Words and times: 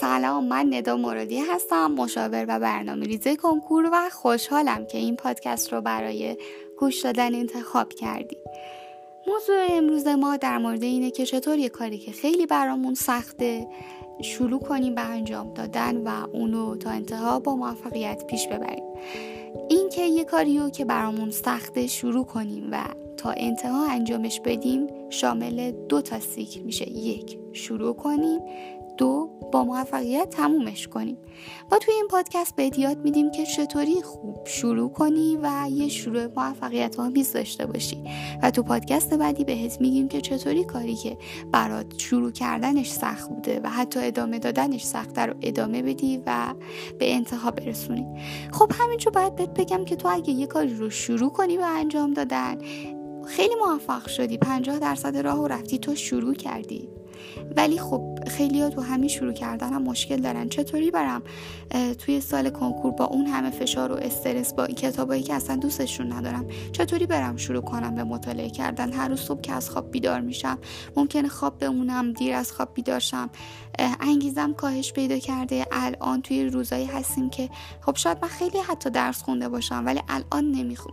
سلام 0.00 0.44
من 0.44 0.74
ندا 0.74 0.96
مرادی 0.96 1.38
هستم 1.38 1.86
مشاور 1.86 2.44
و 2.48 2.60
برنامه 2.60 3.06
ریزه 3.06 3.36
کنکور 3.36 3.90
و 3.92 4.10
خوشحالم 4.10 4.86
که 4.86 4.98
این 4.98 5.16
پادکست 5.16 5.72
رو 5.72 5.80
برای 5.80 6.36
گوش 6.78 7.00
دادن 7.00 7.34
انتخاب 7.34 7.92
کردی. 7.92 8.36
موضوع 9.26 9.66
امروز 9.70 10.06
ما 10.06 10.36
در 10.36 10.58
مورد 10.58 10.82
اینه 10.82 11.10
که 11.10 11.26
چطور 11.26 11.58
یه 11.58 11.68
کاری 11.68 11.98
که 11.98 12.12
خیلی 12.12 12.46
برامون 12.46 12.94
سخته 12.94 13.66
شروع 14.22 14.60
کنیم 14.60 14.94
به 14.94 15.00
انجام 15.00 15.54
دادن 15.54 15.96
و 15.96 16.08
اونو 16.32 16.76
تا 16.76 16.90
انتها 16.90 17.38
با 17.38 17.56
موفقیت 17.56 18.26
پیش 18.26 18.48
ببریم. 18.48 18.84
این 19.68 19.88
که 19.88 20.02
یه 20.02 20.24
کاریو 20.24 20.70
که 20.70 20.84
برامون 20.84 21.30
سخته 21.30 21.86
شروع 21.86 22.24
کنیم 22.24 22.68
و 22.72 22.84
تا 23.16 23.30
انتها 23.36 23.86
انجامش 23.86 24.40
بدیم 24.40 24.86
شامل 25.10 25.70
دو 25.70 26.00
تا 26.00 26.20
سیکل 26.20 26.60
میشه. 26.60 26.90
یک 26.90 27.38
شروع 27.52 27.94
کنیم. 27.94 28.40
دو 28.98 29.30
با 29.52 29.64
موفقیت 29.64 30.30
تمومش 30.30 30.88
کنیم. 30.88 31.16
با 31.70 31.78
توی 31.78 31.94
این 31.94 32.08
پادکست 32.10 32.56
به 32.56 32.70
یاد 32.78 32.98
میدیم 32.98 33.30
که 33.30 33.46
چطوری 33.46 34.02
خوب 34.02 34.46
شروع 34.46 34.92
کنی 34.92 35.38
و 35.42 35.68
یه 35.70 35.88
شروع 35.88 36.26
موفقیت 36.36 37.00
آمیز 37.00 37.32
داشته 37.32 37.66
باشی. 37.66 38.04
و 38.42 38.50
تو 38.50 38.62
پادکست 38.62 39.14
بعدی 39.14 39.44
بهت 39.44 39.80
میگیم 39.80 40.08
که 40.08 40.20
چطوری 40.20 40.64
کاری 40.64 40.94
که 40.94 41.18
برات 41.52 41.98
شروع 41.98 42.30
کردنش 42.30 42.90
سخت 42.90 43.28
بوده 43.28 43.60
و 43.64 43.68
حتی 43.68 44.00
ادامه 44.02 44.38
دادنش 44.38 44.82
سخته 44.84 45.26
رو 45.26 45.34
ادامه 45.42 45.82
بدی 45.82 46.22
و 46.26 46.54
به 46.98 47.14
انتها 47.14 47.50
برسونی. 47.50 48.06
خب 48.52 48.72
همینجا 48.80 49.10
باید 49.10 49.36
بهت 49.36 49.60
بگم 49.60 49.84
که 49.84 49.96
تو 49.96 50.08
اگه 50.08 50.30
یه 50.30 50.46
کاری 50.46 50.74
رو 50.74 50.90
شروع 50.90 51.30
کنی 51.30 51.56
به 51.56 51.66
انجام 51.66 52.14
دادن 52.14 52.58
خیلی 53.26 53.54
موفق 53.54 54.08
شدی. 54.08 54.38
50 54.38 54.78
درصد 54.78 55.16
راه 55.16 55.40
و 55.40 55.48
رفتی 55.48 55.78
تو 55.78 55.94
شروع 55.94 56.34
کردی. 56.34 56.88
ولی 57.56 57.78
خب 57.78 58.13
خیلی 58.28 58.60
ها 58.60 58.70
تو 58.70 58.80
همین 58.80 59.08
شروع 59.08 59.32
کردن 59.32 59.72
هم 59.72 59.82
مشکل 59.82 60.16
دارن. 60.16 60.48
چطوری 60.48 60.90
برم 60.90 61.22
توی 61.98 62.20
سال 62.20 62.50
کنکور 62.50 62.90
با 62.90 63.04
اون 63.04 63.26
همه 63.26 63.50
فشار 63.50 63.92
و 63.92 63.94
استرس 63.94 64.54
با 64.54 64.66
کتابایی 64.66 65.22
که 65.22 65.34
اصلا 65.34 65.56
دوستشون 65.56 66.12
ندارم 66.12 66.46
چطوری 66.72 67.06
برم 67.06 67.36
شروع 67.36 67.62
کنم 67.62 67.94
به 67.94 68.04
مطالعه 68.04 68.50
کردن؟ 68.50 68.92
هر 68.92 69.08
روز 69.08 69.20
صبح 69.20 69.40
که 69.40 69.52
از 69.52 69.70
خواب 69.70 69.90
بیدار 69.90 70.20
میشم 70.20 70.58
ممکنه 70.96 71.28
خواب 71.28 71.58
بمونم 71.58 72.12
دیر 72.12 72.34
از 72.34 72.52
خواب 72.52 72.74
بیدار 72.74 72.98
شم. 72.98 73.30
انگیزم 74.00 74.52
کاهش 74.52 74.92
پیدا 74.92 75.18
کرده. 75.18 75.66
الان 75.72 76.22
توی 76.22 76.44
روزایی 76.44 76.86
هستیم 76.86 77.30
که 77.30 77.50
خب 77.80 77.96
شاید 77.96 78.18
من 78.22 78.28
خیلی 78.28 78.58
حتی 78.58 78.90
درس 78.90 79.22
خونده 79.22 79.48
باشم 79.48 79.82
ولی 79.86 80.00
الان 80.08 80.50
نمیخ... 80.50 80.86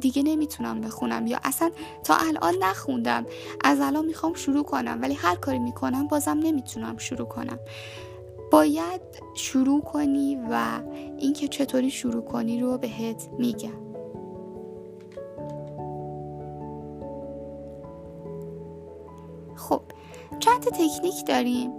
دیگه 0.00 0.22
نمی‌تونم 0.22 0.80
بخونم. 0.80 1.26
یا 1.26 1.40
اصلا 1.44 1.70
تا 2.04 2.16
الان 2.16 2.54
نخوندم. 2.62 3.26
از 3.64 3.80
الان 3.80 4.06
می‌خوام 4.06 4.34
شروع 4.34 4.64
کنم 4.64 4.98
ولی 5.02 5.14
هر 5.14 5.34
کاری 5.36 5.58
می‌کنم 5.58 6.08
بازم 6.08 6.38
نمی‌تونم. 6.42 6.69
شروع 6.98 7.28
کنم. 7.28 7.58
باید 8.52 9.00
شروع 9.34 9.82
کنی 9.82 10.38
و 10.50 10.80
اینکه 11.18 11.48
چطوری 11.48 11.90
شروع 11.90 12.22
کنی 12.22 12.60
رو 12.60 12.78
بهت 12.78 13.28
میگم. 13.38 13.80
خب 19.56 19.82
چند 20.38 20.60
تکنیک 20.62 21.26
داریم. 21.26 21.72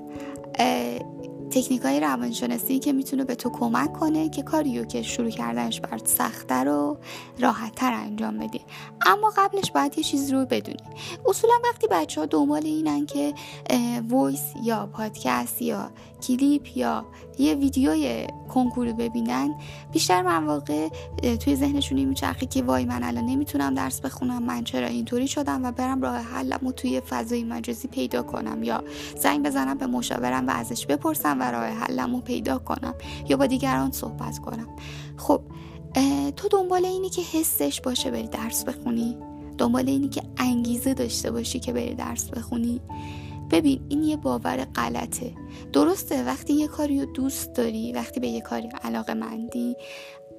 تکنیک 1.52 1.82
های 1.82 2.00
روانشناسی 2.00 2.80
که 2.80 2.94
می‌تونه 2.94 3.24
به 3.24 3.36
تو 3.36 3.50
کمک 3.50 3.94
کنه 3.94 4.30
که 4.30 4.42
کاریو 4.42 4.86
که 4.86 5.02
شروع 5.02 5.30
کردنش 5.30 5.82
برات 5.82 6.08
سختتر 6.08 6.68
و 6.68 6.98
راحتتر 7.40 7.94
انجام 7.94 8.38
بدی. 8.38 8.62
اما 9.06 9.34
قبلش 9.38 9.72
باید 9.72 9.98
یه 9.98 10.04
چیز 10.04 10.34
رو 10.34 10.46
بدونی. 10.46 10.78
اصولا 11.26 11.54
وقتی 11.64 11.88
بچه 11.92 12.22
ها 12.22 12.28
دنبال 12.28 12.66
اینن 12.66 13.06
که 13.06 13.34
voice 14.10 14.44
یا 14.64 14.90
پادکست 14.94 15.62
یا 15.62 15.92
کلیپ 16.28 16.78
یا 16.78 17.06
یه 17.42 17.56
ویدیوی 17.56 18.28
کنکور 18.54 18.92
ببینن. 18.94 19.56
بیشتر 19.92 20.22
مواقع 20.22 20.90
توی 21.40 21.56
ذهنشون 21.56 21.98
این 21.98 22.10
میچرخه 22.10 22.46
که 22.46 22.64
وای 22.64 22.86
من 22.86 23.04
الان 23.04 23.26
نمی‌تونم 23.26 23.74
درس 23.74 24.02
بخونم 24.02 24.44
من 24.44 24.64
چرا 24.64 24.88
اینطوری 24.88 25.28
شدم 25.28 25.66
و 25.66 25.72
برم 25.72 26.02
راه 26.02 26.18
حلم 26.18 26.68
و 26.68 26.72
توی 26.72 27.00
فضای 27.00 27.44
مجازی 27.44 27.88
پیدا 27.88 28.24
کنم. 28.24 28.64
یا 28.64 28.84
زنگ 29.18 29.46
بزنم 29.46 29.78
به 29.78 29.88
مشاورم 29.88 30.48
و 30.48 30.52
ازش 30.52 30.86
بپرسم 30.86 31.40
و 31.40 31.44
راه 31.44 31.66
حلم 31.66 32.16
رو 32.16 32.22
پیدا 32.22 32.58
کنم 32.58 32.94
یا 33.30 33.38
با 33.38 33.46
دیگران 33.46 33.92
صحبت 33.92 34.40
کنم. 34.40 34.68
خب 35.18 35.42
تو 36.36 36.48
دنبال 36.48 36.86
اینی 36.86 37.10
که 37.10 37.22
حسش 37.22 37.82
باشه 37.82 38.12
بری 38.12 38.28
درس 38.28 38.64
بخونی؟ 38.64 39.18
دنبال 39.58 39.90
اینی 39.90 40.10
که 40.10 40.22
انگیزه 40.38 40.94
داشته 40.94 41.32
باشی 41.32 41.60
که 41.60 41.74
بری 41.74 41.96
درس 41.96 42.30
بخونی؟ 42.30 42.82
ببین 43.52 43.82
این 43.90 44.04
یه 44.04 44.18
باور 44.18 44.66
غلطه. 44.76 45.34
درسته 45.74 46.26
وقتی 46.26 46.54
یه 46.54 46.68
کاری 46.68 47.00
رو 47.00 47.06
دوست 47.06 47.54
داری 47.54 47.94
وقتی 47.94 48.20
به 48.20 48.28
یه 48.28 48.42
کاری 48.42 48.70
علاقه 48.84 49.14
مندی 49.14 49.76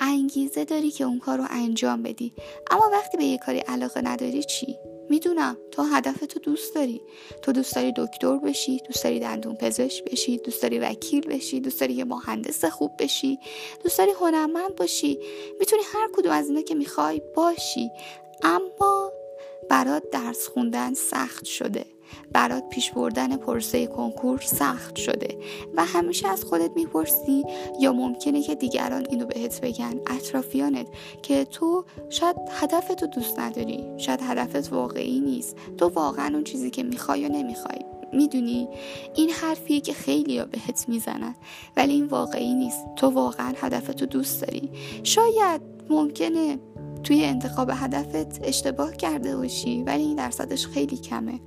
انگیزه 0.01 0.65
داری 0.65 0.91
که 0.91 1.05
اون 1.05 1.19
کار 1.19 1.39
رو 1.39 1.45
انجام 1.51 2.03
بدی. 2.03 2.35
اما 2.71 2.91
وقتی 2.93 3.17
به 3.17 3.25
یه 3.25 3.39
کاری 3.39 3.59
علاقه 3.59 4.01
نداری 4.05 4.45
چی؟ 4.45 4.79
می‌دونم 5.11 5.57
تو 5.71 5.83
هدف 5.83 6.21
تو 6.21 6.41
دوست 6.41 6.75
داری. 6.75 7.01
تو 7.43 7.53
دوست 7.53 7.75
داری 7.75 7.93
دکتر 7.97 8.37
بشی 8.39 8.81
دوست 8.87 9.05
داری 9.05 9.21
دندون 9.21 9.55
پزشک 9.55 10.05
بشی 10.05 10.39
دوست 10.39 10.63
داری 10.63 10.79
وکیل 10.79 11.27
بشی 11.27 11.61
دوست 11.61 11.81
داری 11.81 11.95
یه 11.95 12.05
مهندس 12.05 12.65
خوب 12.65 12.93
بشی 12.99 13.39
دوست 13.85 13.99
داری 13.99 14.11
هنرمند 14.21 14.77
باشی. 14.77 15.19
می‌تونی 15.61 15.83
هر 15.95 16.09
کدوم 16.13 16.33
از 16.33 16.49
اینا 16.49 16.63
که 16.63 16.75
می‌خوای 16.75 17.23
باشی. 17.37 17.91
اما 18.43 19.13
برات 19.71 20.03
درس 20.13 20.49
خوندن 20.49 20.95
سخت 20.95 21.45
شده. 21.45 21.85
برات 22.33 22.69
پیش 22.69 22.91
بردن 22.91 23.37
پرسه 23.37 23.87
کنکور 23.87 24.41
سخت 24.41 24.97
شده 24.97 25.39
و 25.75 25.85
همیشه 25.85 26.29
از 26.29 26.45
خودت 26.45 26.71
می‌پرسی 26.77 27.45
یا 27.81 27.93
ممکنه 27.93 28.43
که 28.43 28.55
دیگران 28.55 29.07
اینو 29.11 29.27
بهت 29.27 29.61
بگن. 29.61 29.95
اطرافیانت 30.07 30.87
که 31.23 31.45
تو 31.45 31.85
شاید 32.11 32.37
هدفتو 32.51 33.07
دوست 33.07 33.39
نداری. 33.39 33.85
شاید 33.97 34.21
هدفت 34.23 34.73
واقعی 34.73 35.21
نیست. 35.21 35.57
تو 35.79 35.89
واقعا 35.89 36.35
اون 36.35 36.45
چیزی 36.45 36.71
که 36.71 36.83
می‌خوای 36.83 37.21
یا 37.21 37.29
نمی‌خوای. 37.29 37.79
می‌دونی؟ 38.13 38.69
این 39.17 39.31
حرفیه 39.31 39.81
که 39.81 39.93
خیلی 39.93 40.39
ها 40.39 40.45
بهت 40.45 40.85
می‌زنن. 40.89 41.35
ولی 41.77 41.93
این 41.93 42.05
واقعی 42.05 42.55
نیست. 42.55 42.85
تو 42.97 43.11
واقعا 43.11 43.53
هدفتو 43.57 44.07
دوست 44.07 44.43
داری. 44.43 44.71
شاید 45.03 45.61
ممکنه 45.91 46.59
توی 47.05 47.25
انتخاب 47.25 47.71
هدفت 47.75 48.41
اشتباه 48.45 48.97
کرده 48.97 49.37
باشی 49.37 49.83
ولی 49.83 50.03
این 50.03 50.17
درصدش 50.17 50.67
خیلی 50.67 50.97
کمه. 50.97 51.41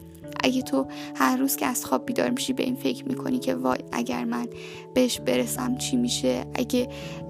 اگه 0.43 0.61
تو 0.61 0.85
هر 1.15 1.37
روز 1.37 1.55
که 1.55 1.65
از 1.65 1.85
خواب 1.85 2.05
بیدار 2.05 2.29
میشی 2.29 2.53
به 2.53 2.63
این 2.63 2.75
فکر 2.75 3.05
می‌کنی 3.05 3.39
که 3.39 3.55
وای 3.55 3.77
اگر 3.91 4.23
من 4.23 4.47
بهش 4.93 5.19
برسم 5.19 5.77
چی 5.77 5.97
میشه؟ 5.97 6.45
اگه 6.53 6.87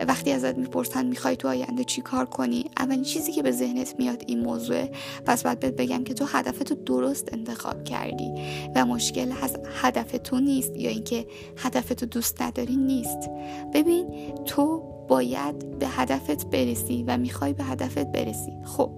وقتی 0.07 0.31
ازت 0.31 0.57
می‌پرسن 0.57 1.05
می‌خوای 1.05 1.35
تو 1.35 1.47
آینده 1.47 1.83
چی 1.83 2.01
کار 2.01 2.25
کنی؟ 2.25 2.65
اولین 2.77 3.03
چیزی 3.03 3.31
که 3.31 3.43
به 3.43 3.51
ذهنت 3.51 3.95
میاد 3.99 4.23
این 4.27 4.39
موضوع 4.39 4.85
پس 5.25 5.43
باید 5.43 5.59
بهت 5.59 5.75
بگم 5.75 6.03
که 6.03 6.13
تو 6.13 6.25
هدفتو 6.25 6.75
درست 6.75 7.33
انتخاب 7.33 7.83
کردی 7.83 8.31
و 8.75 8.85
مشکل 8.85 9.31
از 9.41 9.57
هدف 9.81 10.15
تو 10.23 10.39
نیست 10.39 10.75
یا 10.75 10.89
اینکه 10.89 11.25
هدفتو 11.57 12.05
دوست 12.05 12.41
نداری 12.41 12.75
نیست. 12.75 13.29
ببین 13.73 14.07
تو 14.45 14.94
باید 15.07 15.79
به 15.79 15.87
هدفت 15.87 16.45
برسی 16.45 17.03
و 17.07 17.17
می‌خوای 17.17 17.53
به 17.53 17.63
هدفت 17.63 18.11
برسی. 18.11 18.51
خب 18.65 18.91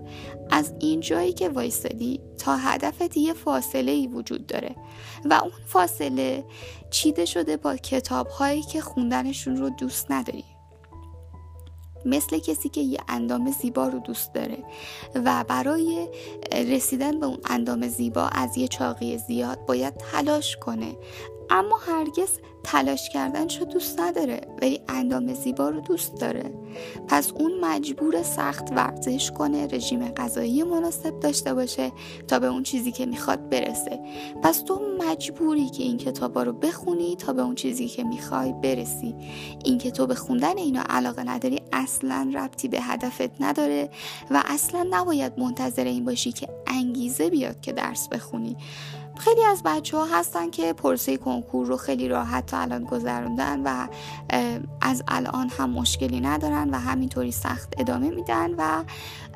از 0.51 0.73
این 0.79 0.99
جایی 0.99 1.33
که 1.33 1.49
وایستادی 1.49 2.19
تا 2.37 2.55
هدفت 2.55 3.17
یه 3.17 3.33
فاصله 3.33 3.91
ای 3.91 4.07
وجود 4.07 4.47
داره 4.47 4.75
و 5.25 5.33
اون 5.33 5.51
فاصله 5.65 6.45
چیده 6.89 7.25
شده 7.25 7.57
با 7.57 7.75
کتاب 7.75 8.27
هایی 8.27 8.61
که 8.61 8.81
خوندنشون 8.81 9.57
رو 9.57 9.69
دوست 9.69 10.11
نداری. 10.11 10.43
مثل 12.05 12.39
کسی 12.39 12.69
که 12.69 12.81
یه 12.81 12.99
اندام 13.07 13.51
زیبا 13.51 13.87
رو 13.87 13.99
دوست 13.99 14.33
داره 14.33 14.57
و 15.15 15.45
برای 15.47 16.07
رسیدن 16.51 17.19
به 17.19 17.25
اون 17.25 17.37
اندام 17.49 17.87
زیبا 17.87 18.27
از 18.27 18.57
یه 18.57 18.67
چاقی 18.67 19.17
زیاد 19.17 19.65
باید 19.65 19.93
تلاش 19.97 20.57
کنه. 20.57 20.95
اما 21.49 21.77
هرگز 21.77 22.29
تلاش 22.63 23.09
کردنشو 23.09 23.65
دوست 23.65 23.99
نداره 23.99 24.41
ولی 24.61 24.79
اندام 24.87 25.33
زیبا 25.33 25.69
رو 25.69 25.81
دوست 25.81 26.15
داره. 26.21 26.53
پس 27.07 27.31
اون 27.31 27.59
مجبور 27.59 28.23
سخت 28.23 28.71
ورزش 28.71 29.31
کنه 29.31 29.67
رژیم 29.67 30.09
غذایی 30.09 30.63
مناسب 30.63 31.19
داشته 31.19 31.53
باشه 31.53 31.91
تا 32.27 32.39
به 32.39 32.47
اون 32.47 32.63
چیزی 32.63 32.91
که 32.91 33.05
می‌خواد 33.05 33.49
برسه. 33.49 33.99
پس 34.43 34.61
تو 34.61 34.81
مجبوری 34.99 35.69
که 35.69 35.83
این 35.83 35.97
کتابا 35.97 36.43
رو 36.43 36.53
بخونی 36.53 37.15
تا 37.15 37.33
به 37.33 37.41
اون 37.41 37.55
چیزی 37.55 37.87
که 37.87 38.03
می‌خوای 38.03 38.53
برسی. 38.53 39.15
این 39.65 39.77
که 39.77 39.91
تو 39.91 40.07
به 40.07 40.15
خوندن 40.15 40.57
اینا 40.57 40.83
علاقه 40.89 41.23
نداری 41.23 41.61
اصلا 41.73 42.31
ربطی 42.33 42.67
به 42.67 42.81
هدفت 42.81 43.41
نداره 43.41 43.89
و 44.31 44.43
اصلا 44.45 44.87
نباید 44.91 45.39
منتظر 45.39 45.83
این 45.83 46.05
باشی 46.05 46.31
که 46.31 46.47
انگیزه 46.67 47.29
بیاد 47.29 47.61
که 47.61 47.71
درس 47.71 48.07
بخونی. 48.07 48.57
خیلی 49.19 49.43
از 49.43 49.61
بچه 49.65 49.97
ها 49.97 50.05
هستن 50.05 50.49
که 50.49 50.73
پرسه 50.73 51.17
کنکور 51.17 51.67
رو 51.67 51.77
خیلی 51.77 52.07
راحت 52.07 52.45
تا 52.45 52.57
الان 52.57 52.83
گذروندن 52.83 53.61
و 53.63 53.87
از 54.81 55.03
الان 55.07 55.49
هم 55.49 55.69
مشکلی 55.69 56.19
ندارن 56.19 56.69
و 56.69 56.79
همینطوری 56.79 57.31
سخت 57.31 57.73
ادامه 57.77 58.09
میدن 58.09 58.53
و 58.57 58.83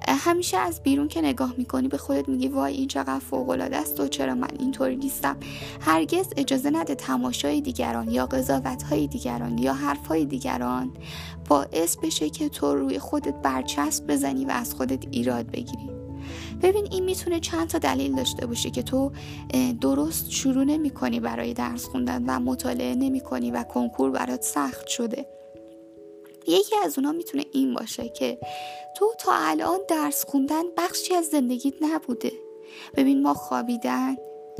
همیشه 0.07 0.57
از 0.57 0.83
بیرون 0.83 1.07
که 1.07 1.21
نگاه 1.21 1.53
می‌کنی 1.57 1.87
به 1.87 1.97
خودت 1.97 2.29
میگی 2.29 2.47
وای 2.47 2.73
این 2.73 2.87
چقدر 2.87 3.19
فوق 3.19 3.49
العاده 3.49 3.77
است 3.77 3.99
و 3.99 4.07
چرا 4.07 4.35
من 4.35 4.47
اینطوری 4.59 4.95
نیستم. 4.95 5.37
هرگز 5.81 6.27
اجازه 6.37 6.69
نده 6.73 6.95
تماشای 6.95 7.61
دیگران 7.61 8.09
یا 8.09 8.25
قضاوت 8.25 8.83
های 8.83 9.07
دیگران 9.07 9.57
یا 9.57 9.73
حرف 9.73 10.07
های 10.07 10.25
دیگران 10.25 10.91
باعث 11.49 11.97
بشه 11.97 12.29
که 12.29 12.49
تو 12.49 12.75
روی 12.75 12.99
خودت 12.99 13.35
برچسب 13.41 14.07
بزنی 14.07 14.45
و 14.45 14.51
از 14.51 14.73
خودت 14.73 15.03
ایراد 15.11 15.51
بگیری. 15.51 16.00
ببین 16.61 16.87
این 16.91 17.03
می‌تونه 17.03 17.39
چند 17.39 17.67
تا 17.69 17.77
دلیل 17.77 18.15
داشته 18.15 18.45
باشه 18.45 18.69
که 18.69 18.83
تو 18.83 19.11
درست 19.81 20.31
شروع 20.31 20.63
نمی 20.63 20.89
کنی 20.89 21.19
برای 21.19 21.53
درس 21.53 21.85
خوندن 21.85 22.23
و 22.27 22.39
مطالعه 22.39 22.95
نمی 22.95 23.19
کنی 23.19 23.51
و 23.51 23.63
کنکور 23.63 24.11
برات 24.11 24.41
سخت 24.43 24.87
شده. 24.87 25.25
یکی 26.47 26.75
از 26.83 26.97
اونا 26.97 27.11
می‌تونه 27.11 27.45
این 27.51 27.73
باشه 27.73 28.09
که 28.09 28.39
تو 28.97 29.05
تا 29.19 29.31
الان 29.33 29.79
درس 29.87 30.25
خوندن 30.25 30.63
بخشی 30.77 31.15
از 31.15 31.25
زندگیت 31.25 31.73
نبوده. 31.81 32.31
ببین 32.95 33.21
ما 33.21 33.33
خوابیدن 33.33 34.15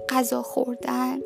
غذا 0.10 0.42
خوردن 0.42 1.20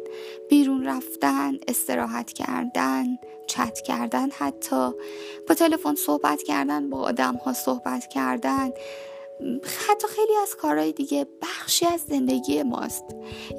بیرون 0.50 0.86
رفتن 0.88 1.53
استراحت 1.68 2.33
کردن 2.33 3.06
چت 3.47 3.81
کردن 3.81 4.30
حتی 4.31 4.92
با 5.47 5.56
تلفن 5.56 5.95
صحبت 5.95 6.44
کردن 6.44 6.89
با 6.89 7.01
آدم 7.01 7.36
ها 7.36 7.53
صحبت 7.53 8.07
کردن. 8.07 8.69
حتی 9.90 10.08
خیلی 10.08 10.34
از 10.42 10.56
کارهای 10.56 10.92
دیگه 10.92 11.28
بخشی 11.42 11.86
از 11.86 12.02
زندگی 12.02 12.64
ماست. 12.64 13.04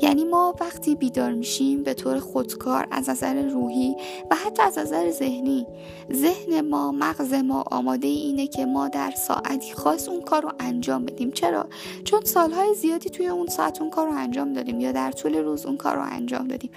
یعنی 0.02 0.24
ما 0.24 0.54
وقتی 0.60 0.94
بیدار 0.94 1.32
میشیم 1.32 1.82
به 1.82 1.94
طور 1.94 2.18
خودکار 2.18 2.86
از 2.90 3.10
نظر 3.10 3.48
روحی 3.48 3.96
و 4.30 4.36
حتی 4.36 4.62
از 4.62 4.78
نظر 4.78 5.10
ذهنی 5.10 5.66
ذهن 6.12 6.60
ما 6.60 6.92
مغز 6.92 7.32
ما 7.32 7.64
آماده 7.70 8.08
اینه 8.08 8.46
که 8.46 8.66
ما 8.66 8.88
در 8.88 9.10
ساعتی 9.10 9.72
خاص 9.72 10.08
اون 10.08 10.22
کار 10.22 10.42
رو 10.42 10.52
انجام 10.60 11.04
بدیم. 11.04 11.30
چرا؟ 11.30 11.66
چون 12.04 12.24
سالهای 12.24 12.74
زیادی 12.74 13.10
توی 13.10 13.26
اون 13.26 13.46
ساعت 13.46 13.80
اون 13.80 13.90
کار 13.90 14.06
رو 14.06 14.12
انجام 14.12 14.52
دادیم 14.52 14.80
یا 14.80 14.92
در 14.92 15.12
طول 15.12 15.36
روز 15.36 15.66
اون 15.66 15.76
کار 15.76 15.96
رو 15.96 16.02
انجام 16.02 16.48
دادیم. 16.48 16.70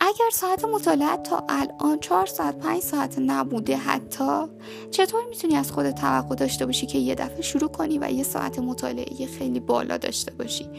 اگر 0.00 0.30
ساعت 0.32 0.64
مطالعه 0.64 1.16
تا 1.16 1.44
الان 1.48 1.98
چهار 2.00 2.26
ساعت 2.26 2.58
پنج 2.58 2.82
ساعت 2.82 3.18
نبوده 3.18 3.76
حتی 3.76 4.44
چطور 4.90 5.24
می‌تونی 5.28 5.56
از 5.56 5.72
خودت 5.72 6.00
توقع 6.00 6.34
داشته 6.34 6.66
باشی 6.66 6.86
که 6.86 6.98
یه 6.98 7.14
دفعه 7.14 7.42
شروع 7.42 7.70
کنی 7.70 7.98
و 7.98 8.10
یه 8.10 8.22
ساعت 8.22 8.58
مطالعه 8.58 9.26
خیلی 9.26 9.60
بالا 9.60 9.96
داشته 9.96 10.32
باشی؟ 10.32 10.70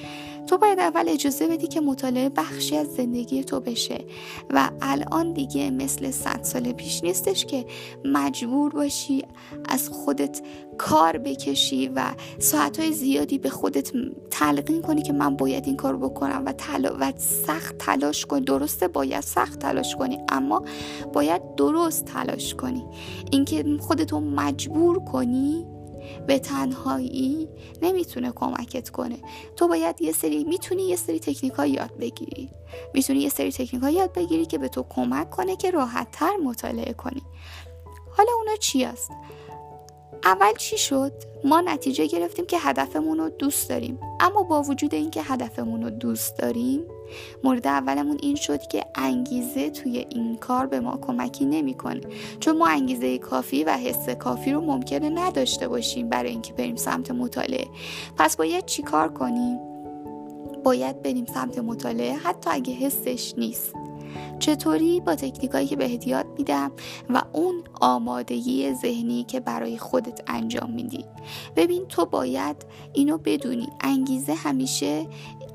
تو 0.47 0.57
باید 0.57 0.79
اول 0.79 1.09
اجازه 1.09 1.47
بدی 1.47 1.67
که 1.67 1.81
مطالعه 1.81 2.29
بخشی 2.29 2.77
از 2.77 2.87
زندگی 2.87 3.43
تو 3.43 3.59
بشه 3.59 4.05
و 4.49 4.69
الان 4.81 5.33
دیگه 5.33 5.71
مثل 5.71 6.11
صد 6.11 6.43
سال 6.43 6.71
پیش 6.71 7.03
نیستش 7.03 7.45
که 7.45 7.65
مجبور 8.05 8.71
باشی 8.71 9.25
از 9.65 9.89
خودت 9.89 10.41
کار 10.77 11.17
بکشی 11.17 11.87
و 11.95 12.05
ساعتهای 12.39 12.91
زیادی 12.91 13.37
به 13.37 13.49
خودت 13.49 13.91
تلقین 14.31 14.81
کنی 14.81 15.01
که 15.01 15.13
من 15.13 15.35
باید 15.35 15.65
این 15.65 15.77
کار 15.77 15.97
بکنم 15.97 16.43
و, 16.45 16.51
تلا 16.51 16.95
و 16.99 17.13
سخت 17.17 17.77
تلاش 17.77 18.25
کنی. 18.25 18.41
درسته 18.41 18.87
باید 18.87 19.21
سخت 19.21 19.59
تلاش 19.59 19.95
کنی 19.95 20.19
اما 20.29 20.63
باید 21.13 21.55
درست 21.55 22.05
تلاش 22.05 22.55
کنی. 22.55 22.85
اینکه 23.31 23.65
خودتو 23.79 24.19
مجبور 24.19 24.99
کنی 24.99 25.65
به 26.27 26.39
تنهایی 26.39 27.49
نمی‌تونه 27.81 28.31
کمکت 28.31 28.89
کنه. 28.89 29.17
تو 29.55 29.67
باید 29.67 30.01
یه 30.01 30.11
سری 30.11 30.43
می‌تونی 30.43 30.83
یه 30.83 30.95
سری 30.95 31.19
تکنیک 31.19 31.53
یاد 31.59 31.97
بگیری. 31.99 32.49
می‌تونی 32.93 33.19
یه 33.19 33.29
سری 33.29 33.51
تکنیک 33.51 33.83
یاد 33.93 34.13
بگیری 34.13 34.45
که 34.45 34.57
به 34.57 34.67
تو 34.67 34.85
کمک 34.89 35.29
کنه 35.29 35.55
که 35.55 35.71
راحت 35.71 36.07
تر 36.11 36.37
مطالعه 36.43 36.93
کنی. 36.93 37.21
حالا 38.17 38.31
اونا 38.37 38.55
چی 38.55 38.83
است 38.83 39.11
اول 40.23 40.53
چی 40.57 40.77
شد؟ 40.77 41.11
ما 41.43 41.61
نتیجه 41.61 42.05
گرفتیم 42.05 42.45
که 42.45 42.57
هدفمون 42.59 43.17
رو 43.17 43.29
دوست 43.29 43.69
داریم. 43.69 43.99
اما 44.19 44.43
با 44.43 44.61
وجود 44.61 44.93
اینکه 44.93 45.21
هدفمون 45.21 45.83
رو 45.83 45.89
دوست 45.89 46.37
داریم 46.37 46.81
مورد 47.43 47.67
اولمون 47.67 48.17
این 48.21 48.35
شد 48.35 48.61
که 48.61 48.85
انگیزه 48.95 49.69
توی 49.69 50.05
این 50.09 50.35
کار 50.37 50.65
به 50.65 50.79
ما 50.79 50.97
کمکی 51.01 51.45
نمی‌کنه. 51.45 52.01
چون 52.39 52.57
ما 52.57 52.67
انگیزه 52.67 53.17
کافی 53.17 53.63
و 53.63 53.77
حس 53.77 54.09
کافی 54.09 54.51
رو 54.51 54.61
ممکنه 54.61 55.09
نداشته 55.09 55.67
باشیم 55.67 56.09
برای 56.09 56.29
اینکه 56.29 56.53
بریم 56.53 56.75
سمت 56.75 57.11
مطالعه. 57.11 57.67
پس 58.17 58.37
باید 58.37 58.65
چیکار 58.65 59.13
کنیم؟ 59.13 59.59
باید 60.63 61.01
بریم 61.01 61.25
سمت 61.25 61.57
مطالعه 61.57 62.13
حتی 62.13 62.49
اگه 62.49 62.73
حسش 62.73 63.33
نیست. 63.37 63.73
چطوری؟ 64.39 64.99
با 64.99 65.15
تکنیکایی 65.15 65.67
که 65.67 65.75
بهت 65.75 66.07
یاد 66.07 66.25
میدم 66.37 66.71
و 67.09 67.21
اون 67.33 67.63
آمادگی 67.81 68.73
ذهنی 68.73 69.23
که 69.23 69.39
برای 69.39 69.77
خودت 69.77 70.21
انجام 70.27 70.71
میدی. 70.71 71.05
ببین 71.55 71.85
تو 71.85 72.05
باید 72.05 72.55
اینو 72.93 73.17
بدونی. 73.17 73.67
انگیزه 73.81 74.33
همیشه 74.33 75.07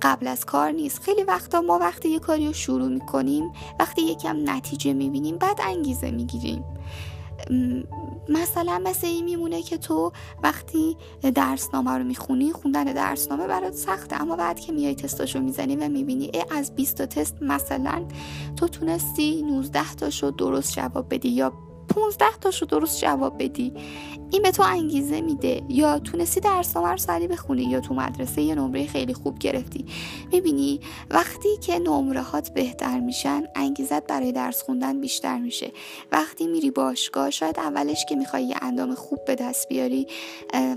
قبل 0.03 0.27
از 0.27 0.45
کار 0.45 0.71
نیست. 0.71 1.03
خیلی 1.03 1.23
وقتا 1.23 1.61
ما 1.61 1.79
وقتی 1.79 2.09
یه 2.09 2.19
کاری 2.19 2.47
رو 2.47 2.53
شروع 2.53 2.89
می‌کنیم 2.89 3.53
وقتی 3.81 4.03
یکم 4.03 4.51
نتیجه 4.51 4.93
می‌بینیم 4.93 5.37
بعد 5.37 5.61
انگیزه 5.65 6.11
می‌گیریم. 6.11 6.65
مثلا 8.29 8.83
مثل 8.85 9.07
این 9.07 9.25
میمونه 9.25 9.63
که 9.63 9.79
تو 9.79 10.13
وقتی 10.43 10.97
درسنامه 11.35 11.91
رو 11.91 12.05
می‌خونی 12.05 12.53
خوندن 12.53 12.85
درسنامه 12.85 13.47
برات 13.47 13.73
سخته 13.75 14.23
اما 14.23 14.37
بعد 14.37 14.61
که 14.61 14.73
میای 14.73 14.95
تستاشو 14.95 15.41
می‌زنی 15.41 15.77
و 15.77 15.89
می‌بینی 15.89 16.31
ای 16.35 16.45
از 16.51 16.75
20 16.75 16.97
تا 16.97 17.07
تست 17.07 17.43
مثلا 17.43 18.05
تو 18.57 18.69
تونستی 18.69 19.43
19 19.43 19.95
تاشو 19.95 20.31
درست 20.31 20.73
جواب 20.73 21.15
بدی 21.15 21.29
یا 21.29 21.53
15 21.89 22.25
تاشو 22.41 22.67
درست 22.67 23.01
جواب 23.01 23.43
بدی. 23.43 23.73
این 24.31 24.43
به 24.43 24.51
تو 24.51 24.63
انگیزه 24.63 25.21
میده. 25.21 25.63
یا 25.69 25.99
تونستی 25.99 26.41
درس 26.41 26.75
سری 26.97 27.29
بخونی 27.29 27.63
یا 27.63 27.81
تو 27.81 27.95
مدرسه 27.95 28.43
یه 28.43 28.55
نمره 28.55 28.87
خیلی 28.87 29.15
خوب 29.15 29.39
گرفتی. 29.39 29.87
می‌بینی 30.33 30.81
وقتی 31.11 31.57
که 31.57 31.79
نمره 31.79 32.23
هات 32.23 32.51
بهتر 32.51 33.01
میشن 33.01 33.45
انگیزت 33.55 34.07
برای 34.07 34.33
درس 34.33 34.63
خوندن 34.63 35.01
بیشتر 35.01 35.39
میشه. 35.39 35.73
وقتی 36.13 36.47
میری 36.47 36.71
باشگاه 36.71 37.31
شاید 37.31 37.59
اولش 37.59 38.05
که 38.09 38.17
می‌خوای 38.17 38.45
یه 38.45 38.57
اندام 38.63 38.95
خوب 38.95 39.25
به 39.25 39.35
دست 39.35 39.69
بیاری 39.69 40.07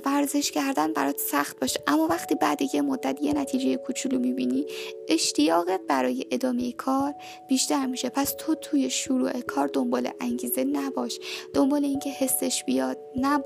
ورزش 0.05 0.51
کردن 0.51 0.93
برات 0.93 1.19
سخت 1.19 1.59
باشه. 1.59 1.79
اما 1.87 2.07
وقتی 2.07 2.35
بعد 2.35 2.61
یه 2.75 2.81
مدت 2.81 3.21
یه 3.21 3.33
نتیجه 3.33 3.77
کوچولو 3.77 4.19
می‌بینی 4.19 4.65
اشتیاقت 5.09 5.81
برای 5.87 6.25
ادامه 6.31 6.71
کار 6.71 7.13
بیشتر 7.49 7.85
میشه. 7.85 8.09
پس 8.09 8.35
تو 8.37 8.55
توی 8.55 8.89
شروع 8.89 9.31
کار 9.31 9.67
دنبال 9.67 10.09
انگیزه 10.19 10.63
نباش. 10.63 11.19
دنبال 11.53 11.85
اینکه 11.85 12.09
حسش 12.09 12.63
بیاد. 12.65 12.97
نباش. 13.15 13.40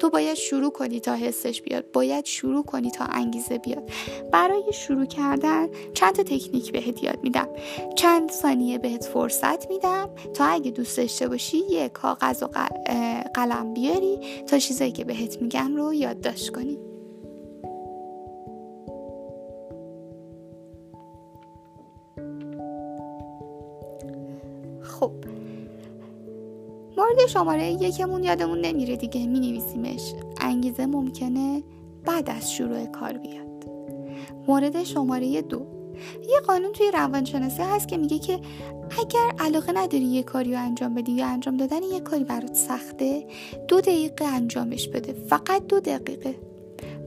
تو 0.00 0.10
باید 0.10 0.34
شروع 0.34 0.70
کنی 0.70 1.00
تا 1.00 1.14
حسش 1.14 1.62
بیاد. 1.62 1.92
باید 1.92 2.24
شروع 2.24 2.64
کنی 2.64 2.90
تا 2.90 3.04
انگیزه 3.04 3.58
بیاد. 3.58 3.90
برای 4.32 4.72
شروع 4.72 5.04
کردن 5.04 5.68
چند 5.94 6.14
تا 6.14 6.22
تکنیک 6.22 6.72
بهت 6.72 7.02
یاد 7.02 7.18
میدم. 7.22 7.48
چند 7.96 8.30
ثانیه 8.30 8.78
بهت 8.78 9.04
فرصت 9.04 9.68
میدم 9.68 10.10
تا 10.34 10.44
اگه 10.44 10.70
دوست 10.70 10.96
داشته 10.96 11.28
باشی 11.28 11.58
یه 11.70 11.88
کاغذ 11.88 12.42
و 12.42 12.48
قلم 13.34 13.74
بیاری 13.74 14.18
تا 14.46 14.58
چیزایی 14.58 14.92
که 14.92 15.04
بهت 15.04 15.42
میگم 15.42 15.76
رو 15.76 15.94
یادداشت 15.94 16.50
کنی. 16.50 16.78
خب 24.82 25.27
مورد 26.98 27.26
شماره 27.28 27.70
یکمون 27.70 28.24
یادمون 28.24 28.60
نمیره 28.60 28.96
دیگه 28.96 29.26
می 29.26 29.40
نویسیمش 29.40 30.14
انگیزه 30.40 30.86
ممکنه 30.86 31.62
بعد 32.04 32.30
از 32.30 32.52
شروع 32.52 32.86
کار 32.86 33.12
بیاد. 33.12 33.64
مورد 34.48 34.84
شماره 34.84 35.42
دو. 35.42 35.66
یه 36.28 36.40
قانون 36.46 36.72
توی 36.72 36.90
روانشناسی 36.90 37.62
هست 37.62 37.88
که 37.88 37.96
میگه 37.96 38.18
که 38.18 38.32
اگر 38.98 39.44
علاقه 39.44 39.72
نداری 39.72 40.04
یه 40.04 40.22
کاری 40.22 40.52
رو 40.52 40.58
انجام 40.58 40.94
بدی 40.94 41.12
یا 41.12 41.26
انجام 41.26 41.56
دادن 41.56 41.82
یه 41.82 42.00
کاری 42.00 42.24
برات 42.24 42.54
سخته 42.54 43.26
دو 43.68 43.80
دقیقه 43.80 44.24
انجامش 44.24 44.88
بده. 44.88 45.12
فقط 45.12 45.66
دو 45.66 45.80
دقیقه. 45.80 46.34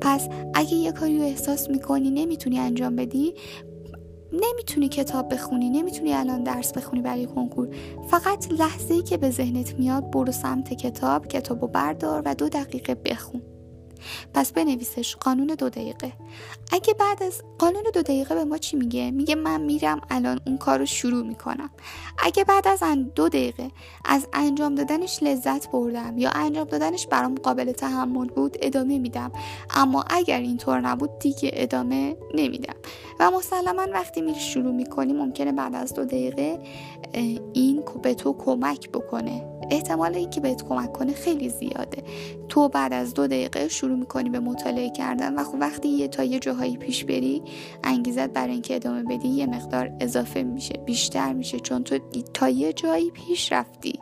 پس 0.01 0.27
اگه 0.53 0.74
یه 0.74 0.91
کاری 0.91 1.17
رو 1.17 1.24
احساس 1.24 1.69
می‌کنی 1.69 2.12
نمی‌تونی 2.12 2.60
انجام 2.60 2.95
بدی 2.95 3.33
نمی‌تونی 4.33 4.89
کتاب 4.89 5.33
بخونی 5.33 5.69
نمی‌تونی 5.69 6.13
الان 6.13 6.43
درس 6.43 6.73
بخونی 6.73 7.01
برای 7.01 7.25
کنکور. 7.25 7.75
فقط 8.07 8.51
لحظه 8.51 8.93
ای 8.93 9.01
که 9.01 9.17
به 9.17 9.29
ذهنت 9.29 9.73
میاد 9.79 10.11
برو 10.11 10.31
سمت 10.31 10.73
کتاب 10.73 11.27
کتابو 11.27 11.67
بردار 11.67 12.21
و 12.25 12.35
دو 12.35 12.50
دقیقه 12.50 12.95
بخون. 12.95 13.41
پس 14.34 14.51
بنویسش 14.51 15.15
قانون 15.15 15.48
دو 15.48 15.70
دقیقه. 15.70 16.13
اگه 16.72 16.93
بعد 16.93 17.24
از 17.24 17.41
قانون 17.60 17.84
دو 17.93 18.01
دقیقه 18.01 18.36
به 18.36 18.43
ما 18.43 18.58
چی 18.58 18.77
میگه؟ 18.77 19.12
میگه 19.12 19.36
من 19.36 19.62
میرم 19.62 20.01
الان 20.10 20.39
اون 20.46 20.58
کار 20.58 20.79
رو 20.79 20.86
شروع 20.86 21.24
می‌کنم. 21.24 21.70
اگه 22.17 22.43
بعد 22.43 22.67
از 22.67 22.84
دو 23.15 23.29
دقیقه 23.29 23.72
از 24.05 24.27
انجام 24.34 24.75
دادنش 24.75 25.24
لذت 25.24 25.72
بردم 25.72 26.17
یا 26.17 26.29
انجام 26.29 26.63
دادنش 26.63 27.08
برام 27.08 27.36
قابل 27.36 27.72
تحمل 27.72 28.27
بود 28.27 28.58
ادامه 28.62 29.00
میدم. 29.00 29.31
اما 29.75 30.05
اگر 30.10 30.39
اینطور 30.39 30.79
نبود 30.81 31.20
دیگه 31.20 31.51
ادامه 31.53 32.17
نمیدم. 32.36 32.75
و 33.20 33.31
مسلما 33.31 33.86
وقتی 33.93 34.22
میری 34.22 34.39
شروع 34.39 34.74
می‌کنی 34.74 35.13
ممکنه 35.13 35.51
بعد 35.51 35.75
از 35.75 35.93
دو 35.93 36.05
دقیقه 36.05 36.60
این 37.53 37.84
به 38.03 38.13
تو 38.13 38.34
کمک 38.34 38.89
بکنه. 38.89 39.60
احتمال 39.71 40.15
اینکه 40.15 40.41
بهت 40.41 40.63
کمک 40.63 40.93
کنه 40.93 41.13
خیلی 41.13 41.49
زیاده. 41.49 42.03
تو 42.49 42.69
بعد 42.69 42.93
از 42.93 43.13
دو 43.13 43.27
دقیقه 43.27 43.67
شروع 43.67 43.97
می‌کنی 43.97 44.29
به 44.29 44.39
مطالعه 44.39 44.89
کردن 44.89 45.35
و 45.35 45.43
خب 45.43 45.57
وقتی 45.59 45.87
یه 45.87 46.07
تا 46.07 46.23
یه 46.23 46.39
جاهایی 46.39 46.77
پیش 46.77 47.03
بری 47.03 47.41
انگیزت 47.83 48.29
برای 48.29 48.53
اینکه 48.53 48.75
ادامه 48.75 49.03
بدی 49.03 49.27
یه 49.27 49.45
مقدار 49.45 49.91
اضافه 49.99 50.43
میشه 50.43 50.73
بیشتر 50.85 51.33
میشه 51.33 51.59
چون 51.59 51.83
تو 51.83 51.99
تا 52.33 52.49
یه 52.49 52.73
جایی 52.73 53.11
پیش 53.11 53.51
رفتی. 53.51 53.99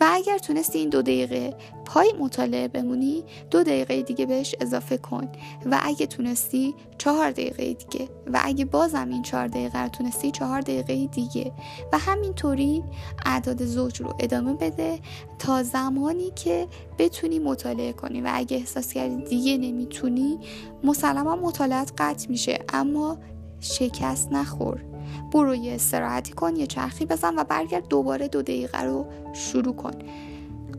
و 0.00 0.10
اگر 0.12 0.38
تونستی 0.38 0.78
این 0.78 0.88
دو 0.88 1.02
دقیقه 1.02 1.54
پای 1.84 2.12
مطالعه 2.20 2.68
بمونی 2.68 3.24
دو 3.50 3.62
دقیقه 3.62 4.02
دیگه 4.02 4.26
بهش 4.26 4.54
اضافه 4.60 4.96
کن. 4.96 5.28
و 5.66 5.80
اگه 5.82 6.06
تونستی 6.06 6.74
چهار 6.98 7.30
دقیقه 7.30 7.74
دیگه. 7.74 8.08
و 8.32 8.40
اگه 8.44 8.64
بازم 8.64 9.08
این 9.08 9.22
چهار 9.22 9.48
دقیقه 9.48 9.82
رو 9.82 9.88
تونستی 9.88 10.30
چهار 10.30 10.60
دقیقه 10.60 11.06
دیگه. 11.06 11.52
و 11.92 11.98
همینطوری 11.98 12.82
اعداد 13.26 13.64
زوج 13.64 14.00
رو 14.00 14.14
ادامه 14.20 14.54
بده 14.54 14.98
تا 15.38 15.62
زمانی 15.62 16.30
که 16.30 16.66
بتونی 16.98 17.38
مطالعه 17.38 17.92
کنی. 17.92 18.20
و 18.20 18.30
اگه 18.34 18.56
احساس 18.56 18.92
کردی 18.92 19.24
دیگه 19.24 19.56
نمی‌تونی 19.56 20.38
مسلما 20.84 21.36
مطالعت 21.36 21.92
قطع 21.98 22.30
میشه 22.30 22.58
اما 22.68 23.18
شکست 23.60 24.32
نخور. 24.32 24.95
برو 25.32 25.54
یه 25.54 25.74
استراحتی 25.74 26.32
کن 26.32 26.56
یه 26.56 26.66
چرخی 26.66 27.06
بزن 27.06 27.38
و 27.38 27.44
برگرد 27.44 27.88
دوباره 27.88 28.28
دو 28.28 28.42
دقیقه 28.42 28.82
رو 28.82 29.06
شروع 29.32 29.74
کن. 29.74 29.92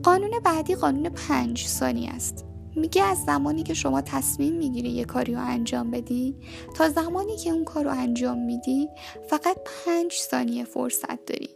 قانون 0.04 0.32
بعدی 0.44 0.76
قانون 0.76 1.10
پنج 1.10 1.68
ثانیه 1.68 2.10
است. 2.10 2.46
میگه 2.76 3.04
از 3.04 3.24
زمانی 3.24 3.64
که 3.64 3.74
شما 3.74 4.02
تصمیم 4.02 4.54
می‌گیری 4.54 4.90
یه 4.90 5.06
کاری 5.06 5.34
رو 5.34 5.42
انجام 5.42 5.92
بدی 5.92 6.36
تا 6.76 6.90
زمانی 6.90 7.38
که 7.38 7.50
اون 7.50 7.64
کار 7.64 7.84
رو 7.84 7.92
انجام 7.92 8.38
میدی 8.38 8.90
فقط 9.28 9.58
پنج 9.66 10.14
ثانیه 10.14 10.64
فرصت 10.64 11.26
داری. 11.26 11.50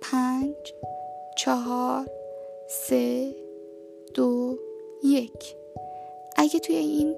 پنج 0.00 0.54
چهار 1.38 2.06
سه 2.68 3.34
دو 4.14 4.58
یک. 5.04 5.56
اگه 6.36 6.58
توی 6.58 6.76
این 6.76 7.14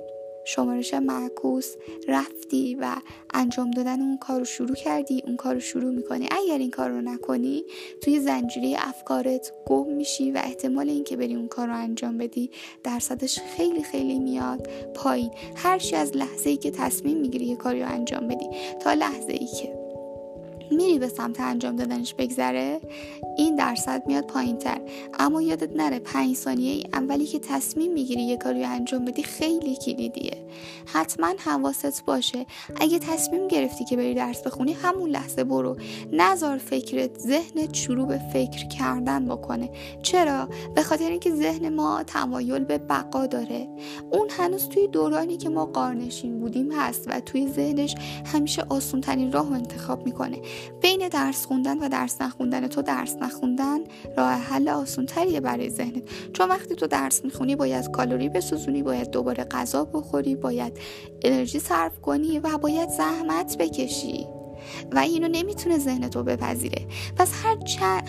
شمارش 0.47 0.95
معکوس 0.95 1.75
رفتی 2.09 2.75
و 2.81 2.97
انجام 3.35 3.71
دادن 3.71 4.01
اون 4.01 4.19
کار 4.19 4.39
رو 4.39 4.45
شروع 4.45 4.75
کردی 4.75 5.23
اون 5.27 5.37
کار 5.37 5.55
رو 5.55 5.61
شروع 5.61 5.91
می‌کنی. 5.91 6.29
اگر 6.31 6.59
این 6.59 6.71
کار 6.71 6.91
رو 6.91 7.01
نکنی 7.01 7.65
توی 8.01 8.21
زنجیره 8.21 8.77
افکارت 8.79 9.53
گم 9.67 9.93
میشی 9.93 10.31
و 10.31 10.41
احتمال 10.45 10.89
اینکه 10.89 11.17
بری 11.17 11.35
اون 11.35 11.49
کار 11.49 11.69
رو 11.69 11.77
انجام 11.77 12.19
بدی 12.19 12.51
درصدش 12.85 13.39
خیلی 13.57 13.83
خیلی 13.83 14.19
میاد 14.19 14.69
پایین. 14.95 15.31
هرچی 15.57 15.97
از 15.97 16.17
لحظه 16.17 16.51
ای 16.51 16.57
که 16.57 16.71
تصمیم 16.71 17.17
می‌گیری 17.17 17.45
یه 17.45 17.57
کاری 17.57 17.83
رو 17.83 17.89
انجام 17.89 18.29
بدی 18.29 18.47
تا 18.81 18.93
لحظه 18.93 19.33
ای 19.33 19.47
که 19.47 19.86
میری 20.71 20.99
به 20.99 21.09
سمت 21.09 21.41
انجام 21.41 21.77
دادنش 21.77 22.15
بگذره؟ 22.15 22.81
این 23.37 23.57
درصد 23.57 24.03
میاد 24.07 24.27
پایین 24.27 24.57
تر 24.57 24.81
اما 25.19 25.43
یادت 25.43 25.77
نره 25.77 25.99
پنج 25.99 26.37
ثانیه 26.37 26.73
ای 26.73 26.85
اولی 26.93 27.27
که 27.27 27.39
تصمیم 27.39 27.93
می‌گیری 27.93 28.23
یه 28.23 28.37
کاری 28.37 28.65
انجام 28.65 29.05
بدی 29.05 29.23
خیلی 29.23 29.77
کلیدیه. 29.77 30.47
حتما 30.87 31.35
حواست 31.39 32.05
باشه. 32.05 32.47
اگه 32.81 32.99
تصمیم 32.99 33.49
گرفتی 33.49 33.85
که 33.85 33.97
بری 33.97 34.15
درس 34.15 34.43
بخونی 34.43 34.73
همون 34.73 35.11
لحظه 35.11 35.45
برو. 35.45 35.77
نزار 36.13 36.59
فکرت 36.59 37.19
ذهنت 37.19 37.75
شروع 37.75 38.07
به 38.07 38.21
فکر 38.33 38.69
کردن 38.69 39.27
بکنه. 39.27 39.71
چرا؟ 40.03 40.49
به 40.75 40.83
خاطر 40.83 41.11
اینکه 41.11 41.35
ذهن 41.35 41.69
ما 41.69 42.03
تمایل 42.03 42.65
به 42.65 42.79
بقا 42.79 43.27
داره. 43.27 43.69
اون 44.13 44.29
هنوز 44.31 44.69
توی 44.69 44.89
دورانی 44.89 45.37
که 45.37 45.49
ما 45.49 45.67
قارنشین 45.67 46.41
بودیم 46.41 46.73
هست 46.73 47.05
و 47.07 47.21
توی 47.21 47.49
ذهنش 47.49 47.95
همیشه 48.25 48.65
آسون 48.69 49.01
ترین 49.01 49.33
راه 49.33 49.53
انتخاب 49.53 50.07
می‌کنه. 50.07 50.39
بین 50.81 51.09
درس 51.09 51.47
خوندن 51.47 51.79
و 51.79 51.89
درس 51.89 52.21
نخوندن 52.21 52.67
تو 52.67 52.83
درس 52.83 53.17
نخوندن 53.21 53.79
راه 54.17 54.33
حل 54.33 54.69
آسون 54.69 55.07
تریه 55.07 55.41
برای 55.41 55.71
ذهنت. 55.71 56.03
چون 56.33 56.49
وقتی 56.49 56.75
تو 56.75 56.87
درس 56.87 57.25
می‌خونی 57.25 57.57
باید 57.57 57.91
کالری 57.91 58.29
بسوزونی 58.29 58.83
باید 58.83 59.11
دوباره 59.11 59.45
غذا 59.45 59.85
بخوری 59.85 60.35
باید 60.35 60.79
انرژی 61.23 61.59
صرف 61.59 62.01
کنی 62.01 62.39
و 62.39 62.59
باید 62.59 62.89
زحمت 62.89 63.57
بکشی. 63.59 64.27
و 64.93 64.99
اینو 64.99 65.29
نمی‌تونه 65.29 65.79
ذهن 65.79 66.09
تو 66.09 66.23
بپذیره. 66.23 66.87
پس 67.17 67.33
هر, 67.43 67.57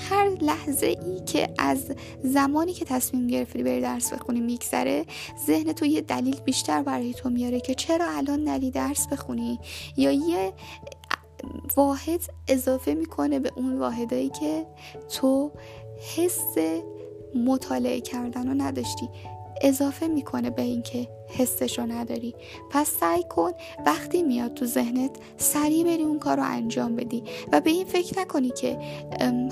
هر 0.09 0.29
لحظه 0.41 0.85
ای 0.85 1.19
که 1.25 1.49
از 1.57 1.91
زمانی 2.23 2.73
که 2.73 2.85
تصمیم 2.85 3.27
گرفتی 3.27 3.63
بری 3.63 3.81
درس 3.81 4.13
بخونی 4.13 4.39
میگذره 4.39 5.05
ذهن 5.47 5.71
تو 5.71 5.85
یه 5.85 6.01
دلیل 6.01 6.39
بیشتر 6.39 6.83
برای 6.83 7.13
تو 7.13 7.29
میاره 7.29 7.59
که 7.59 7.75
چرا 7.75 8.05
الان 8.09 8.43
نری 8.43 8.71
درس 8.71 9.07
بخونی؟ 9.07 9.59
یا 9.97 10.11
یه 10.11 10.53
واحد 11.75 12.21
اضافه 12.47 12.93
می‌کنه 12.93 13.39
به 13.39 13.51
اون 13.55 13.79
واحدایی 13.79 14.29
که 14.29 14.65
تو 15.09 15.51
حس 16.15 16.55
مطالعه 17.35 18.01
کردن 18.01 18.47
رو 18.47 18.53
نداشتی. 18.53 19.09
اضافه 19.61 20.07
می‌کنه 20.07 20.49
به 20.49 20.61
اینکه 20.61 21.07
حسش 21.27 21.79
رو 21.79 21.85
نداری. 21.85 22.35
پس 22.69 22.89
سعی 22.89 23.23
کن 23.23 23.51
وقتی 23.85 24.23
میاد 24.23 24.53
تو 24.53 24.65
ذهنت 24.65 25.11
سریع 25.37 25.83
بری 25.83 26.03
اون 26.03 26.19
کار 26.19 26.37
رو 26.37 26.43
انجام 26.43 26.95
بدی 26.95 27.23
و 27.51 27.61
به 27.61 27.69
این 27.69 27.85
فکر 27.85 28.19
نکنی 28.19 28.49
که 28.49 28.79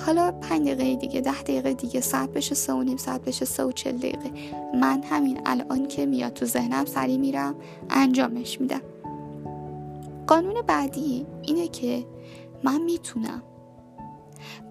حالا 0.05 0.31
پنج 0.31 0.67
دقیقه 0.67 0.95
دیگه 0.95 1.21
ده 1.21 1.41
دقیقه 1.41 1.73
دیگه 1.73 2.01
ساعت 2.01 2.29
بشه 2.29 2.55
سه 2.55 2.73
و 2.73 2.83
نیم 2.83 2.97
ساعت 2.97 3.21
بشه 3.21 3.45
سه 3.45 3.63
و 3.63 3.71
چل 3.71 3.97
دقیقه. 3.97 4.31
من 4.81 5.03
همین 5.03 5.41
الان 5.45 5.87
که 5.87 6.05
میاد 6.05 6.33
تو 6.33 6.45
ذهنم 6.45 6.85
سریع 6.85 7.17
میرم 7.17 7.55
انجامش 7.89 8.61
میدم. 8.61 8.81
قانون 10.27 10.61
بعدی 10.67 11.25
اینه 11.41 11.67
که 11.67 12.05
من 12.63 12.81
می‌تونم. 12.81 13.43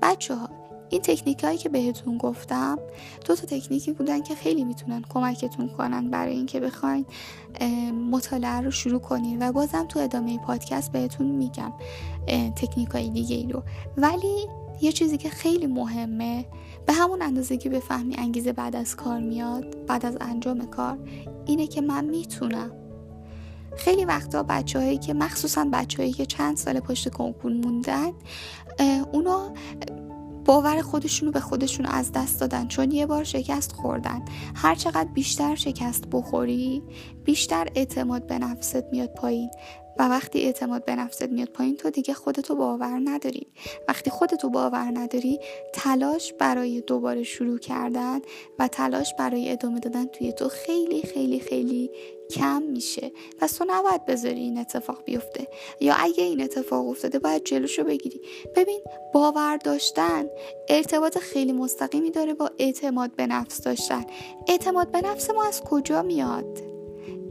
بچه 0.02 0.34
ها 0.34 0.48
این 0.88 1.00
تکنیک 1.02 1.44
هایی 1.44 1.58
که 1.58 1.68
بهتون 1.68 2.18
گفتم 2.18 2.78
دو 3.26 3.34
تا 3.34 3.46
تکنیکی 3.46 3.92
بودن 3.92 4.22
که 4.22 4.34
خیلی 4.34 4.64
می‌تونن 4.64 5.02
کمکتون 5.08 5.68
کنن 5.68 6.10
برای 6.10 6.32
اینکه 6.32 6.60
بخواین 6.60 7.06
مطالعه 8.10 8.60
رو 8.60 8.70
شروع 8.70 9.00
کنین 9.00 9.48
و 9.48 9.52
بازم 9.52 9.84
تو 9.84 10.00
ادامه 10.00 10.38
پادکست 10.38 10.92
بهتون 10.92 11.26
میگم 11.26 11.72
تکنیک 12.56 12.88
های 12.88 13.10
دیگه 13.10 13.36
ای 13.36 13.52
رو. 13.52 13.62
ولی 13.96 14.46
یه 14.80 14.92
چیزی 14.92 15.16
که 15.16 15.28
خیلی 15.28 15.66
مهمه 15.66 16.46
به 16.86 16.92
همون 16.92 17.22
اندازه 17.22 17.56
که 17.56 17.70
بفهمی 17.70 18.16
انگیزه 18.18 18.52
بعد 18.52 18.76
از 18.76 18.96
کار 18.96 19.20
میاد 19.20 19.86
بعد 19.86 20.06
از 20.06 20.16
انجام 20.20 20.66
کار 20.66 20.98
اینه 21.46 21.66
که 21.66 21.80
من 21.80 22.04
می‌تونم. 22.04 22.70
خیلی 23.76 24.04
وقتا 24.04 24.42
بچههایی 24.42 24.98
که 24.98 25.14
مخصوصا 25.14 25.68
بچههایی 25.72 26.12
که 26.12 26.26
چند 26.26 26.56
سال 26.56 26.80
پشت 26.80 27.08
کنکور 27.08 27.52
موندن 27.52 28.12
اونا 29.12 29.52
باور 30.44 30.82
خودشونو 30.82 31.32
به 31.32 31.40
خودشون 31.40 31.86
از 31.86 32.12
دست 32.12 32.40
دادن. 32.40 32.68
چون 32.68 32.90
یه 32.90 33.06
بار 33.06 33.24
شکست 33.24 33.72
خوردن. 33.72 34.24
هر 34.54 34.74
چقدر 34.74 35.08
بیشتر 35.14 35.54
شکست 35.54 36.04
بخوری 36.12 36.82
بیشتر 37.24 37.68
اعتماد 37.74 38.26
به 38.26 38.38
نفست 38.38 38.84
میاد 38.92 39.14
پایین. 39.14 39.50
و 39.98 40.08
وقتی 40.08 40.40
اعتماد 40.40 40.84
به 40.84 40.96
نفست 40.96 41.22
میاد 41.22 41.48
پایین 41.48 41.76
تو 41.76 41.90
دیگه 41.90 42.14
خودتو 42.14 42.56
باور 42.56 43.00
نداری. 43.04 43.46
وقتی 43.88 44.10
خودتو 44.10 44.50
باور 44.50 44.92
نداری 44.94 45.38
تلاش 45.72 46.32
برای 46.32 46.80
دوباره 46.80 47.22
شروع 47.22 47.58
کردن 47.58 48.20
و 48.58 48.68
تلاش 48.68 49.14
برای 49.18 49.50
ادامه 49.50 49.80
دادن 49.80 50.06
توی 50.06 50.32
تو 50.32 50.48
خیلی 50.48 51.02
خیلی 51.02 51.40
خیلی 51.40 51.90
کم 52.30 52.62
میشه. 52.62 53.12
پس 53.40 53.52
تو 53.52 53.64
نباید 53.68 54.04
بذاری 54.04 54.40
این 54.40 54.58
اتفاق 54.58 55.04
بیفته. 55.04 55.48
یا 55.80 55.94
اگه 55.98 56.24
این 56.24 56.42
اتفاق 56.42 56.88
افتاده 56.88 57.18
باید 57.18 57.44
جلوشو 57.44 57.84
بگیری. 57.84 58.20
ببین 58.56 58.80
باور 59.14 59.56
داشتن 59.56 60.26
ارتباط 60.68 61.18
خیلی 61.18 61.52
مستقیمی 61.52 62.10
داره 62.10 62.34
با 62.34 62.50
اعتماد 62.58 63.16
به 63.16 63.26
نفس 63.26 63.60
داشتن. 63.62 64.04
اعتماد 64.48 64.90
به 64.90 65.00
نفس 65.00 65.30
ما 65.30 65.44
از 65.44 65.60
کجا 65.60 66.02
میاد؟ 66.02 66.63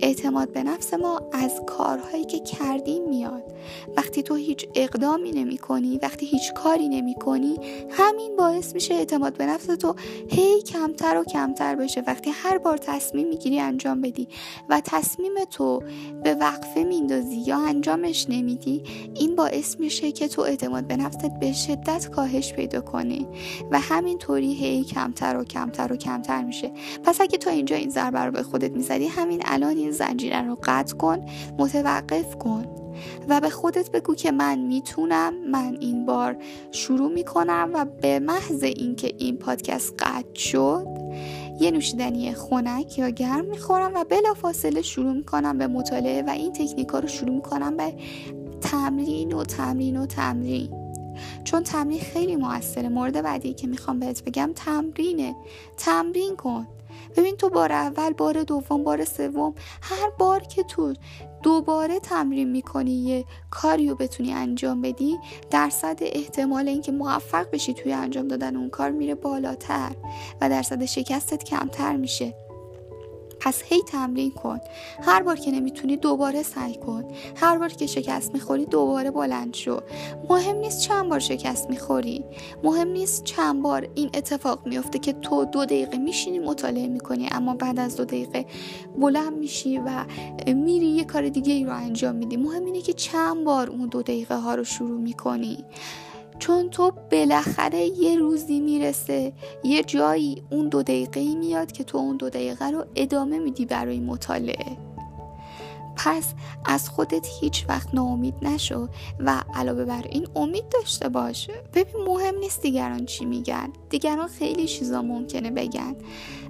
اعتماد 0.02 0.52
به 0.52 0.64
نفس 0.64 0.94
ما 0.94 1.22
از 1.34 1.62
کارهایی 1.68 2.26
که 2.26 2.40
کردیم 2.40 3.10
میاد. 3.10 3.44
وقتی 3.98 4.24
تو 4.24 4.36
هیچ 4.36 4.68
اقدامی 4.76 5.32
نمی 5.32 5.58
کنی 5.58 6.00
وقتی 6.02 6.26
هیچ 6.26 6.54
کاری 6.54 6.90
نمی 6.90 7.16
کنی 7.16 7.60
همین 7.90 8.36
باعث 8.36 8.74
میشه 8.74 8.94
اعتماد 8.94 9.38
به 9.38 9.46
نفس 9.46 9.66
تو 9.66 9.96
هی 10.30 10.62
کمتر 10.62 11.18
و 11.18 11.24
کمتر 11.24 11.76
بشه. 11.76 12.04
وقتی 12.08 12.30
هر 12.30 12.58
بار 12.58 12.78
تصمیم 12.78 13.28
می‌گیری 13.28 13.60
انجام 13.60 14.02
بدی 14.02 14.28
و 14.70 14.82
تصمیم 14.86 15.34
تو 15.52 15.84
به 16.24 16.34
وقفه 16.34 16.84
میندازی 16.84 17.36
یا 17.36 17.58
انجامش 17.58 18.26
نمیدی 18.30 18.84
این 19.16 19.36
باعث 19.36 19.80
میشه 19.80 20.12
که 20.12 20.28
تو 20.28 20.42
اعتماد 20.42 20.88
به 20.88 20.98
نفست 20.98 21.40
به 21.40 21.54
شدت 21.54 22.10
کاهش 22.10 22.54
پیدا 22.54 22.82
کنی 22.82 23.28
و 23.72 23.80
همینطوری 23.80 24.54
هی 24.54 24.84
کمتر 24.84 25.38
و 25.38 25.44
کمتر 25.44 25.94
و 25.94 25.96
کمتر 25.96 26.44
میشه. 26.44 26.72
پس 27.04 27.22
اگه 27.22 27.38
تو 27.38 27.50
اینجا 27.50 27.76
این 27.76 27.90
ضربه 27.90 28.20
رو 28.20 28.32
به 28.32 28.44
خودت 28.44 28.72
می‌زدی 28.72 29.08
همین 29.08 29.42
الان 29.64 29.78
این 29.78 29.92
زنجیره 29.92 30.42
رو 30.42 30.58
قطع 30.64 30.96
کن 30.96 31.26
متوقف 31.58 32.36
کن. 32.36 32.66
و 33.30 33.42
به 33.42 33.50
خودت 33.50 33.92
بگو 33.92 34.16
که 34.16 34.32
من 34.32 34.60
می‌تونم 34.60 35.34
من 35.52 35.78
این 35.80 36.06
بار 36.06 36.38
شروع 36.72 37.12
می‌کنم 37.12 37.72
و 37.74 37.86
به 37.86 38.20
محض 38.20 38.64
اینکه 38.64 39.16
این 39.18 39.38
پادکست 39.38 39.94
قطع 40.00 40.36
شد 40.36 40.88
یه 41.60 41.72
نوشیدنی 41.72 42.34
خنک 42.34 42.98
یا 43.00 43.10
گرم 43.10 43.46
می‌خورم 43.46 43.92
و 43.96 44.04
بلافاصله 44.10 44.82
شروع 44.82 45.14
می‌کنم 45.14 45.58
به 45.58 45.68
مطالعه 45.68 46.24
و 46.28 46.30
این 46.30 46.54
تکنیک 46.54 46.88
ها 46.88 47.00
رو 47.00 47.08
شروع 47.08 47.36
می‌کنم 47.36 47.78
به 47.78 47.94
تمرین 48.62 49.34
و 49.34 49.44
تمرین 49.44 49.98
و 49.98 50.06
تمرین. 50.06 50.70
چون 51.44 51.64
تمرین 51.64 52.00
خیلی 52.00 52.36
موثره. 52.36 52.90
مورد 52.90 53.22
بعدی 53.22 53.54
که 53.54 53.68
می‌خوام 53.68 54.00
بهت 54.00 54.24
بگم 54.24 54.52
تمرینه. 54.56 55.36
تمرین 55.78 56.36
کن. 56.36 56.68
ببین 57.18 57.36
تو 57.36 57.50
بار 57.50 57.72
اول 57.72 58.14
بار 58.14 58.44
دوم 58.44 58.84
بار 58.84 59.06
سوم 59.06 59.54
هر 59.82 60.10
بار 60.20 60.40
که 60.40 60.64
تو 60.64 60.94
دوباره 61.44 62.00
تمرین 62.00 62.52
می‌کنی 62.52 62.92
یه 62.92 63.26
کاری 63.50 63.90
رو 63.90 63.96
بتونی 63.96 64.34
انجام 64.34 64.82
بدی 64.82 65.18
درصد 65.52 65.98
احتمال 66.02 66.68
اینکه 66.68 66.92
موفق 66.92 67.52
بشی 67.52 67.74
توی 67.74 67.94
انجام 67.94 68.28
دادن 68.28 68.56
اون 68.56 68.70
کار 68.70 68.92
میره 68.92 69.16
بالاتر 69.16 69.92
و 70.42 70.50
درصد 70.50 70.86
شکستت 70.86 71.44
کمتر 71.44 71.96
میشه. 71.96 72.34
پس 73.46 73.62
هی 73.66 73.82
تمرین 73.82 74.32
کن. 74.32 74.60
هر 75.02 75.24
بار 75.24 75.36
که 75.36 75.52
نمی‌تونی 75.52 75.98
دوباره 75.98 76.44
سعی 76.44 76.76
کن. 76.76 77.06
هر 77.36 77.58
بار 77.58 77.70
که 77.70 77.88
شکست 77.88 78.34
می‌خوری 78.34 78.66
دوباره 78.66 79.12
بلند 79.12 79.54
شو. 79.54 79.80
مهم 80.30 80.56
نیست 80.56 80.80
چند 80.80 81.10
بار 81.10 81.20
شکست 81.20 81.70
می‌خوری. 81.70 82.26
مهم 82.64 82.88
نیست 82.88 83.24
چند 83.24 83.62
بار 83.62 83.88
این 83.96 84.10
اتفاق 84.14 84.68
میفته 84.68 85.00
که 85.00 85.14
تو 85.14 85.46
دو 85.46 85.66
دقیقه 85.66 85.98
میشینی 85.98 86.40
مطالعه 86.40 86.88
می‌کنی 86.88 87.30
اما 87.32 87.56
بعد 87.56 87.80
از 87.80 87.96
دو 87.96 88.06
دقیقه 88.06 88.46
بلند 88.98 89.38
میشی 89.38 89.78
و 89.78 90.06
میری 90.54 90.86
یه 90.86 91.04
کار 91.04 91.30
دیگه 91.30 91.54
ای 91.54 91.66
رو 91.66 91.76
انجام 91.76 92.16
میدی. 92.16 92.38
مهم 92.38 92.66
اینه 92.66 92.82
که 92.82 92.94
چند 92.94 93.44
بار 93.44 93.70
اون 93.70 93.88
دو 93.88 94.02
دقیقه 94.02 94.36
ها 94.36 94.56
رو 94.56 94.64
شروع 94.64 95.02
می‌کنی. 95.02 95.66
چون 96.44 96.70
تو 96.70 96.92
بالاخره 97.12 97.86
یه 97.86 98.18
روزی 98.18 98.60
می‌رسه 98.60 99.34
یه 99.64 99.84
جایی 99.84 100.44
اون 100.50 100.70
دو 100.70 100.84
دقیقه 100.84 101.36
میاد 101.36 101.72
که 101.72 101.84
تو 101.84 101.98
اون 101.98 102.18
دو 102.18 102.30
دقیقه 102.30 102.70
رو 102.70 102.86
ادامه 102.96 103.40
میدی 103.40 103.66
برای 103.66 104.00
مطالعه. 104.00 104.78
پس 105.96 106.34
از 106.66 106.90
خودت 106.90 107.28
هیچ 107.40 107.66
وقت 107.70 107.96
ناامید 107.96 108.34
نشو 108.42 108.88
و 109.20 109.44
علاوه 109.54 109.86
بر 109.86 110.06
این 110.10 110.28
امید 110.36 110.70
داشته 110.70 111.10
باش 111.10 111.50
ببین 111.74 112.04
مهم 112.08 112.36
نیست 112.40 112.62
دیگران 112.62 113.06
چی 113.06 113.26
میگن. 113.26 113.70
دیگران 113.90 114.28
خیلی 114.28 114.66
چیزا 114.66 115.02
ممکنه 115.02 115.52
بگن. 115.52 115.96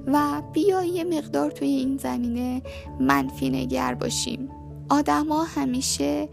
و 0.07 0.41
بیا 0.53 0.83
یه 0.83 1.03
مقدار 1.03 1.51
توی 1.51 1.67
این 1.67 1.97
زمینه 1.97 2.61
منفی 2.99 3.49
نگر 3.49 3.93
باشیم. 3.93 4.49
آدما 4.89 5.43
همیشه 5.43 6.29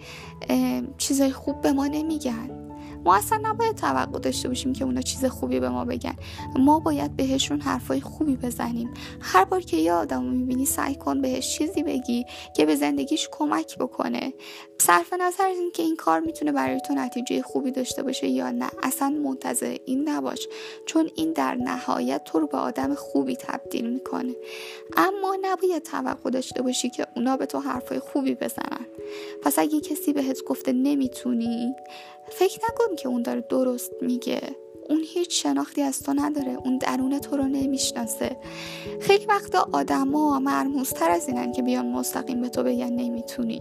چیزای 0.99 1.31
خوب 1.31 1.61
به 1.61 1.73
ما 1.73 1.87
نمیگن. 1.87 2.60
ما 3.05 3.15
اصلا 3.15 3.41
نباید 3.43 3.77
توقع 3.77 4.19
داشته 4.19 4.49
باشیم 4.49 4.73
که 4.73 4.85
اونا 4.85 5.01
چیز 5.01 5.25
خوبی 5.25 5.61
به 5.61 5.69
ما 5.69 5.85
بگن. 5.85 6.17
ما 6.59 6.79
باید 6.79 7.17
بهشون 7.17 7.61
حرفای 7.61 8.01
خوبی 8.01 8.37
بزنیم. 8.37 8.91
هر 9.21 9.45
بار 9.45 9.61
که 9.61 9.77
یه 9.77 9.93
آدم 9.93 10.25
می‌بینی 10.25 10.67
سعی 10.67 10.95
کن 10.95 11.21
بهش 11.21 11.59
چیزی 11.59 11.83
بگی 11.83 12.25
که 12.57 12.67
به 12.67 12.77
زندگیش 12.77 13.29
کمک 13.33 13.79
بکنه. 13.79 14.33
صرف 14.79 15.13
نظر 15.13 15.47
از 15.47 15.59
اینکه 15.59 15.83
این 15.83 15.97
کار 15.97 16.21
می‌تونه 16.21 16.53
برای 16.53 16.81
تو 16.81 16.95
نتیجه 16.95 17.43
خوبی 17.43 17.71
داشته 17.71 18.03
باشه 18.03 18.29
یا 18.29 18.51
نه 18.51 18.71
اصلا 18.83 19.09
منتظر 19.09 19.77
این 19.85 20.09
نباش. 20.09 20.49
چون 20.87 21.11
این 21.15 21.33
در 21.33 21.55
نهایت 21.55 22.25
تو 22.25 22.41
رو 22.41 22.47
به 22.47 22.59
آدم 22.59 22.95
خوبی 22.95 23.37
تبدیل 23.37 23.91
می‌کنه. 23.91 24.35
اما 24.97 25.37
نباید 25.43 25.83
توقع 25.83 26.31
داشته 26.31 26.63
باشی 26.63 26.91
که 26.91 27.07
اونا 27.17 27.37
به 27.37 27.47
تو 27.47 27.59
حرفای 27.59 27.99
خوبی 27.99 28.35
بزنن. 28.35 28.87
پس 29.43 29.59
اگه 29.59 29.81
کسی 29.81 30.13
بهت 30.13 30.45
گفته 30.45 30.73
نمی‌تونی 30.73 31.75
فکر 32.29 32.61
نکن 32.69 32.90
که 32.97 33.09
اون 33.09 33.23
داره 33.23 33.41
درست 33.41 33.93
میگه. 34.03 34.41
اون 34.89 35.01
هیچ 35.05 35.43
شناختی 35.43 35.83
از 35.83 36.03
تو 36.03 36.13
نداره. 36.13 36.59
اون 36.65 36.79
درون 36.79 37.19
تو 37.19 37.37
رو 37.37 37.45
نمی‌شناسه. 37.45 38.37
خیلی 39.01 39.27
وقتا 39.27 39.69
آدما 39.73 40.39
مرموزتر 40.39 41.11
از 41.11 41.29
اینن 41.29 41.53
که 41.53 41.63
بیان 41.63 41.89
مستقیم 41.93 42.41
به 42.41 42.49
تو 42.49 42.63
بگن 42.63 42.93
نمی‌تونی. 42.93 43.61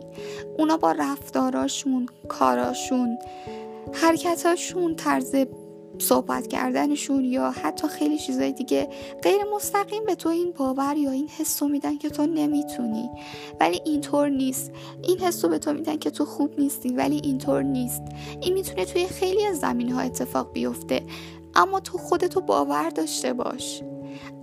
اونا 0.57 0.77
با 0.77 0.91
رفتاراشون 0.91 2.05
کاراشون 2.27 3.17
حرکتاشون 3.93 4.95
طرز 4.95 5.35
صحبت 5.99 6.47
کردنشون 6.47 7.25
یا 7.25 7.51
حتی 7.51 7.87
خیلی 7.87 8.17
چیزای 8.17 8.51
دیگه 8.51 8.89
غیر 9.23 9.43
مستقیم 9.55 10.05
به 10.05 10.15
تو 10.15 10.29
این 10.29 10.51
باور 10.51 10.97
یا 10.97 11.11
این 11.11 11.27
حس 11.27 11.63
میدن 11.63 11.97
که 11.97 12.09
تو 12.09 12.25
نمی‌تونی. 12.25 13.09
ولی 13.59 13.81
اینطور 13.85 14.29
نیست. 14.29 14.71
این 15.03 15.19
حس 15.19 15.45
به 15.45 15.59
تو 15.59 15.73
میدن 15.73 15.97
که 15.97 16.09
تو 16.09 16.25
خوب 16.25 16.59
نیستی 16.59 16.89
ولی 16.89 17.21
اینطور 17.23 17.63
نیست. 17.63 18.03
این 18.41 18.53
می‌تونه 18.53 18.85
توی 18.85 19.07
خیلی 19.07 19.45
از 19.45 19.59
زمین 19.59 19.91
ها 19.91 20.01
اتفاق 20.01 20.53
بیفته. 20.53 21.03
اما 21.55 21.79
تو 21.79 21.97
خودتو 21.97 22.41
باور 22.41 22.89
داشته 22.89 23.33
باش. 23.33 23.81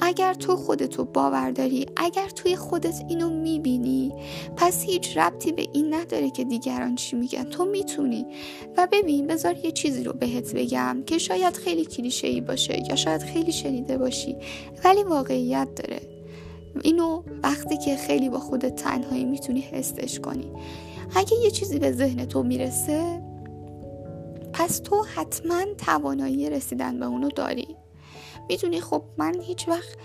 اگر 0.00 0.34
تو 0.34 0.56
خودتو 0.56 1.04
باور 1.04 1.50
داری 1.50 1.86
اگر 1.96 2.28
توی 2.28 2.56
خودت 2.56 3.02
اینو 3.08 3.30
می‌بینی 3.30 4.12
پس 4.56 4.82
هیچ 4.82 5.16
ربطی 5.16 5.52
به 5.52 5.66
این 5.72 5.94
نداره 5.94 6.30
که 6.30 6.44
دیگران 6.44 6.94
چی 6.94 7.16
میگن. 7.16 7.44
تو 7.44 7.64
می‌تونی. 7.64 8.26
و 8.76 8.88
ببین 8.92 9.26
بذار 9.26 9.56
یه 9.64 9.72
چیزی 9.72 10.04
رو 10.04 10.12
بهت 10.12 10.54
بگم 10.54 11.02
که 11.06 11.18
شاید 11.18 11.56
خیلی 11.56 11.84
کلیشه 11.84 12.26
ای 12.26 12.40
باشه 12.40 12.82
یا 12.88 12.96
شاید 12.96 13.22
خیلی 13.22 13.52
شنیده 13.52 13.98
باشی 13.98 14.36
ولی 14.84 15.02
واقعیت 15.02 15.68
داره. 15.76 16.00
اینو 16.82 17.22
وقتی 17.42 17.76
که 17.76 17.96
خیلی 17.96 18.28
با 18.28 18.38
خودت 18.38 18.76
تنهایی 18.76 19.24
می‌تونی 19.24 19.60
حسش 19.60 20.20
کنی. 20.20 20.52
اگه 21.16 21.36
یه 21.44 21.50
چیزی 21.50 21.78
به 21.78 21.92
ذهن 21.92 22.24
تو 22.24 22.42
می‌رسه 22.42 23.22
پس 24.52 24.78
تو 24.78 25.04
حتما 25.14 25.64
توانایی 25.78 26.50
رسیدن 26.50 26.98
به 26.98 27.06
اونو 27.06 27.28
داری. 27.28 27.76
می‌دونی 28.48 28.80
خب 28.80 29.02
من 29.16 29.40
هیچ 29.40 29.68
وقت 29.68 29.98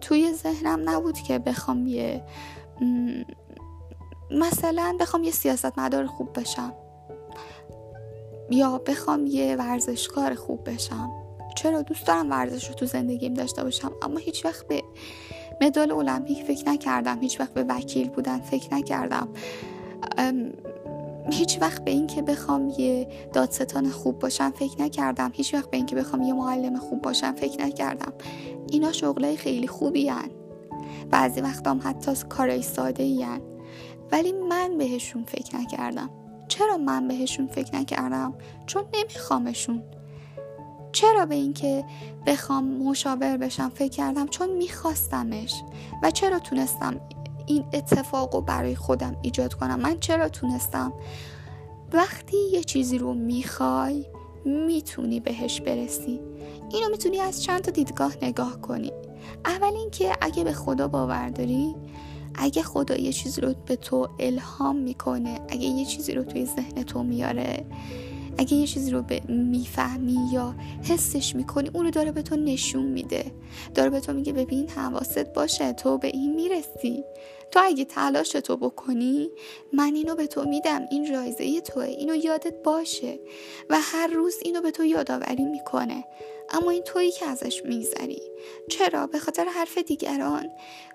توی 0.00 0.32
ذهنم 0.32 0.90
نبود 0.90 1.18
که 1.18 1.38
بخوام 1.38 1.86
یه 1.86 2.22
مثلا 4.30 4.96
بخوام 5.00 5.24
یه 5.24 5.30
سیاست 5.30 5.78
مدار 5.78 6.06
خوب 6.06 6.40
بشم. 6.40 6.72
یا 8.50 8.78
بخوام 8.78 9.26
یه 9.26 9.56
ورزشکار 9.56 10.34
خوب 10.34 10.70
بشم. 10.70 11.10
چرا؟ 11.56 11.82
دوست 11.82 12.06
دارم 12.06 12.30
ورزش 12.30 12.68
رو 12.68 12.74
تو 12.74 12.86
زندگیم 12.86 13.34
داشته 13.34 13.64
باشم. 13.64 13.92
اما 14.02 14.18
هیچ 14.18 14.44
وقت 14.44 14.68
به 14.68 14.82
مدال 15.60 15.92
المپیک 15.92 16.42
فکر 16.42 16.68
نکردم. 16.68 17.20
هیچ 17.20 17.40
وقت 17.40 17.54
به 17.54 17.64
وکیل 17.68 18.08
بودن 18.08 18.40
فکر 18.40 18.74
نکردم. 18.74 19.28
هیچ 21.30 21.58
وقت 21.60 21.84
به 21.84 21.90
اینکه 21.90 22.22
بخوام 22.22 22.72
یه 22.78 23.08
دادستان 23.32 23.90
خوب 23.90 24.18
باشم 24.18 24.50
فکر 24.50 24.82
نکردم. 24.82 25.30
هیچ 25.34 25.54
وقت 25.54 25.70
به 25.70 25.76
اینکه 25.76 25.96
بخوام 25.96 26.22
یه 26.22 26.32
معلم 26.32 26.76
خوب 26.76 27.02
باشم 27.02 27.32
فکر 27.32 27.64
نکردم. 27.64 28.12
اینا 28.70 28.92
شغلای 28.92 29.36
خیلی 29.36 29.66
خوبی 29.66 30.08
هن. 30.08 30.30
بعضی 31.10 31.40
وقتام 31.40 31.80
حتی 31.84 32.12
کارای 32.28 32.62
ساده 32.62 33.24
هن. 33.26 33.40
ولی 34.12 34.32
من 34.32 34.78
بهشون 34.78 35.24
فکر 35.24 35.56
نکردم. 35.56 36.10
چرا 36.48 36.76
من 36.76 37.08
بهشون 37.08 37.46
فکر 37.46 37.76
نکردم؟ 37.76 38.34
چون 38.66 38.84
نمیخوامشون. 38.94 39.82
چرا 40.92 41.26
به 41.26 41.34
اینکه 41.34 41.84
بخوام 42.26 42.64
مشاور 42.64 43.36
بشم 43.36 43.68
فکر 43.74 43.88
کردم؟ 43.88 44.26
چون 44.26 44.50
میخواستمش. 44.50 45.62
و 46.02 46.10
چرا 46.10 46.38
تونستم 46.38 47.00
این 47.46 47.64
اتفاق 47.72 48.34
رو 48.34 48.40
برای 48.40 48.74
خودم 48.74 49.16
ایجاد 49.22 49.54
کنم. 49.54 49.80
من 49.80 49.98
چرا 50.00 50.28
تونستم؟ 50.28 50.92
وقتی 51.92 52.36
یه 52.52 52.62
چیزی 52.62 52.98
رو 52.98 53.14
می‌خوای 53.14 54.06
می‌تونی 54.44 55.20
بهش 55.20 55.60
برسی. 55.60 56.20
اینو 56.72 56.88
می‌تونی 56.90 57.20
از 57.20 57.42
چند 57.42 57.60
تا 57.60 57.70
دیدگاه 57.70 58.12
نگاه 58.22 58.60
کنی. 58.60 58.92
اول 59.44 59.76
اینکه 59.76 60.12
اگه 60.20 60.44
به 60.44 60.52
خدا 60.52 60.88
باور 60.88 61.28
داری 61.28 61.74
اگه 62.34 62.62
خدا 62.62 62.96
یه 62.96 63.12
چیزی 63.12 63.40
رو 63.40 63.54
به 63.66 63.76
تو 63.76 64.08
الهام 64.18 64.76
می‌کنه 64.76 65.40
اگه 65.48 65.64
یه 65.64 65.84
چیزی 65.84 66.12
رو 66.12 66.24
توی 66.24 66.46
ذهن 66.46 66.82
تو 66.82 67.02
میاره 67.02 67.66
اگه 68.38 68.54
یه 68.54 68.66
چیزی 68.66 68.90
رو 68.90 69.04
می‌فهمی 69.28 70.18
یا 70.32 70.54
حسش 70.82 71.36
می‌کنی 71.36 71.70
اونو 71.72 71.90
داره 71.90 72.12
به 72.12 72.22
تو 72.22 72.36
نشون 72.36 72.84
میده. 72.84 73.32
داره 73.74 73.90
به 73.90 74.00
تو 74.00 74.12
میگه 74.12 74.32
ببین 74.32 74.70
حواست 74.70 75.32
باشه 75.32 75.72
تو 75.72 75.98
به 75.98 76.08
این 76.08 76.34
می‌رسی. 76.34 77.04
تو 77.54 77.60
اگه 77.64 77.84
تلاش 77.84 78.28
تو 78.28 78.56
بکنی 78.56 79.30
من 79.72 79.94
اینو 79.94 80.14
به 80.14 80.26
تو 80.26 80.44
میدم. 80.44 80.86
این 80.90 81.04
جایزه 81.04 81.60
توه. 81.60 81.84
اینو 81.84 82.14
یادت 82.14 82.62
باشه. 82.62 83.20
و 83.70 83.80
هر 83.80 84.06
روز 84.06 84.38
اینو 84.42 84.60
به 84.60 84.70
تو 84.70 84.84
یادآوری 84.84 85.44
می‌کنه. 85.44 86.04
اما 86.50 86.70
این 86.70 86.82
تویی 86.82 87.10
که 87.10 87.26
ازش 87.26 87.62
میگذری. 87.64 88.22
چرا؟ 88.70 89.06
به 89.06 89.18
خاطر 89.18 89.44
حرف 89.44 89.78
دیگران. 89.78 90.50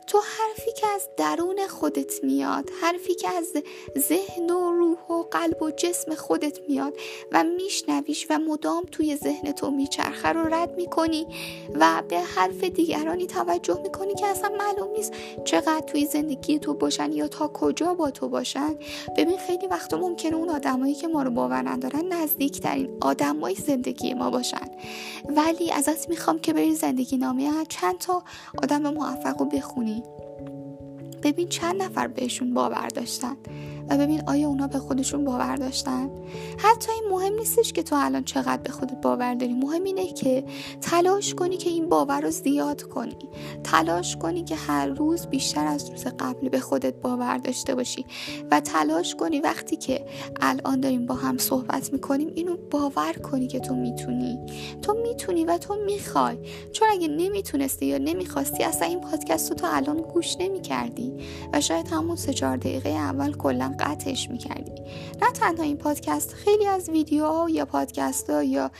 تو 0.09 0.19
حرفی 0.19 0.71
که 0.71 0.87
از 0.87 1.09
درون 1.17 1.67
خودت 1.67 2.23
میاد 2.23 2.69
حرفی 2.81 3.15
که 3.15 3.29
از 3.29 3.53
ذهن 3.97 4.49
و 4.49 4.71
روح 4.71 5.07
و 5.09 5.23
قلب 5.23 5.61
و 5.61 5.71
جسم 5.71 6.15
خودت 6.15 6.59
میاد 6.67 6.93
و 7.31 7.43
میشنویش 7.43 8.27
و 8.29 8.39
مدام 8.39 8.83
توی 8.91 9.15
ذهن 9.15 9.51
تو 9.51 9.71
میچرخه 9.71 10.29
رو 10.29 10.53
رد 10.53 10.75
می‌کنی 10.75 11.27
و 11.73 12.03
به 12.09 12.19
حرف 12.19 12.63
دیگرانی 12.63 13.27
توجه 13.27 13.81
می‌کنی 13.83 14.15
که 14.15 14.27
اصلا 14.27 14.49
معلوم 14.49 14.91
نیست 14.91 15.13
چقدر 15.45 15.79
توی 15.87 16.05
زندگی 16.05 16.59
تو 16.59 16.73
باشن 16.73 17.11
یا 17.11 17.27
تا 17.27 17.47
کجا 17.47 17.93
با 17.93 18.11
تو 18.11 18.29
باشن. 18.29 18.75
ببین 19.17 19.37
خیلی 19.37 19.67
وقتا 19.67 19.97
ممکنه 19.97 20.35
اون 20.35 20.49
آدمایی 20.49 20.93
که 20.93 21.07
ما 21.07 21.23
رو 21.23 21.31
باور 21.31 21.69
ندارن 21.69 22.13
نزدیکترین 22.13 22.97
آدمای 23.01 23.55
زندگی 23.55 24.13
ما 24.13 24.29
باشن. 24.29 24.67
ولی 25.35 25.71
ازت 25.71 26.09
می‌خوام 26.09 26.39
که 26.39 26.53
بری 26.53 26.75
زندگی 26.75 27.17
نامه 27.17 27.65
چند 27.69 27.97
تا 27.97 28.23
آدم 28.63 28.93
موفق 28.93 29.39
رو 29.39 29.45
بخونی. 29.45 29.98
ببین 31.23 31.47
چند 31.47 31.81
نفر 31.81 32.07
بهشون 32.07 32.53
باور 32.53 32.87
داشتن. 32.87 33.37
و 33.89 33.97
ببین 33.97 34.21
آیا 34.27 34.47
اونا 34.47 34.67
به 34.67 34.79
خودشون 34.79 35.25
باور 35.25 35.55
داشتن؟ 35.55 36.09
حتی 36.57 36.91
این 36.91 37.11
مهم 37.11 37.33
نیستش 37.33 37.73
که 37.73 37.83
تو 37.83 37.95
الان 37.99 38.23
چقدر 38.23 38.61
به 38.61 38.71
خودت 38.71 39.01
باور 39.01 39.33
داری. 39.33 39.53
مهم 39.53 39.83
اینه 39.83 40.13
که 40.13 40.43
تلاش 40.81 41.33
کنی 41.35 41.57
که 41.57 41.69
این 41.69 41.89
باور 41.89 42.21
رو 42.21 42.31
زیاد 42.31 42.81
کنی. 42.81 43.17
تلاش 43.63 44.17
کنی 44.17 44.43
که 44.43 44.55
هر 44.55 44.85
روز 44.87 45.27
بیشتر 45.27 45.67
از 45.67 45.89
روز 45.89 46.05
قبل 46.05 46.49
به 46.49 46.59
خودت 46.59 46.93
باور 47.01 47.37
داشته 47.37 47.75
باشی. 47.75 48.05
و 48.51 48.59
تلاش 48.59 49.15
کنی 49.15 49.39
وقتی 49.39 49.75
که 49.75 50.05
الان 50.41 50.79
داریم 50.79 51.05
با 51.05 51.15
هم 51.15 51.37
صحبت 51.37 51.93
می‌کنیم 51.93 52.31
اینو 52.35 52.57
باور 52.71 53.13
کنی 53.13 53.47
که 53.47 53.59
تو 53.59 53.75
می‌تونی. 53.75 54.39
تو 54.81 54.93
می‌تونی 55.03 55.45
و 55.45 55.57
تو 55.57 55.75
می‌خوای. 55.85 56.37
چون 56.71 56.87
اگه 56.91 57.07
نمی‌تونستی 57.07 57.85
یا 57.85 57.97
نمی‌خواستی 57.97 58.63
اصلا 58.63 58.87
این 58.87 59.01
پادکست 59.01 59.49
رو 59.49 59.55
تو 59.55 59.67
الان 59.69 59.97
گوش 59.97 60.35
نمی‌کردی. 60.39 61.13
و 61.53 61.61
شاید 61.61 61.87
همون 61.87 62.15
سه 62.15 62.33
چهار 62.33 62.57
دقیقه 62.57 62.89
اول 62.89 63.33
کلا 63.33 63.75
قطعش 63.79 64.29
می‌کردی. 64.29 64.71
نه 65.21 65.31
تنها 65.31 65.63
این 65.63 65.77
پادکست 65.77 66.33
خیلی 66.33 66.65
از 66.67 66.89
ویدیوها 66.89 67.49
یا 67.49 67.65
پادکست 67.65 68.29
ها 68.29 68.43
یا 68.43 68.71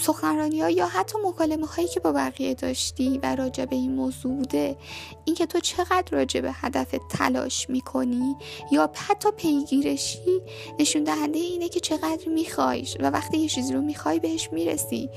سخنرانی 0.00 0.60
ها 0.60 0.70
یا 0.70 0.86
حتی 0.86 1.18
مکالمه 1.26 1.66
هایی 1.66 1.88
که 1.88 2.00
با 2.00 2.12
بقیه 2.12 2.54
داشتی 2.54 3.20
و 3.22 3.34
راجع 3.34 3.64
به 3.64 3.76
این 3.76 3.94
موضوع 3.94 4.32
بوده 4.32 4.76
اینکه 5.24 5.46
تو 5.46 5.60
چقدر 5.60 6.04
راجع 6.10 6.40
به 6.40 6.50
هدف 6.52 6.94
تلاش 7.10 7.70
می‌کنی 7.70 8.36
یا 8.70 8.90
حتی 8.94 9.28
پیگیرشی 9.30 10.42
نشون 10.78 11.04
دهنده 11.04 11.38
اینه 11.38 11.68
که 11.68 11.80
چقدر 11.80 12.28
میخوایش 12.28 12.96
و 13.00 13.10
وقتی 13.10 13.38
یه 13.38 13.48
چیزی 13.48 13.72
رو 13.72 13.80
می‌خوای 13.80 14.18
بهش 14.18 14.48
می‌رسی. 14.52 15.10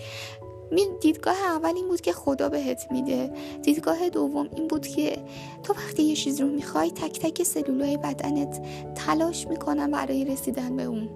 دیدگاه 1.02 1.38
اول 1.38 1.76
این 1.76 1.88
بود 1.88 2.02
که 2.02 2.12
خدا 2.12 2.50
بهت 2.50 2.88
میده. 2.92 3.32
دیدگاه 3.62 4.10
دوم 4.10 4.50
این 4.56 4.68
بود 4.68 4.88
که 4.88 5.18
تو 5.64 5.74
وقتی 5.74 6.04
یه 6.04 6.16
چیز 6.16 6.42
رو 6.42 6.48
می‌خوای 6.48 6.92
تک 6.92 7.20
تک 7.20 7.44
سلولای 7.44 7.98
بدنت 7.98 8.62
تلاش 8.96 9.48
می‌کنن 9.48 9.92
برای 9.92 10.26
رسیدن 10.26 10.76
به 10.76 10.84
اون. 10.84 11.10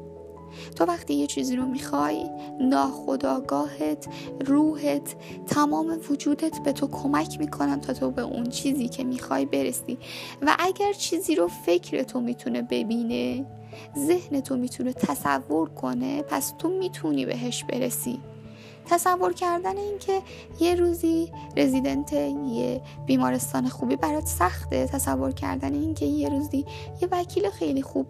تو 0.76 0.86
وقتی 0.86 1.14
یه 1.14 1.28
چیزی 1.28 1.56
رو 1.56 1.66
می‌خوای 1.66 2.30
ناخداگاهت 2.60 4.08
روحت 4.46 5.16
تمام 5.48 6.00
وجودت 6.10 6.64
به 6.64 6.72
تو 6.72 6.88
کمک 6.88 7.40
می‌کنن 7.40 7.82
تا 7.82 7.94
تو 7.94 8.12
به 8.12 8.22
اون 8.22 8.44
چیزی 8.44 8.88
که 8.88 9.04
می‌خوای 9.04 9.46
برسی. 9.46 9.98
و 10.42 10.56
اگر 10.60 10.94
چیزی 10.94 11.36
رو 11.36 11.48
فکر 11.48 12.04
تو 12.04 12.22
می‌تونه 12.22 12.62
ببینه 12.62 13.46
ذهن 13.98 14.40
تو 14.40 14.56
می‌تونه 14.56 14.94
تصور 14.94 15.70
کنه 15.70 16.22
پس 16.22 16.54
تو 16.58 16.70
می‌تونی 16.70 17.26
بهش 17.26 17.64
برسی. 17.64 18.20
تصور 18.91 19.34
کردن 19.34 19.77
اینکه 19.77 20.21
یه 20.60 20.75
روزی 20.75 21.32
رزیدنت 21.58 22.13
یه 22.13 22.82
بیمارستان 23.06 23.69
خوبی 23.69 23.95
برات 23.95 24.25
سخته 24.25 24.88
تصور 24.88 25.32
کردن 25.32 25.73
اینکه 25.73 26.06
یه 26.06 26.30
روزی 26.30 26.65
یه 27.01 27.08
وکیل 27.12 27.49
خیلی 27.49 27.82
خوب 27.82 28.08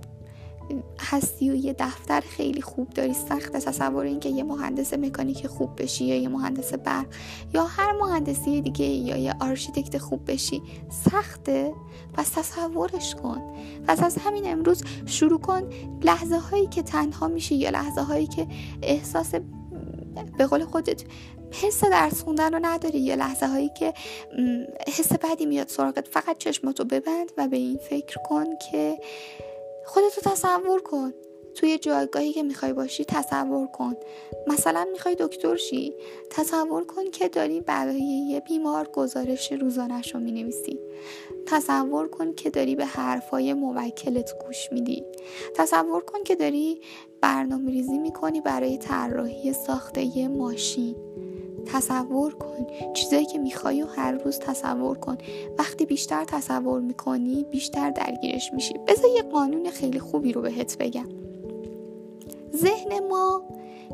هستی 0.99 1.49
و 1.49 1.55
یه 1.55 1.75
دفتر 1.79 2.19
خیلی 2.21 2.61
خوب 2.61 2.89
داری 2.89 3.13
سخت 3.13 3.51
تصور 3.51 4.05
اینکه 4.05 4.29
یه 4.29 4.43
مهندس 4.43 4.93
مکانیک 4.93 5.47
خوب 5.47 5.81
بشی 5.81 6.05
یا 6.05 6.15
یه 6.15 6.29
مهندس 6.29 6.73
برق 6.73 7.05
یا 7.53 7.63
هر 7.63 7.91
مهندسی 7.91 8.61
دیگه 8.61 8.85
یا 8.85 9.17
یه 9.17 9.35
آرشیتکت 9.41 9.97
خوب 9.97 10.31
بشی 10.31 10.61
سخته. 10.89 11.73
پس 12.13 12.29
تصورش 12.29 13.15
کن. 13.15 13.41
پس 13.87 14.03
از 14.03 14.17
همین 14.17 14.51
امروز 14.51 14.83
شروع 15.05 15.39
کن 15.39 15.69
لحظه 16.01 16.37
هایی 16.37 16.67
که 16.67 16.83
تنها 16.83 17.27
میشی 17.27 17.55
یا 17.55 17.69
لحظه 17.69 18.01
هایی 18.01 18.27
که 18.27 18.47
احساس 18.81 19.33
به 20.37 20.45
قول 20.45 20.65
خودت 20.65 21.03
حس 21.51 21.83
درس 21.83 22.23
خوندن 22.23 22.53
رو 22.53 22.59
نداری. 22.61 22.99
یا 22.99 23.15
لحظه 23.15 23.47
هایی 23.47 23.69
که 23.69 23.93
حس 24.87 25.13
بدی 25.13 25.45
میاد 25.45 25.67
سراغت 25.67 26.07
فقط 26.07 26.37
چشماتو 26.37 26.85
ببند 26.85 27.31
و 27.37 27.47
به 27.47 27.57
این 27.57 27.77
فکر 27.77 28.17
کن 28.25 28.45
که 28.71 28.99
خودتو 29.85 30.21
تصور 30.21 30.81
کن. 30.81 31.13
توی 31.55 31.77
جایگاهی 31.77 32.33
که 32.33 32.43
می‌خوای 32.43 32.73
باشی 32.73 33.05
تصور 33.05 33.67
کن. 33.67 33.95
مثلا 34.47 34.87
می‌خوای 34.91 35.15
دکتر 35.19 35.55
شی. 35.55 35.93
تصور 36.29 36.83
کن 36.83 37.11
که 37.11 37.29
داری 37.29 37.61
برای 37.61 38.01
یه 38.01 38.39
بیمار 38.39 38.87
گزارش 38.93 39.51
روزانش 39.51 40.13
رو 40.13 40.19
می‌نویسی. 40.19 40.79
تصور 41.45 42.07
کن 42.07 42.33
که 42.33 42.49
داری 42.49 42.75
به 42.75 42.85
حرفای 42.85 43.53
موکلت 43.53 44.33
گوش 44.45 44.71
میدی. 44.71 45.03
تصور 45.55 46.03
کن 46.03 46.23
که 46.23 46.35
داری 46.35 46.81
برنامه 47.21 47.71
ریزی 47.71 47.97
می‌کنی 47.97 48.41
برای 48.41 48.77
طراحی 48.77 49.53
ساخته 49.53 50.17
یه 50.17 50.27
ماشین. 50.27 50.95
تصور 51.65 52.33
کن 52.33 52.67
چیزایی 52.93 53.25
که 53.25 53.39
می‌خوای 53.39 53.83
و 53.83 53.85
هر 53.85 54.11
روز 54.11 54.39
تصور 54.39 54.97
کن. 54.97 55.17
وقتی 55.59 55.85
بیشتر 55.85 56.25
تصور 56.25 56.81
می‌کنی 56.81 57.45
بیشتر 57.51 57.89
درگیرش 57.89 58.53
میشی. 58.53 58.73
بذار 58.87 59.09
یه 59.15 59.21
قانون 59.21 59.69
خیلی 59.69 59.99
خوبی 59.99 60.33
رو 60.33 60.41
بهت 60.41 60.77
بگم. 60.77 61.20
ذهن 62.55 63.07
ما 63.07 63.43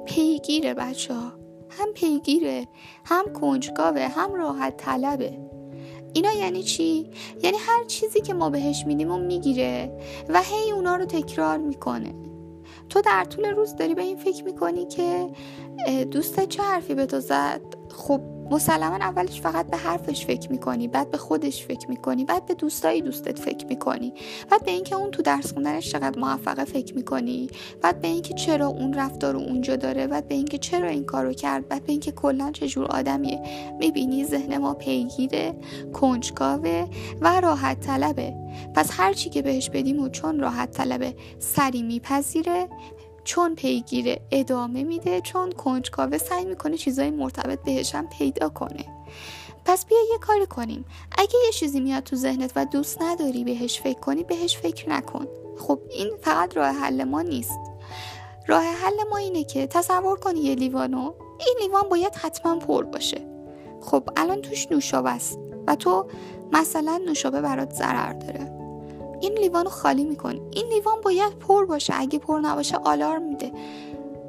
پیگیره 0.06 0.74
بچه 0.74 1.14
ها. 1.14 1.32
هم 1.70 1.94
پیگیره 1.94 2.68
هم 3.06 3.34
کنجکاوه 3.34 4.02
هم 4.02 4.34
راحت 4.34 4.78
طلبه. 4.78 5.38
اینا 6.14 6.34
یعنی 6.34 6.64
چی؟ 6.64 7.10
یعنی 7.44 7.58
هر 7.58 7.84
چیزی 7.84 8.22
که 8.22 8.34
ما 8.34 8.50
بهش 8.50 8.84
میدیم 8.86 9.12
و 9.12 9.18
می‌گیره 9.18 9.98
و 10.30 10.42
هی 10.42 10.72
اونا 10.72 10.96
رو 10.96 11.06
تکرار 11.06 11.58
می‌کنه. 11.58 12.16
تو 12.90 13.02
در 13.02 13.24
طول 13.24 13.46
روز 13.46 13.76
داری 13.76 13.96
به 13.96 14.02
این 14.02 14.18
فکر 14.18 14.44
می‌کنی 14.44 14.86
که 14.86 15.30
دوستت 16.12 16.50
چه 16.50 16.64
حرفی 16.64 16.96
به 16.96 17.06
تو 17.06 17.20
زد؟ 17.20 17.62
خب 17.98 18.22
مسلما 18.52 18.96
اولش 18.96 19.42
فقط 19.42 19.68
به 19.68 19.78
حرفش 19.78 20.26
فکر 20.26 20.52
می‌کنی 20.52 20.88
بعد 20.88 21.12
به 21.12 21.18
خودش 21.18 21.66
فکر 21.66 21.90
می‌کنی 21.90 22.26
بعد 22.26 22.46
به 22.46 22.54
دوستایی 22.54 23.02
دوستت 23.02 23.40
فکر 23.40 23.68
می‌کنی 23.68 24.14
بعد 24.52 24.66
به 24.66 24.72
اینکه 24.72 24.96
اون 24.96 25.12
تو 25.12 25.22
درس 25.22 25.54
خوندنش 25.54 25.92
چقدر 25.92 26.20
موفقه 26.20 26.66
فکر 26.66 26.96
می‌کنی 26.96 27.50
بعد 27.82 28.02
به 28.02 28.08
اینکه 28.08 28.34
چرا 28.34 28.68
اون 28.68 28.94
رفتار 28.94 29.34
رو 29.34 29.40
اونجا 29.40 29.76
داره 29.76 30.08
بعد 30.08 30.28
به 30.28 30.36
اینکه 30.36 30.58
چرا 30.58 30.90
این 30.90 31.04
کارو 31.04 31.34
کرد 31.34 31.68
بعد 31.68 31.84
به 31.84 31.92
اینکه 31.92 32.12
کلا 32.12 32.52
چجور 32.52 32.86
آدمیه. 32.86 33.42
می‌بینی 33.80 34.26
ذهن 34.26 34.58
ما 34.58 34.74
پیگیره 34.74 35.54
کنجکاوه 35.94 36.88
و 37.22 37.42
راحت 37.42 37.80
طلبه. 37.80 38.34
پس 38.76 38.90
هر 38.92 39.14
چی 39.14 39.30
که 39.30 39.42
بهش 39.42 39.70
بدیم 39.70 40.00
و 40.00 40.10
چون 40.10 40.40
راحت 40.40 40.72
طلبه 40.72 41.14
سری 41.40 41.84
میپذیره. 41.84 42.68
چون 43.28 43.56
پیگیره 43.56 44.22
ادامه 44.32 44.84
میده 44.84 45.22
چون 45.22 45.52
کنجکاوه 45.52 46.18
سعی 46.18 46.46
می‌کنه 46.46 46.78
چیزای 46.78 47.12
مرتبط 47.12 47.60
بهش 47.64 47.96
هم 47.96 48.08
پیدا 48.08 48.50
کنه. 48.50 48.86
پس 49.66 49.86
بیا 49.86 49.98
یه 50.12 50.18
کاری 50.18 50.46
کنیم. 50.46 50.86
اگه 51.18 51.36
یه 51.46 51.52
چیزی 51.52 51.80
میاد 51.80 52.04
تو 52.04 52.16
ذهنت 52.16 52.52
و 52.56 52.66
دوست 52.66 53.02
نداری 53.02 53.44
بهش 53.44 53.82
فکر 53.82 54.00
کنی 54.00 54.24
بهش 54.24 54.58
فکر 54.58 54.90
نکن. 54.90 55.28
خب 55.60 55.80
این 55.90 56.10
فقط 56.22 56.58
راه 56.58 56.68
حل 56.68 57.04
ما 57.04 57.22
نیست. 57.22 57.60
راه 58.48 58.64
حل 58.64 59.10
ما 59.10 59.18
اینه 59.18 59.44
که 59.44 59.68
تصور 59.68 60.20
کنی 60.20 60.40
یه 60.40 60.56
لیوانو 60.56 61.14
این 61.40 61.56
لیوان 61.62 61.90
باید 61.90 62.16
حتما 62.16 62.56
پر 62.56 62.84
باشه. 62.84 63.28
خب 63.82 64.10
الان 64.18 64.42
توش 64.42 64.68
نوشابه 64.72 65.10
است 65.10 65.40
و 65.68 65.76
تو 65.76 66.08
مثلا 66.52 67.02
نوشابه 67.06 67.42
برات 67.42 67.74
ضرر 67.74 68.14
داره. 68.14 68.57
این 69.22 69.34
لیوان 69.34 69.66
رو 69.66 69.72
خالی 69.72 70.04
می‌کنی. 70.04 70.42
این 70.52 70.68
لیوان 70.68 71.02
باید 71.04 71.40
پر 71.40 71.66
باشه. 71.66 71.94
اگه 71.98 72.20
پر 72.20 72.40
نباشه 72.40 72.78
آلارم 72.78 73.24
میده. 73.24 73.52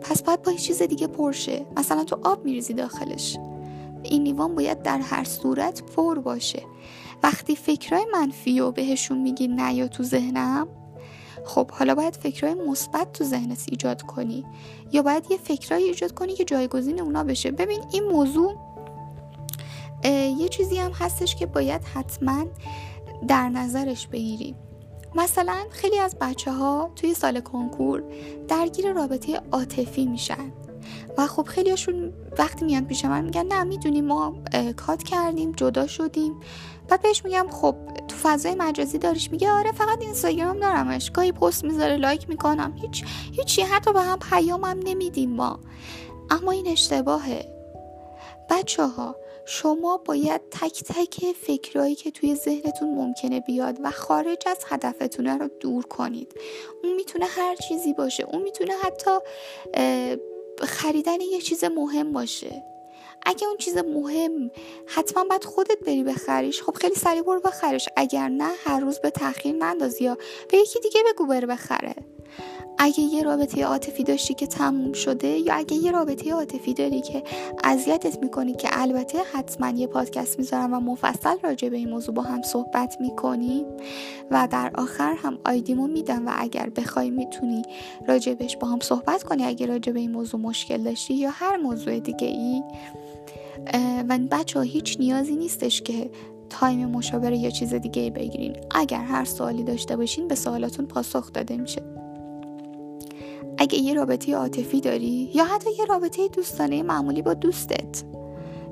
پس 0.00 0.22
باید 0.22 0.42
با 0.42 0.52
چیز 0.52 0.82
دیگه 0.82 1.06
پرشه. 1.06 1.66
مثلا 1.76 2.04
تو 2.04 2.18
آب 2.24 2.44
میریزی 2.44 2.74
داخلش. 2.74 3.38
این 4.02 4.22
لیوان 4.22 4.54
باید 4.54 4.82
در 4.82 4.98
هر 4.98 5.24
صورت 5.24 5.82
پر 5.82 6.18
باشه. 6.18 6.62
وقتی 7.22 7.56
فکرای 7.56 8.06
منفی 8.12 8.60
و 8.60 8.70
بهشون 8.70 9.18
میگی 9.18 9.48
نه 9.48 9.74
یا 9.74 9.88
تو 9.88 10.02
ذهنم 10.02 10.68
خب 11.44 11.70
حالا 11.70 11.94
باید 11.94 12.16
فکرهای 12.16 12.54
مثبت 12.54 13.12
تو 13.12 13.24
ذهنت 13.24 13.66
ایجاد 13.70 14.02
کنی. 14.02 14.44
یا 14.92 15.02
باید 15.02 15.30
یه 15.30 15.36
فکرهایی 15.36 15.84
ایجاد 15.84 16.12
کنی 16.12 16.34
که 16.34 16.44
جایگزین 16.44 17.00
اونا 17.00 17.24
بشه. 17.24 17.50
ببین 17.50 17.80
این 17.92 18.04
موضوع 18.04 18.54
یه 20.38 20.48
چیزی 20.48 20.78
هم 20.78 20.92
هستش 20.92 21.36
که 21.36 21.46
باید 21.46 21.84
حتما 21.84 22.44
در 23.28 23.48
نظرش 23.48 24.06
بگیریم 24.06 24.56
مثلا 25.14 25.56
خیلی 25.70 25.98
از 25.98 26.16
بچه 26.20 26.52
ها 26.52 26.90
توی 26.96 27.14
سال 27.14 27.40
کنکور 27.40 28.02
درگیر 28.48 28.92
رابطه 28.92 29.40
عاطفی 29.52 30.06
میشن. 30.06 30.52
و 31.18 31.26
خب 31.26 31.42
خیلیشون 31.42 32.12
وقتی 32.38 32.64
میان 32.64 32.84
پیش 32.84 33.04
من 33.04 33.24
میگن 33.24 33.46
نه 33.46 33.64
می‌دونیم 33.64 34.04
ما 34.04 34.34
کات 34.76 35.02
کردیم 35.02 35.52
جدا 35.52 35.86
شدیم. 35.86 36.40
بعد 36.88 37.02
بهش 37.02 37.24
میگم 37.24 37.46
خب 37.50 37.74
تو 38.08 38.16
فضای 38.22 38.54
مجازی 38.54 38.98
داریش. 38.98 39.30
میگه 39.30 39.50
آره 39.50 39.72
فقط 39.72 40.02
اینستاگرام 40.02 40.58
دارمش. 40.58 41.10
گاهی 41.10 41.32
پست 41.32 41.64
می‌ذاره 41.64 41.96
لایک 41.96 42.28
می‌کنم. 42.28 42.72
هیچ 42.76 43.04
هیچی 43.32 43.62
حتی 43.62 43.92
به 43.92 44.00
هم 44.00 44.18
پیامم 44.18 44.78
نمیدیم 44.84 45.30
ما. 45.30 45.58
اما 46.30 46.50
این 46.50 46.66
اشتباهه. 46.66 47.44
بچه 48.50 48.86
ها 48.86 49.16
شما 49.50 49.96
باید 49.96 50.40
تک 50.50 50.84
تک 50.84 51.32
فکرهایی 51.32 51.94
که 51.94 52.10
توی 52.10 52.34
ذهنتون 52.34 52.94
ممکنه 52.94 53.40
بیاد 53.40 53.78
و 53.82 53.90
خارج 53.90 54.42
از 54.46 54.58
هدفتونه 54.68 55.38
رو 55.38 55.48
دور 55.60 55.86
کنید. 55.86 56.34
اون 56.84 56.94
می‌تونه 56.94 57.24
هر 57.24 57.56
چیزی 57.56 57.92
باشه. 57.92 58.24
اون 58.32 58.42
می‌تونه 58.42 58.74
حتی 58.82 59.10
خریدن 60.62 61.20
یه 61.20 61.40
چیز 61.40 61.64
مهم 61.64 62.12
باشه. 62.12 62.62
اگه 63.26 63.46
اون 63.46 63.56
چیز 63.56 63.76
مهم 63.76 64.50
حتما 64.86 65.24
باید 65.24 65.44
خودت 65.44 65.78
بری 65.86 66.04
بخریش. 66.04 66.62
خب 66.62 66.72
خیلی 66.72 66.94
سریع 66.94 67.22
برو 67.22 67.40
بخریش 67.40 67.88
اگر 67.96 68.28
نه 68.28 68.50
هر 68.64 68.80
روز 68.80 68.98
به 68.98 69.10
تاخیر 69.10 69.54
ننداز 69.54 70.00
یا 70.00 70.18
به 70.50 70.58
یکی 70.58 70.80
دیگه 70.80 71.00
بگو 71.12 71.26
بره 71.26 71.46
بخره. 71.46 71.94
اگه 72.78 73.00
یه 73.00 73.22
رابطه 73.22 73.64
عاطفی 73.64 74.04
داشتی 74.04 74.34
که 74.34 74.46
تموم 74.46 74.92
شده 74.92 75.28
یا 75.28 75.54
اگه 75.54 75.76
یه 75.76 75.90
رابطه 75.90 76.32
عاطفی 76.32 76.74
داری 76.74 77.00
که 77.00 77.22
اذیتت 77.64 78.22
می‌کنی 78.22 78.54
که 78.54 78.68
البته 78.72 79.18
حتما 79.32 79.68
یه 79.70 79.86
پادکست 79.86 80.38
می‌ذارم 80.38 80.74
و 80.74 80.80
مفصل 80.80 81.36
راجع 81.42 81.68
به 81.68 81.76
این 81.76 81.90
موضوع 81.90 82.14
با 82.14 82.22
هم 82.22 82.42
صحبت 82.42 82.96
می‌کنیم 83.00 83.66
و 84.30 84.48
در 84.50 84.70
آخر 84.74 85.14
هم 85.14 85.38
آیدیمو 85.46 85.86
میدم 85.86 86.28
و 86.28 86.32
اگر 86.36 86.70
بخوای 86.70 87.10
می‌تونی 87.10 87.62
راجبش 88.08 88.56
با 88.56 88.68
هم 88.68 88.80
صحبت 88.80 89.22
کنی 89.22 89.44
اگه 89.44 89.66
راجع 89.66 89.92
به 89.92 90.00
این 90.00 90.12
موضوع 90.12 90.40
مشکل 90.40 90.82
داشتی 90.82 91.14
یا 91.14 91.30
هر 91.30 91.56
موضوع 91.56 91.98
دیگه 91.98 92.26
ای 92.26 92.62
و 94.08 94.18
بچه 94.30 94.58
ها 94.58 94.64
هیچ 94.64 94.96
نیازی 95.00 95.36
نیستش 95.36 95.82
که 95.82 96.10
تایم 96.50 96.88
مشاوره 96.88 97.38
یا 97.38 97.50
چیز 97.50 97.74
دیگه 97.74 98.10
بگیرین. 98.10 98.56
اگر 98.70 99.02
هر 99.02 99.24
سوالی 99.24 99.62
داشته 99.62 99.96
باشین 99.96 100.28
به 100.28 100.34
سوالاتون 100.34 100.86
پاسخ 100.86 101.32
داده 101.32 101.56
میشه. 101.56 101.82
اگه 103.58 103.78
یه 103.78 103.94
رابطه 103.94 104.34
عاطفی 104.34 104.80
داری 104.80 105.30
یا 105.34 105.44
حتی 105.44 105.70
یه 105.78 105.84
رابطه 105.84 106.28
دوستانه 106.28 106.82
معمولی 106.82 107.22
با 107.22 107.34
دوستت. 107.34 108.02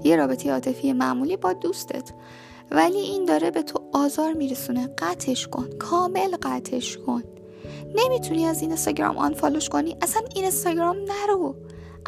یه 0.05 0.17
رابطه 0.17 0.53
عاطفی 0.53 0.93
معمولی 0.93 1.37
با 1.37 1.53
دوستت. 1.53 2.13
ولی 2.71 2.99
این 2.99 3.25
داره 3.25 3.51
به 3.51 3.63
تو 3.63 3.81
آزار 3.93 4.33
میرسونه. 4.33 4.87
قطعش 4.99 5.49
کن. 5.49 5.69
کامل 5.79 6.37
قطعش 6.43 6.99
کن. 6.99 7.23
نمی‌تونی 7.95 8.45
از 8.45 8.61
این 8.61 8.71
اینستاگرام 8.71 9.17
آنفالوش 9.17 9.69
کنی. 9.69 9.97
اصلا 10.03 10.23
این 10.35 10.45
اینستاگرام 10.45 10.97
نرو. 10.97 11.55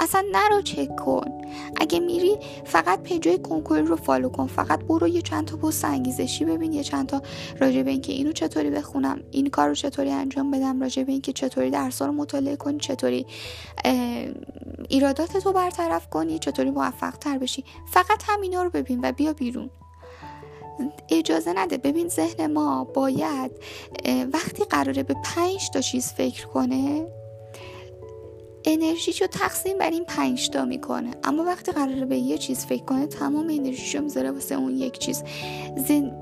اصلا 0.00 0.24
نرو 0.32 0.62
چک 0.62 0.96
کن. 0.96 1.42
اگه 1.76 2.00
میری 2.00 2.36
فقط 2.64 3.02
پیجای 3.02 3.38
کنکور 3.38 3.80
رو 3.80 3.96
فالو 3.96 4.28
کن. 4.28 4.46
فقط 4.46 4.84
برو 4.84 5.08
یه 5.08 5.22
چند 5.22 5.44
تا 5.44 5.56
پست 5.56 5.84
انگیزشی 5.84 6.44
ببین 6.44 6.72
یه 6.72 6.84
چند 6.84 7.06
تا 7.06 7.22
راجع 7.60 7.82
به 7.82 7.90
اینکه 7.90 8.12
اینو 8.12 8.32
چطوری 8.32 8.70
بخونم 8.70 9.20
این 9.30 9.50
کار 9.50 9.68
رو 9.68 9.74
چطوری 9.74 10.10
انجام 10.10 10.50
بدم 10.50 10.80
راجع 10.80 11.02
به 11.02 11.12
اینکه 11.12 11.32
چطوری 11.32 11.70
درس 11.70 12.02
رو 12.02 12.12
مطالعه 12.12 12.56
کنی 12.56 12.78
چطوری 12.78 13.26
ایرادات 14.88 15.36
تو 15.36 15.52
برطرف 15.52 16.08
کنی 16.10 16.38
چطوری 16.38 16.70
موفق 16.70 17.16
تر 17.16 17.38
بشی. 17.38 17.64
فقط 17.92 18.22
همینا 18.26 18.62
رو 18.62 18.70
ببین 18.70 19.00
و 19.02 19.12
بیا 19.12 19.32
بیرون. 19.32 19.70
اجازه 21.08 21.52
نده. 21.56 21.78
ببین 21.78 22.08
ذهن 22.08 22.52
ما 22.52 22.84
باید 22.84 23.50
وقتی 24.32 24.64
قراره 24.64 25.02
به 25.02 25.14
پنج 25.24 25.70
تا 25.70 25.80
چیز 25.80 26.12
فکر 26.12 26.46
کنه 26.46 27.06
انرژیشو 28.70 29.26
تقسیم 29.26 29.78
بر 29.78 29.90
این 29.90 30.04
پنج 30.04 30.50
تا 30.50 30.64
می‌کنه. 30.64 31.10
اما 31.24 31.44
وقتی 31.44 31.72
قراره 31.72 32.04
به 32.04 32.18
یه 32.18 32.38
چیز 32.38 32.66
فکر 32.66 32.84
کنه 32.84 33.06
تمام 33.06 33.48
انرژیشو 33.50 34.00
می‌ذاره 34.00 34.30
واسه 34.30 34.54
اون 34.54 34.76
یک 34.76 34.98
چیز. 34.98 35.22
زن... 35.88 36.12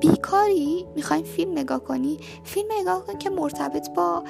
بیکاری؟ 0.00 0.86
می‌خوایم 0.96 1.24
فیلم 1.24 1.58
نگاه 1.58 1.84
کنی؟ 1.84 2.18
فیلم 2.44 2.68
نگاه 2.80 3.06
کن 3.06 3.18
که 3.18 3.30
مرتبط 3.30 3.90
با 3.90 4.24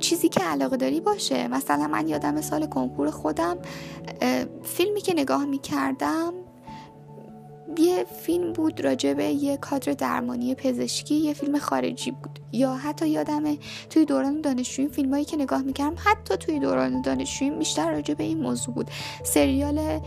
چیزی 0.00 0.28
که 0.28 0.40
علاقه 0.40 0.76
داری 0.76 1.00
باشه. 1.00 1.48
مثلا 1.48 1.86
من 1.86 2.08
یادم 2.08 2.40
سال 2.40 2.66
کنکور 2.66 3.10
خودم 3.10 3.58
فیلمی 4.62 5.00
که 5.00 5.14
نگاه 5.14 5.44
می‌کردم 5.44 6.34
یه 7.78 8.04
فیلم 8.22 8.52
بود 8.52 8.80
راجع 8.80 9.14
به 9.14 9.24
یه 9.24 9.56
کادر 9.56 9.92
درمانی 9.92 10.54
پزشکی 10.54 11.14
یه 11.14 11.34
فیلم 11.34 11.58
خارجی 11.58 12.10
بود. 12.10 12.38
یا 12.52 12.74
حتی 12.74 13.08
یادمه 13.08 13.58
توی 13.90 14.04
دوران 14.04 14.40
دانشجویی 14.40 14.88
فیلمایی 14.88 15.24
که 15.24 15.36
نگاه 15.36 15.62
می‌کردم 15.62 15.96
حتی 16.04 16.36
توی 16.36 16.58
دوران 16.58 17.02
دانشجویی 17.02 17.50
بیشتر 17.50 17.92
راجع 17.92 18.14
به 18.14 18.24
این 18.24 18.38
موضوع 18.38 18.74
بود. 18.74 18.90
سریال 19.24 20.00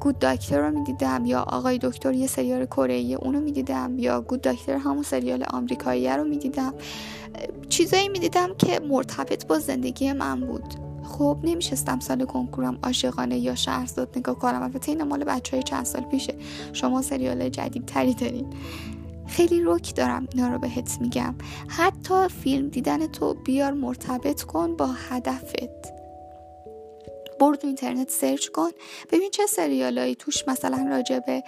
گود 0.00 0.18
داکتر 0.18 0.58
رو 0.58 0.78
می‌دیدم 0.78 1.26
یا 1.26 1.42
آقای 1.42 1.78
دکتر 1.78 2.12
یه 2.12 2.26
سریال 2.26 2.66
کره 2.66 2.94
اونو 2.94 3.40
می‌دیدم 3.40 3.98
یا 3.98 4.20
گود 4.20 4.40
داکتر 4.40 4.76
همون 4.76 5.02
سریال 5.02 5.44
آمریکایی 5.50 6.08
رو 6.08 6.24
می‌دیدم. 6.24 6.74
چیزایی 7.68 8.08
می‌دیدم 8.08 8.54
که 8.58 8.80
مرتبط 8.80 9.46
با 9.46 9.58
زندگی 9.58 10.12
من 10.12 10.40
بود. 10.40 10.83
خب 11.18 11.38
نمیشستم 11.42 12.00
سال 12.00 12.24
کنکورم 12.24 12.78
عاشقانه 12.82 13.38
یا 13.38 13.54
شهرزاد 13.54 14.08
نگاه 14.16 14.38
کنم. 14.38 14.62
البته 14.62 14.92
این 14.92 15.02
مال 15.02 15.24
بچه 15.24 15.56
های 15.56 15.62
چند 15.62 15.84
سال 15.84 16.02
پیشه. 16.02 16.34
شما 16.72 17.02
سریال 17.02 17.48
جدید 17.48 17.86
تری 17.86 18.14
دارین. 18.14 18.46
خیلی 19.26 19.60
روک 19.60 19.94
دارم 19.94 20.28
اینا 20.34 20.52
رو 20.52 20.58
بهت 20.58 20.98
میگم. 21.00 21.34
حتی 21.68 22.28
فیلم 22.28 22.68
دیدن 22.68 23.06
تو 23.06 23.34
بیار 23.34 23.72
مرتبط 23.72 24.42
کن 24.42 24.76
با 24.76 24.86
هدفت. 24.86 25.94
تو 27.52 27.66
اینترنت 27.66 28.10
سرچ 28.10 28.48
کن. 28.48 28.70
ببین 29.12 29.30
چه 29.30 29.46
سریالایی 29.46 30.14
توش 30.14 30.48
مثلا 30.48 30.86
راجع 30.90 31.18
به 31.18 31.42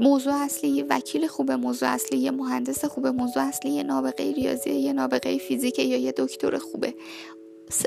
موضوع 0.00 0.34
اصلی 0.34 0.70
یه 0.70 0.84
وکیل 0.90 1.26
خوبه 1.26 1.56
موضوع 1.56 1.88
اصلی 1.88 2.18
یه 2.18 2.30
مهندس 2.30 2.84
خوبه 2.84 3.10
موضوع 3.10 3.42
اصلی 3.42 3.70
یه 3.70 3.82
نابغه 3.82 4.32
ریاضی 4.32 4.70
یه 4.70 4.92
نابغه 4.92 5.38
فیزیک 5.38 5.78
یا 5.78 5.98
یه 5.98 6.12
دکتر 6.12 6.58
خوبه. 6.58 6.94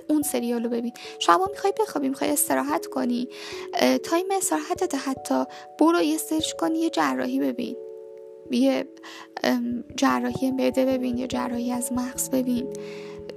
اون 0.10 0.22
سریال 0.22 0.64
رو 0.64 0.70
ببین. 0.70 0.94
شما 1.20 1.48
می‌خوای 1.52 1.74
بخوابی 1.80 2.10
می‌خوای 2.10 2.30
استراحت 2.30 2.86
کنی 2.86 3.30
time 4.04 4.26
استراحتت 4.32 4.96
حتی 4.96 5.44
برو 5.80 6.02
یه 6.02 6.18
search 6.18 6.54
کنی 6.54 6.80
یه 6.80 6.90
جراحی 6.90 7.40
ببین. 7.40 7.76
یه 8.52 8.88
جراحی 9.96 10.52
معده 10.52 10.86
ببین 10.86 11.18
یا 11.18 11.28
جراحی 11.28 11.72
از 11.72 11.94
مغز 11.94 12.30
ببین. 12.30 12.74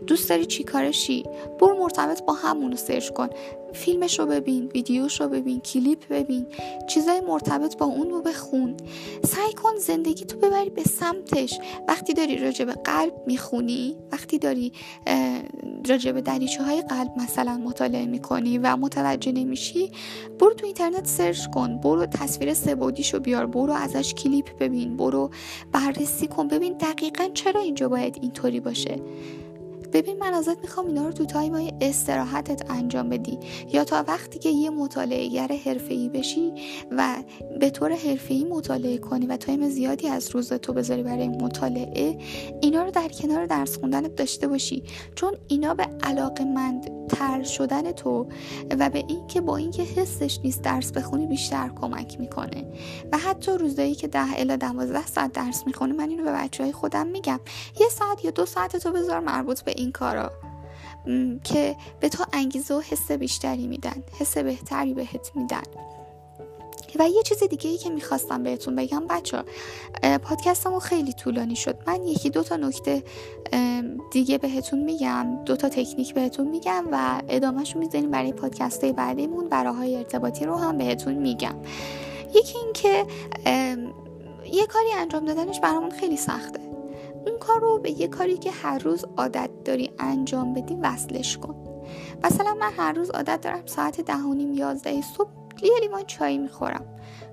دوست 0.07 0.29
داری 0.29 0.47
چی 0.47 0.65
کاره 0.64 0.99
شی 0.99 1.25
برو 1.61 1.79
مرتبط 1.79 2.23
با 2.23 2.33
همونو 2.33 2.77
search 2.77 3.11
کن. 3.11 3.29
فیلمش 3.73 4.19
رو 4.19 4.27
ببین 4.27 4.67
ویدیوش 4.75 5.21
رو 5.21 5.29
ببین 5.29 5.61
کلیپ 5.61 6.09
ببین. 6.11 6.47
چیزای 6.89 7.21
مرتبط 7.21 7.77
با 7.77 7.87
اون 7.87 8.11
رو 8.11 8.23
بخون. 8.23 8.77
سعی 9.25 9.53
کن 9.53 9.77
زندگیتو 9.77 10.38
ببری 10.39 10.71
به 10.71 10.83
سمتش. 10.83 11.59
وقتی 11.89 12.15
داری 12.15 12.39
راجع 12.39 12.65
به 12.65 12.73
قلب 12.73 13.13
می‌خونی 13.27 13.97
وقتی 14.13 14.39
داری 14.39 14.73
راجع 15.89 16.13
به 16.13 16.21
دریچه 16.21 16.63
های 16.63 16.83
قلب 16.83 17.13
مثلا 17.17 17.57
مطالعه 17.57 18.07
می‌کنی 18.07 18.59
و 18.59 18.77
متوجه 18.77 19.33
نمیشی 19.33 19.93
برو 20.39 20.55
تو 20.55 20.67
اینترنت 20.67 21.07
search 21.07 21.47
کن. 21.47 21.77
برو 21.81 22.07
تصویر 22.07 22.55
سه‌بعدیشو 22.55 23.21
بیار. 23.21 23.47
برو 23.47 23.73
ازش 23.73 24.15
کلیپ 24.15 24.59
ببین. 24.59 24.97
برو 24.97 25.31
بررسی 25.73 26.27
کن. 26.27 26.49
ببین 26.49 26.73
دقیقا 26.73 27.29
چرا 27.35 27.61
اینجا 27.61 27.89
باید 27.89 28.19
اینطوری 28.23 28.61
باشه. 28.61 29.01
ببین 29.92 30.18
من 30.18 30.35
ازت 30.35 30.59
می‌خوام 30.62 30.87
اینا 30.87 31.07
رو 31.07 31.12
تو 31.12 31.24
time 31.25 31.55
های 31.55 31.72
استراحتت 31.81 32.70
انجام 32.70 33.09
بدی. 33.09 33.38
یا 33.72 33.85
تا 33.85 34.05
وقتی 34.09 34.38
که 34.38 34.48
یه 34.48 34.70
مطالعه 34.70 35.29
گر 35.29 35.53
ای 35.88 36.09
بشی 36.09 36.53
و 36.90 37.16
به 37.61 37.70
طور 37.70 37.96
ای 38.29 38.44
مطالعه 38.44 38.98
کنی 38.98 39.27
و 39.27 39.37
time 39.37 39.68
زیادی 39.68 40.09
از 40.09 40.31
روز 40.35 40.53
تو 40.53 40.72
بذاری 40.72 41.03
برای 41.03 41.29
مطالعه 41.29 42.18
اینا 42.61 42.83
رو 42.83 42.90
در 42.90 43.09
کنار 43.09 43.46
درس 43.46 43.79
خوندنت 43.79 44.16
داشته 44.16 44.48
باشی. 44.48 44.83
چون 45.14 45.35
اینا 45.48 45.74
به 45.74 45.87
علاقه 46.09 46.44
مند 46.44 47.09
تر 47.09 47.42
شدن 47.42 47.92
تو 47.92 48.27
و 48.79 48.90
به 48.90 49.05
اینکه 49.09 49.40
با 49.40 49.57
اینکه 49.57 49.83
حسش 49.83 50.38
نیست 50.44 50.62
درس 50.62 50.92
بخونی 50.92 51.27
بیشتر 51.27 51.71
کمک 51.81 52.21
می‌کنه. 52.21 52.64
و 53.12 53.18
حتی 53.18 53.53
روزایی 53.53 53.94
که 53.94 54.09
ده 54.09 54.40
الا 54.40 54.57
دوازده 54.57 55.07
ساعت 55.07 55.33
درس 55.33 55.66
می‌خونه 55.66 55.92
من 55.92 56.11
اینو 56.11 56.25
به 56.25 56.33
بچه 56.33 56.62
های 56.62 56.73
خودم 56.73 57.07
میگم. 57.07 57.40
یه 57.81 57.88
ساعت 57.88 58.25
یا 58.25 58.31
دو 58.31 58.47
ساعت 58.47 58.77
تو 58.77 58.92
بذار 58.92 59.21
مربوط 59.21 59.61
به 59.61 59.75
این 59.77 59.92
کارا. 59.92 60.33
که 61.44 61.77
به 62.01 62.09
تو 62.09 62.25
انگیزه 62.33 62.75
و 62.75 62.81
حس 62.81 63.12
بیشتری 63.12 63.66
میدن 63.66 64.03
حس 64.18 64.38
بهتری 64.38 64.94
بهت 64.94 65.31
میدن. 65.35 65.62
و 66.98 67.09
یه 67.09 67.22
چیز 67.22 67.42
دیگه 67.42 67.70
ای 67.70 67.79
که 67.79 67.90
می‌خواستم 67.90 68.42
بهتون 68.42 68.77
بگم 68.77 69.07
بچه 69.07 69.42
پادکستمون 70.18 70.81
خیلی 70.81 71.12
طولانی 71.12 71.57
شد. 71.57 71.79
من 71.87 72.07
یکی 72.07 72.31
دو 72.31 72.42
تا 72.42 72.57
نکته 72.57 73.03
دیگه 74.11 74.38
بهتون 74.38 74.79
میگم 74.85 75.27
دو 75.44 75.57
تا 75.57 75.68
تکنیک 75.68 76.14
بهتون 76.14 76.48
میگم 76.48 76.85
و 76.92 77.22
ادامهش 77.29 77.74
رو 77.74 77.81
می‌ذاریم 77.81 78.11
برای 78.11 78.33
پادکست 78.33 78.85
های 78.85 78.92
بعدیمون. 78.92 79.48
براهای 79.48 79.96
ارتباطی 79.96 80.44
رو 80.44 80.57
هم 80.57 80.79
بهتون 80.79 81.14
میگم. 81.14 81.55
یکی 82.35 82.59
این 82.59 82.72
که 82.74 83.07
یه 84.53 84.66
کاری 84.66 84.92
انجام 84.96 85.24
دادنش 85.24 85.61
برامون 85.61 85.90
خیلی 85.90 86.16
سخته. 86.16 86.61
اون 87.27 87.38
کار 87.38 87.61
رو 87.61 87.79
به 87.79 87.90
یه 87.90 88.09
کاری 88.09 88.38
که 88.38 88.51
هر 88.51 88.79
روز 88.79 89.05
عادت 89.16 89.51
داری 89.64 89.90
انجام 89.98 90.55
بدی 90.55 90.74
وصلش 90.74 91.38
کن. 91.38 91.55
مثلا 92.24 92.55
من 92.55 92.72
هر 92.77 92.92
روز 92.92 93.11
عادت 93.11 93.40
دارم 93.40 93.62
ساعت 93.66 94.01
ده 94.01 94.16
و 94.16 94.35
نیم 94.35 94.53
یازده 94.53 95.03
صبح 95.16 95.29
یه 95.62 95.81
لیوان 95.81 96.05
چای 96.07 96.38
می‌خورم. 96.38 96.85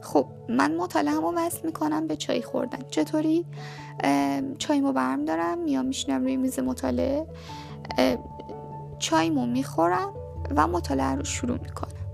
خب 0.02 0.26
من 0.50 0.76
مطالعه 0.76 1.16
رو 1.16 1.34
وصل 1.36 1.60
می‌کنم 1.64 2.08
به 2.08 2.16
چای 2.16 2.42
خوردن. 2.42 2.80
چطوری؟ 2.90 3.46
چایمو 4.58 4.92
برم 4.92 5.26
دارم 5.26 5.58
میام 5.58 5.86
میشنم 5.86 6.24
روی 6.24 6.38
میز 6.38 6.60
مطالعه؟ 6.60 7.28
چایمو 9.00 9.46
می‌خورم 9.46 10.14
و 10.56 10.68
مطالعه 10.68 11.16
رو 11.16 11.24
شروع 11.24 11.58
می‌کنم. 11.62 12.05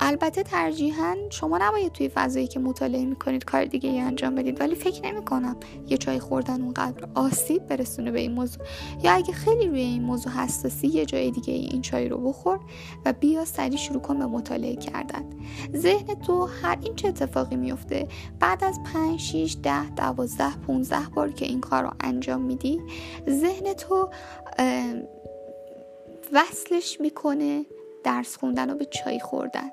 البته 0.00 0.42
ترجیحاً 0.42 1.16
شما 1.30 1.58
نباید 1.58 1.92
توی 1.92 2.08
فضایی 2.08 2.46
که 2.46 2.60
مطالعه 2.60 3.04
می‌کنید 3.04 3.44
کار 3.44 3.64
دیگه 3.64 3.90
ای 3.90 4.00
انجام 4.00 4.34
بدید 4.34 4.60
ولی 4.60 4.74
فکر 4.74 5.06
نمی 5.06 5.24
کنم 5.24 5.56
یه 5.88 5.96
چای 5.96 6.18
خوردن 6.18 6.62
اونقدر 6.62 7.08
آسیب 7.14 7.66
برسونه 7.66 8.10
به 8.10 8.20
این 8.20 8.32
موضوع. 8.32 8.66
یا 9.02 9.12
اگه 9.12 9.32
خیلی 9.32 9.66
روی 9.66 9.80
این 9.80 10.02
موضوع 10.02 10.32
حساسی 10.32 10.86
یه 10.86 11.04
جای 11.04 11.30
دیگه 11.30 11.52
این 11.52 11.82
چای 11.82 12.08
رو 12.08 12.18
بخور 12.18 12.60
و 13.04 13.12
بیا 13.12 13.44
سریع 13.44 13.76
شروع 13.76 14.00
کن 14.00 14.18
به 14.18 14.26
مطالعه 14.26 14.76
کردن. 14.76 15.24
ذهن 15.76 16.14
تو 16.14 16.48
هر 16.62 16.78
این 16.82 16.94
چه 16.94 17.08
اتفاقی 17.08 17.56
میفته 17.56 18.08
بعد 18.40 18.64
از 18.64 18.80
5 18.94 19.20
6 19.20 19.56
10 19.62 19.90
12 19.90 20.44
15 20.66 20.96
بار 21.14 21.32
که 21.32 21.44
این 21.44 21.60
کار 21.60 21.82
رو 21.82 21.90
انجام 22.00 22.40
میدی 22.40 22.80
ذهن 23.28 23.72
تو 23.72 24.08
وصلش 26.32 27.00
می‌کنه 27.00 27.66
درس 28.04 28.36
خوندن 28.36 28.70
و 28.70 28.74
به 28.74 28.84
چای 28.84 29.20
خوردن. 29.20 29.70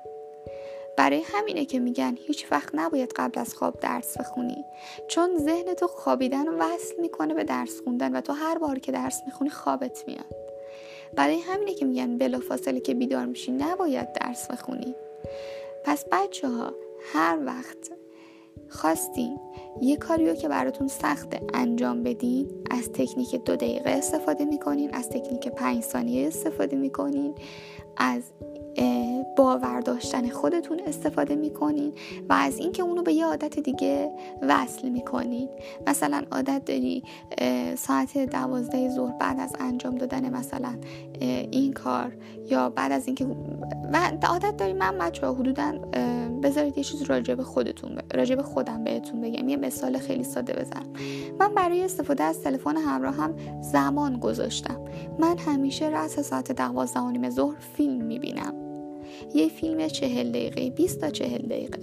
برای 0.96 1.22
همینه 1.26 1.64
که 1.64 1.78
میگن 1.78 2.16
هیچ 2.26 2.52
وقت 2.52 2.68
نباید 2.74 3.12
قبل 3.16 3.40
از 3.40 3.54
خواب 3.54 3.80
درس 3.80 4.18
بخونی. 4.18 4.64
چون 5.08 5.38
ذهن 5.38 5.74
تو 5.74 5.86
خوابیدن 5.86 6.48
وصل 6.48 7.00
می‌کنه 7.00 7.34
به 7.34 7.44
درس 7.44 7.80
خوندن 7.84 8.16
و 8.16 8.20
تو 8.20 8.32
هر 8.32 8.58
بار 8.58 8.78
که 8.78 8.92
درس 8.92 9.22
می‌خونی 9.26 9.50
خوابت 9.50 10.04
میاد. 10.06 10.34
برای 11.16 11.40
همینه 11.40 11.74
که 11.74 11.84
میگن 11.84 12.18
بلافاصله 12.18 12.80
که 12.80 12.94
بیدار 12.94 13.26
میشی 13.26 13.52
نباید 13.52 14.12
درس 14.12 14.50
بخونی. 14.50 14.94
پس 15.84 16.04
بچه 16.12 16.48
ها 16.48 16.72
هر 17.12 17.38
وقت 17.46 17.90
خواستین 18.68 19.38
یه 19.80 19.96
کاریو 19.96 20.34
که 20.34 20.48
براتون 20.48 20.88
سخته 20.88 21.40
انجام 21.54 22.02
بدین 22.02 22.50
از 22.70 22.92
تکنیک 22.92 23.34
دو 23.34 23.56
دقیقه 23.56 23.90
استفاده 23.90 24.44
می‌کنین 24.44 24.94
از 24.94 25.08
تکنیک 25.08 25.48
پنج 25.48 25.82
ثانیه 25.82 26.26
استفاده 26.26 26.76
می‌کنین 26.76 27.34
از 27.96 28.22
باور 29.36 29.80
داشتن 29.80 30.28
خودتون 30.28 30.80
استفاده 30.86 31.36
می‌کنین 31.36 31.92
و 32.28 32.32
از 32.32 32.58
اینکه 32.58 32.82
اونو 32.82 33.02
به 33.02 33.12
یه 33.12 33.26
عادت 33.26 33.58
دیگه 33.58 34.10
وصل 34.42 34.88
می‌کنین. 34.88 35.48
مثلا 35.86 36.22
عادت 36.32 36.64
داری 36.64 37.02
ساعت 37.76 38.18
دوازده 38.18 38.90
ظهر 38.90 39.12
بعد 39.12 39.40
از 39.40 39.56
انجام 39.60 39.94
دادن 39.94 40.36
مثلا 40.36 40.74
این 41.20 41.72
کار 41.72 42.12
یا 42.50 42.70
بعد 42.70 42.92
از 42.92 43.06
اینکه 43.06 43.26
و 43.92 44.12
عادت 44.28 44.56
داری 44.56 44.72
من 44.72 44.98
بچه 44.98 45.26
حدودا 45.26 45.72
بذارید 46.42 46.78
یه 46.78 46.84
چیز 46.84 47.02
راجع 47.02 47.34
به 47.34 47.42
خودتون 47.42 47.98
راجع 48.14 48.34
به 48.34 48.42
خودم 48.42 48.84
بهتون 48.84 49.20
بگم. 49.20 49.48
یه 49.48 49.56
مثال 49.56 49.98
خیلی 49.98 50.24
ساده 50.24 50.52
بزنم. 50.52 50.92
من 51.40 51.54
برای 51.54 51.84
استفاده 51.84 52.24
از 52.24 52.42
تلفن 52.42 52.76
همراه 52.76 53.14
هم 53.14 53.34
زمان 53.60 54.18
گذاشتم. 54.18 54.80
من 55.18 55.38
همیشه 55.38 55.86
رأس 55.86 56.20
ساعت 56.20 56.52
دوازده 56.52 57.00
و 57.00 57.10
نیم 57.10 57.30
ظهر 57.30 57.56
فیلم 57.76 58.04
می‌بینم. 58.04 58.65
یه 59.34 59.48
فیلم 59.48 59.86
چهل 59.86 60.28
دقیقه 60.28 60.70
20 60.70 61.00
تا 61.00 61.10
چهل 61.10 61.38
دقیقه. 61.38 61.78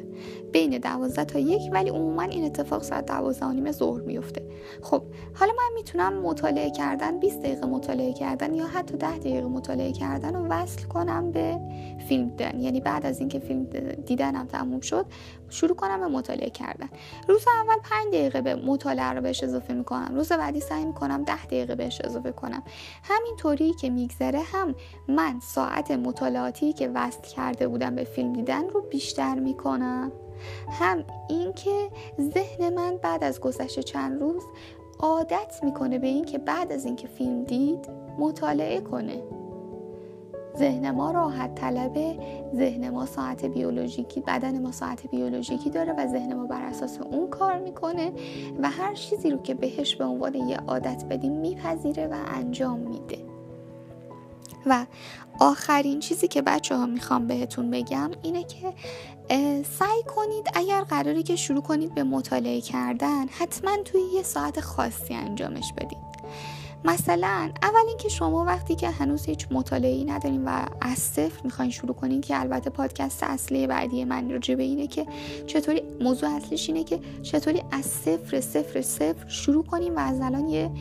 بین 0.51 0.77
دوازده 0.77 1.25
تا 1.25 1.39
یک 1.39 1.61
ولی 1.71 1.89
عموما 1.89 2.21
این 2.21 2.45
اتفاق 2.45 2.83
ساعت 2.83 3.05
دوازده 3.05 3.51
نیم 3.51 3.71
ظهر 3.71 4.01
میفته 4.01 4.41
خب 4.81 5.03
حالا 5.33 5.51
من 5.51 5.75
می‌تونم 5.75 6.13
مطالعه 6.13 6.71
کردن 6.71 7.19
20 7.19 7.39
دقیقه 7.39 7.67
مطالعه 7.67 8.13
کردن 8.13 8.53
یا 8.53 8.67
حتی 8.67 8.97
10 8.97 9.17
دقیقه 9.17 9.47
مطالعه 9.47 9.91
کردن 9.91 10.35
رو 10.35 10.47
وصل 10.47 10.83
کنم 10.83 11.31
به 11.31 11.59
فیلم 12.07 12.29
دیدن. 12.29 12.59
یعنی 12.59 12.79
بعد 12.79 13.05
از 13.05 13.19
اینکه 13.19 13.39
فیلم 13.39 13.63
دیدنم 14.05 14.45
تموم 14.45 14.79
شد 14.81 15.05
شروع 15.53 15.75
کنم 15.75 15.99
به 15.99 16.07
مطالعه 16.07 16.49
کردن. 16.49 16.89
روز 17.27 17.45
اول 17.63 17.75
5 17.83 18.07
دقیقه 18.07 18.41
به 18.41 18.55
مطالعه 18.55 19.11
رو 19.11 19.21
بهش 19.21 19.43
اضافه 19.43 19.73
می‌کنم. 19.73 20.11
روز 20.15 20.31
بعدی 20.31 20.59
سعی 20.59 20.85
می‌کنم 20.85 21.23
10 21.23 21.45
دقیقه 21.45 21.75
بهش 21.75 22.01
اضافه 22.03 22.31
کنم. 22.31 22.63
همینطوری 23.03 23.73
که 23.73 23.89
میگذره 23.89 24.39
هم 24.39 24.75
من 25.07 25.39
ساعت 25.39 25.91
مطالعاتی 25.91 26.73
که 26.73 26.91
وصل 26.95 27.21
کرده 27.21 27.67
بودم 27.67 27.95
به 27.95 28.03
فیلم 28.03 28.33
دیدن 28.33 28.69
رو 28.69 28.81
بیشتر 28.81 29.39
می‌کنم. 29.39 30.11
هم 30.71 31.03
اینکه 31.29 31.89
ذهن 32.21 32.73
من 32.73 32.97
بعد 32.97 33.23
از 33.23 33.39
گذشت 33.39 33.79
چند 33.79 34.21
روز 34.21 34.43
عادت 34.99 35.59
می‌کنه 35.63 35.99
به 35.99 36.07
اینکه 36.07 36.37
بعد 36.37 36.71
از 36.71 36.85
اینکه 36.85 37.07
فیلم 37.07 37.43
دید 37.43 37.89
مطالعه 38.19 38.81
کنه. 38.81 39.42
ذهن 40.57 40.91
ما 40.91 41.11
راحت 41.11 41.55
طلبه 41.55 42.17
ذهن 42.55 42.89
ما 42.89 43.05
ساعت 43.05 43.45
بیولوژیکی 43.45 44.21
بدن 44.21 44.61
ما 44.61 44.71
ساعت 44.71 45.07
بیولوژیکی 45.07 45.69
داره 45.69 45.93
و 45.93 46.07
ذهن 46.07 46.33
ما 46.33 46.45
بر 46.45 46.61
اساس 46.61 46.99
اون 47.11 47.29
کار 47.29 47.59
می‌کنه 47.59 48.11
و 48.61 48.69
هر 48.69 48.93
چیزی 48.93 49.29
رو 49.29 49.37
که 49.37 49.53
بهش 49.53 49.95
به 49.95 50.05
عنوان 50.05 50.35
یه 50.35 50.57
عادت 50.57 51.05
بدیم 51.09 51.31
میپذیره 51.31 52.07
و 52.07 52.15
انجام 52.27 52.79
میده. 52.79 53.17
و 54.65 54.85
آخرین 55.39 55.99
چیزی 55.99 56.27
که 56.27 56.41
بچه 56.41 56.75
ها 56.75 56.85
می‌خوام 56.85 57.27
بهتون 57.27 57.71
بگم 57.71 58.11
اینه 58.21 58.43
که 58.43 58.73
سعی 59.63 60.03
کنید 60.15 60.49
اگر 60.53 60.81
قراری 60.81 61.23
که 61.23 61.35
شروع 61.35 61.61
کنید 61.61 61.95
به 61.95 62.03
مطالعه 62.03 62.61
کردن 62.61 63.27
حتما 63.27 63.77
توی 63.85 64.01
یه 64.15 64.23
ساعت 64.23 64.59
خاصی 64.59 65.13
انجامش 65.13 65.73
بدید. 65.77 66.12
مثلا 66.85 67.51
اول 67.61 67.87
اینکه 67.87 68.09
شما 68.09 68.45
وقتی 68.45 68.75
که 68.75 68.89
هنوز 68.89 69.25
هیچ 69.25 69.47
مطالعه 69.51 70.03
ندارین 70.03 70.45
و 70.45 70.65
از 70.81 70.97
صفر 70.97 71.41
می‌خواین 71.43 71.71
شروع 71.71 71.93
کنین 71.93 72.21
که 72.21 72.39
البته 72.39 72.69
پادکست 72.69 73.23
اصلی 73.23 73.67
بعدی 73.67 74.05
من 74.05 74.31
راجع 74.31 74.55
به 74.55 74.63
اینه 74.63 74.87
که 74.87 75.05
چطوری 75.47 75.81
موضوع 76.01 76.29
اصلیش 76.29 76.69
اینه 76.69 76.83
که 76.83 76.99
چطوری 77.21 77.61
از 77.71 77.85
صفر 77.85 78.41
صفر 78.41 78.81
صفر 78.81 79.27
شروع 79.27 79.63
کنیم 79.63 79.95
و 79.95 79.99
از 79.99 80.21
الان 80.21 80.47
یه 80.47 80.71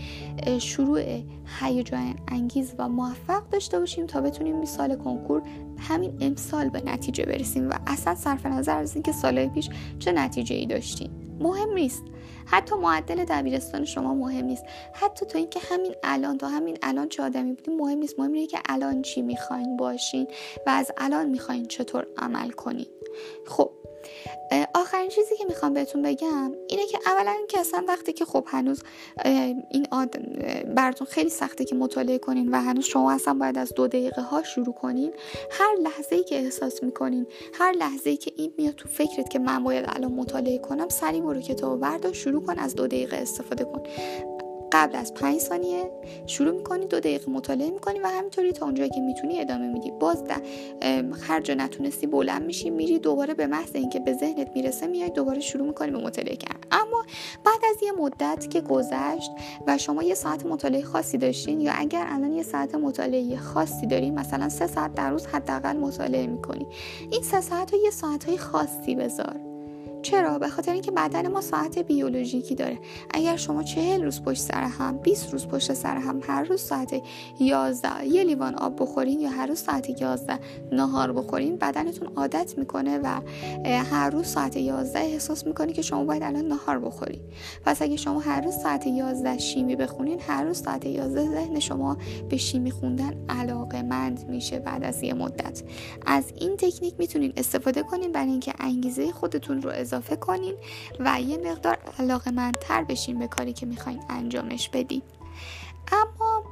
شروع 0.59 1.23
هیجان 1.61 2.15
انگیز 2.29 2.75
و 2.79 2.89
موفق 2.89 3.49
داشته 3.51 3.79
باشیم 3.79 4.07
تا 4.07 4.21
بتونیم 4.21 4.59
مثال 4.59 4.97
کنکور 4.97 5.43
همین 5.79 6.13
امسال 6.21 6.69
به 6.69 6.81
نتیجه 6.81 7.25
برسیم 7.25 7.71
و 7.71 7.73
اصلا 7.87 8.15
صرف 8.15 8.47
نظر 8.47 8.79
از 8.79 8.95
اینکه 8.95 9.13
سالهای 9.13 9.49
پیش 9.49 9.69
چه 9.99 10.13
نتیجه 10.13 10.57
ای 10.57 10.67
داشتیم. 10.67 11.11
مهم 11.41 11.75
نیست. 11.75 12.03
حتی 12.47 12.75
معدل 12.75 13.25
دبیرستان 13.25 13.85
شما 13.85 14.15
مهم 14.15 14.45
نیست. 14.45 14.65
حتی 14.93 15.27
تو 15.27 15.39
اینکه 15.39 15.61
همین 15.63 15.95
الان 16.03 16.39
تا 16.39 16.49
همین 16.49 16.79
الان 16.83 17.09
چه 17.09 17.23
آدمی 17.23 17.53
بودیم 17.53 17.77
مهم 17.77 17.99
نیست. 17.99 18.19
مهم 18.19 18.33
اینه 18.33 18.47
که 18.47 18.59
الان 18.69 19.03
چی 19.03 19.23
می‌خواین 19.23 19.77
باشین 19.77 20.27
و 20.67 20.71
از 20.71 20.93
الان 20.97 21.29
می‌خواین 21.29 21.67
چطور 21.67 22.07
عمل 22.19 22.51
کنین. 22.51 22.87
خب 23.47 23.71
آخرین 24.75 25.09
چیزی 25.09 25.37
که 25.37 25.45
می‌خوام 25.45 25.75
بهتون 25.75 26.03
بگم 26.03 26.53
اینه 26.69 26.87
که 26.87 26.99
اولا 27.07 27.35
که 27.49 27.61
اصلا 27.61 27.85
وقتی 27.89 28.13
که 28.13 28.25
خب 28.25 28.45
هنوز 28.47 28.83
این 29.71 29.87
آد... 29.91 30.17
براتون 30.75 31.07
خیلی 31.07 31.31
سخته 31.31 31.65
که 31.65 31.75
مطالعه 31.75 32.19
کنین 32.19 32.51
و 32.55 32.61
هنوز 32.61 32.85
شما 32.85 33.13
اصلا 33.13 33.35
باید 33.35 33.59
از 33.59 33.75
دو 33.75 33.87
دقیقه 33.89 34.23
ها 34.23 34.43
شروع 34.43 34.75
کنین 34.75 35.13
هر 35.51 35.75
لحظه 35.83 36.17
ای 36.17 36.25
که 36.25 36.37
احساس 36.37 36.83
می‌کنین 36.83 37.27
هر 37.55 37.73
لحظه 37.73 38.11
ای 38.11 38.17
که 38.17 38.33
این 38.37 38.53
میاد 38.59 38.75
تو 38.75 38.89
فکرت 38.89 39.31
که 39.31 39.39
من 39.39 39.65
باید 39.65 39.85
الان 39.89 40.13
مطالعه 40.13 40.59
کنم 40.59 40.89
سری 40.89 41.21
برو 41.21 41.41
کتاب 41.41 41.81
بردار 41.81 42.13
شروع 42.13 42.47
کن 42.47 42.59
از 42.59 42.75
دو 42.75 42.87
دقیقه 42.87 43.17
استفاده 43.17 43.65
کن. 43.65 43.83
قبل 44.73 44.97
از 44.97 45.15
پنج 45.15 45.41
ثانیه. 45.41 45.91
شروع 46.27 46.57
می‌کنی 46.57 46.87
دو 46.87 47.01
دقیقه 47.01 47.31
مطالعه 47.31 47.71
می‌کنی 47.71 48.01
و 48.01 48.07
همینطوری 48.07 48.53
تا 48.53 48.67
اونجایی 48.67 48.91
که 48.91 49.01
می‌تونی 49.01 49.41
ادامه 49.41 49.69
میدی. 49.69 49.91
باز 49.91 50.25
ده 50.25 50.35
هر 51.29 51.41
جا 51.41 51.55
نتونستی 51.55 52.07
بلند 52.07 52.43
میشی 52.43 52.71
میری 52.71 52.99
دوباره 52.99 53.35
به 53.35 53.47
محض 53.47 53.71
اینکه 53.75 54.01
به 54.01 54.13
ذهنت 54.13 54.51
می‌رسه 54.55 54.87
میای 54.87 55.11
دوباره 55.11 55.41
شروع 55.41 55.67
می‌کنی 55.67 55.91
به 55.91 55.99
مطالعه 55.99 56.37
کردن. 56.37 56.61
اما 56.71 57.05
بعد 57.45 57.61
از 57.71 57.83
یه 57.83 57.93
مدت 57.93 58.51
که 58.51 58.61
گذشت 58.61 59.31
و 59.67 59.79
شما 59.79 60.03
یه 60.03 60.15
ساعت 60.15 60.47
مطالعه 60.47 60.83
خاصی 60.83 61.19
داشتین 61.19 61.61
یا 61.61 61.73
اگر 61.77 62.07
الان 62.09 62.33
یه 62.33 62.43
ساعت 62.43 62.75
مطالعه 62.75 63.37
خاصی 63.37 63.87
دارین 63.87 64.19
مثلا 64.19 64.49
سه 64.49 64.67
ساعت 64.67 64.95
در 64.95 65.11
روز 65.11 65.27
حداقل 65.27 65.77
مطالعه 65.77 66.27
می‌کنی. 66.27 66.67
این 67.11 67.23
سه 67.23 67.41
ساعت 67.41 67.73
رو 67.73 67.79
یه 67.79 67.91
ساعت 67.91 68.25
های 68.25 68.39
خاصی 68.39 68.95
بذار. 68.95 69.52
چرا؟ 70.03 70.39
به 70.39 70.49
خاطر 70.49 70.73
اینکه 70.73 70.91
بدن 70.91 71.29
ما 71.29 71.41
ساعت 71.41 71.79
بیولوژیکی 71.79 72.55
داره. 72.55 72.79
اگر 73.11 73.37
شما 73.37 73.63
چهل 73.63 74.05
روز 74.05 74.23
پشت 74.23 74.41
سر 74.41 74.63
هم 74.63 74.99
20 74.99 75.33
روز 75.33 75.47
پشت 75.47 75.73
سر 75.73 75.97
هم 75.97 76.21
هر 76.23 76.45
روز 76.45 76.61
ساعت 76.61 77.03
11 77.41 78.07
یه 78.07 78.25
لیوان 78.25 78.55
آب 78.55 78.83
بخورین 78.83 79.21
یا 79.21 79.31
هر 79.31 79.47
روز 79.47 79.59
ساعت 79.59 80.01
11 80.01 80.39
نهار 80.73 81.13
بخورین 81.13 81.57
بدنتون 81.57 82.09
عادت 82.17 82.55
می‌کنه 82.59 82.99
و 82.99 83.21
هر 83.65 84.11
روز 84.11 84.27
ساعت 84.27 84.57
11 84.57 84.99
احساس 84.99 85.47
می‌کنه 85.47 85.73
که 85.73 85.83
شما 85.83 86.05
باید 86.05 86.23
الان 86.23 86.49
نهار 86.49 86.79
بخورین. 86.79 87.21
پس 87.65 87.83
اگه 87.83 87.97
شما 87.97 88.21
هر 88.21 88.41
روز 88.41 88.55
ساعت 88.55 88.87
11 88.87 89.39
شیمی 89.39 89.77
بخونین 89.77 90.21
هر 90.21 90.45
روز 90.45 90.63
ساعت 90.63 90.87
11 90.87 91.31
ذهن 91.31 91.61
شما 91.61 91.97
به 92.29 92.37
شیمی 92.37 92.71
خوندن 92.71 93.15
علاقه 93.29 93.83
مند 93.83 94.29
میشه 94.29 94.59
بعد 94.59 94.85
از 94.85 95.03
یه 95.03 95.15
مدت. 95.15 95.63
از 96.07 96.25
این 96.41 96.57
تکنیک 96.57 96.95
می‌تونین 96.99 97.33
استفاده 97.37 97.83
کنین 97.83 98.13
برای 98.13 98.31
اینکه 98.31 98.53
انگیزه 98.59 99.13
خودتون 99.13 99.63
رو 99.63 99.71
اضافه 99.93 100.17
کنین 100.17 100.55
و 101.01 101.21
یه 101.21 101.39
مقدار 101.39 101.79
علاقه 101.99 102.31
مندتر 102.31 102.85
بشین 102.85 103.19
به 103.19 103.27
کاری 103.27 103.53
که 103.53 103.67
می‌خواین 103.67 104.03
انجامش 104.11 104.69
بدین. 104.69 105.03
اما 105.93 106.45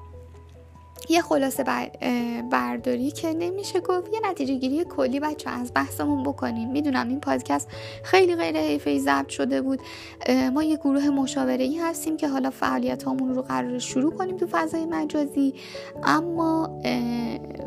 یه 1.10 1.22
خلاصه 1.22 1.64
برداری 2.50 3.10
که 3.10 3.34
نمیشه 3.34 3.80
گفت. 3.80 4.12
یه 4.12 4.20
نتیجه 4.30 4.54
گیری 4.54 4.84
کلی 4.84 5.20
بچه 5.20 5.50
از 5.50 5.72
بحثمون 5.74 6.22
بکنیم. 6.22 6.70
می‌دونم 6.70 7.08
این 7.08 7.20
پادکست 7.20 7.68
خیلی 8.04 8.36
غیر 8.36 8.56
حیفه 8.56 8.98
ضبط 8.98 9.28
شده 9.28 9.62
بود. 9.62 9.80
ما 10.54 10.62
یه 10.62 10.76
گروه 10.76 11.08
مشاوره 11.08 11.64
ای 11.64 11.78
هستیم 11.78 12.16
که 12.16 12.28
حالا 12.28 12.50
فعالیت 12.50 13.06
همون 13.06 13.34
رو 13.34 13.42
قرار 13.42 13.78
شروع 13.78 14.12
کنیم 14.12 14.36
تو 14.36 14.46
فضای 14.50 14.86
مجازی. 14.86 15.54
اما 16.02 16.80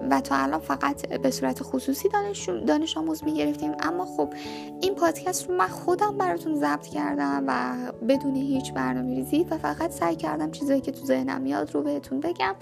و 0.10 0.22
تا 0.22 0.36
الان 0.36 0.60
فقط 0.60 1.08
به 1.08 1.32
صورت 1.32 1.64
خصوصی 1.64 2.10
دانش, 2.10 2.50
دانش 2.50 2.98
آموز 2.98 3.24
می‌گرفتیم. 3.24 3.72
اما 3.80 4.06
خب 4.06 4.34
این 4.82 4.96
پادکست 4.96 5.50
رو 5.50 5.56
من 5.56 5.68
خودم 5.68 6.18
براتون 6.18 6.56
ضبط 6.56 6.88
کردم 6.88 7.44
و 7.48 7.74
بدون 8.08 8.36
هیچ 8.36 8.74
برنامه 8.74 9.16
ریزی 9.16 9.46
و 9.50 9.58
فقط 9.58 9.92
سعی 9.92 10.16
کردم 10.16 10.52
چیزایی 10.52 10.82
که 10.82 10.92
تو 10.92 11.06
ذهنم 11.06 11.42
میاد 11.42 11.76
رو 11.76 11.82
بهتون 11.82 12.20
بگم. 12.20 12.56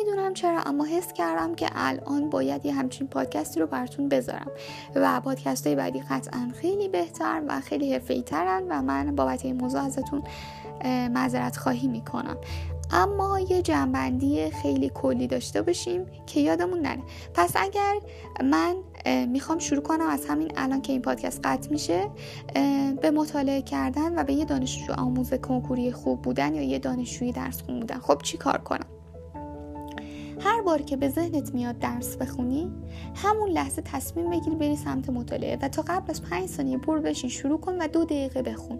نمی‌دونم 0.00 0.34
چرا 0.34 0.60
اما 0.60 0.84
حس 0.84 1.12
کردم 1.12 1.54
که 1.54 1.68
الان 1.74 2.30
باید 2.30 2.66
یه 2.66 2.72
همچین 2.72 3.06
پادکستی 3.06 3.60
رو 3.60 3.66
براتون 3.66 4.08
بذارم. 4.08 4.50
و 4.94 5.20
پادکست 5.20 5.66
های 5.66 5.76
بعدی 5.76 6.00
قطعا 6.10 6.50
خیلی 6.60 6.88
بهتر 6.88 7.42
و 7.48 7.60
خیلی 7.60 7.92
حرفه‌ای 7.92 8.22
ترن 8.22 8.62
و 8.68 8.82
من 8.82 9.16
بابت 9.16 9.44
این 9.44 9.60
موضوع 9.60 9.80
ازتون 9.80 10.22
معذرت 10.84 11.56
خواهی 11.56 11.88
می‌کنم. 11.88 12.36
اما 12.92 13.40
یه 13.40 13.62
جنبندی 13.62 14.50
خیلی 14.50 14.90
کلی 14.94 15.26
داشته 15.26 15.62
باشیم 15.62 16.06
که 16.26 16.40
یادمون 16.40 16.80
نره. 16.80 17.02
پس 17.34 17.52
اگر 17.56 17.94
من 18.44 18.74
می‌خوام 19.26 19.58
شروع 19.58 19.82
کنم 19.82 20.06
از 20.06 20.26
همین 20.26 20.52
الان 20.56 20.82
که 20.82 20.92
این 20.92 21.02
پادکست 21.02 21.40
قطع 21.44 21.70
میشه 21.70 22.10
به 23.02 23.10
مطالعه 23.10 23.62
کردن 23.62 24.18
و 24.18 24.24
به 24.24 24.32
یه 24.32 24.44
دانشجو 24.44 24.92
آموز 24.92 25.34
کنکوری 25.34 25.92
خوب 25.92 26.22
بودن 26.22 26.54
یا 26.54 26.62
یه 26.62 26.78
دانشجوی 26.78 27.32
درس 27.32 27.62
خون 27.62 27.80
بودن. 27.80 27.98
خب 27.98 28.18
چی 28.22 28.38
کار 28.38 28.58
کنم؟ 28.58 28.86
هر 30.40 30.62
بار 30.62 30.82
که 30.82 30.96
به 30.96 31.08
ذهنت 31.08 31.54
میاد 31.54 31.78
درس 31.78 32.16
بخونی 32.16 32.72
همون 33.14 33.50
لحظه 33.50 33.82
تصمیم 33.82 34.30
بگیر 34.30 34.54
بری 34.54 34.76
سمت 34.76 35.10
مطالعه 35.10 35.58
و 35.62 35.68
تا 35.68 35.82
قبل 35.82 36.10
از 36.10 36.22
پنج 36.22 36.48
ثانیه 36.48 36.76
برو 36.76 37.00
بشین 37.00 37.30
شروع 37.30 37.60
کن 37.60 37.82
و 37.82 37.88
دو 37.88 38.04
دقیقه 38.04 38.42
بخون. 38.42 38.78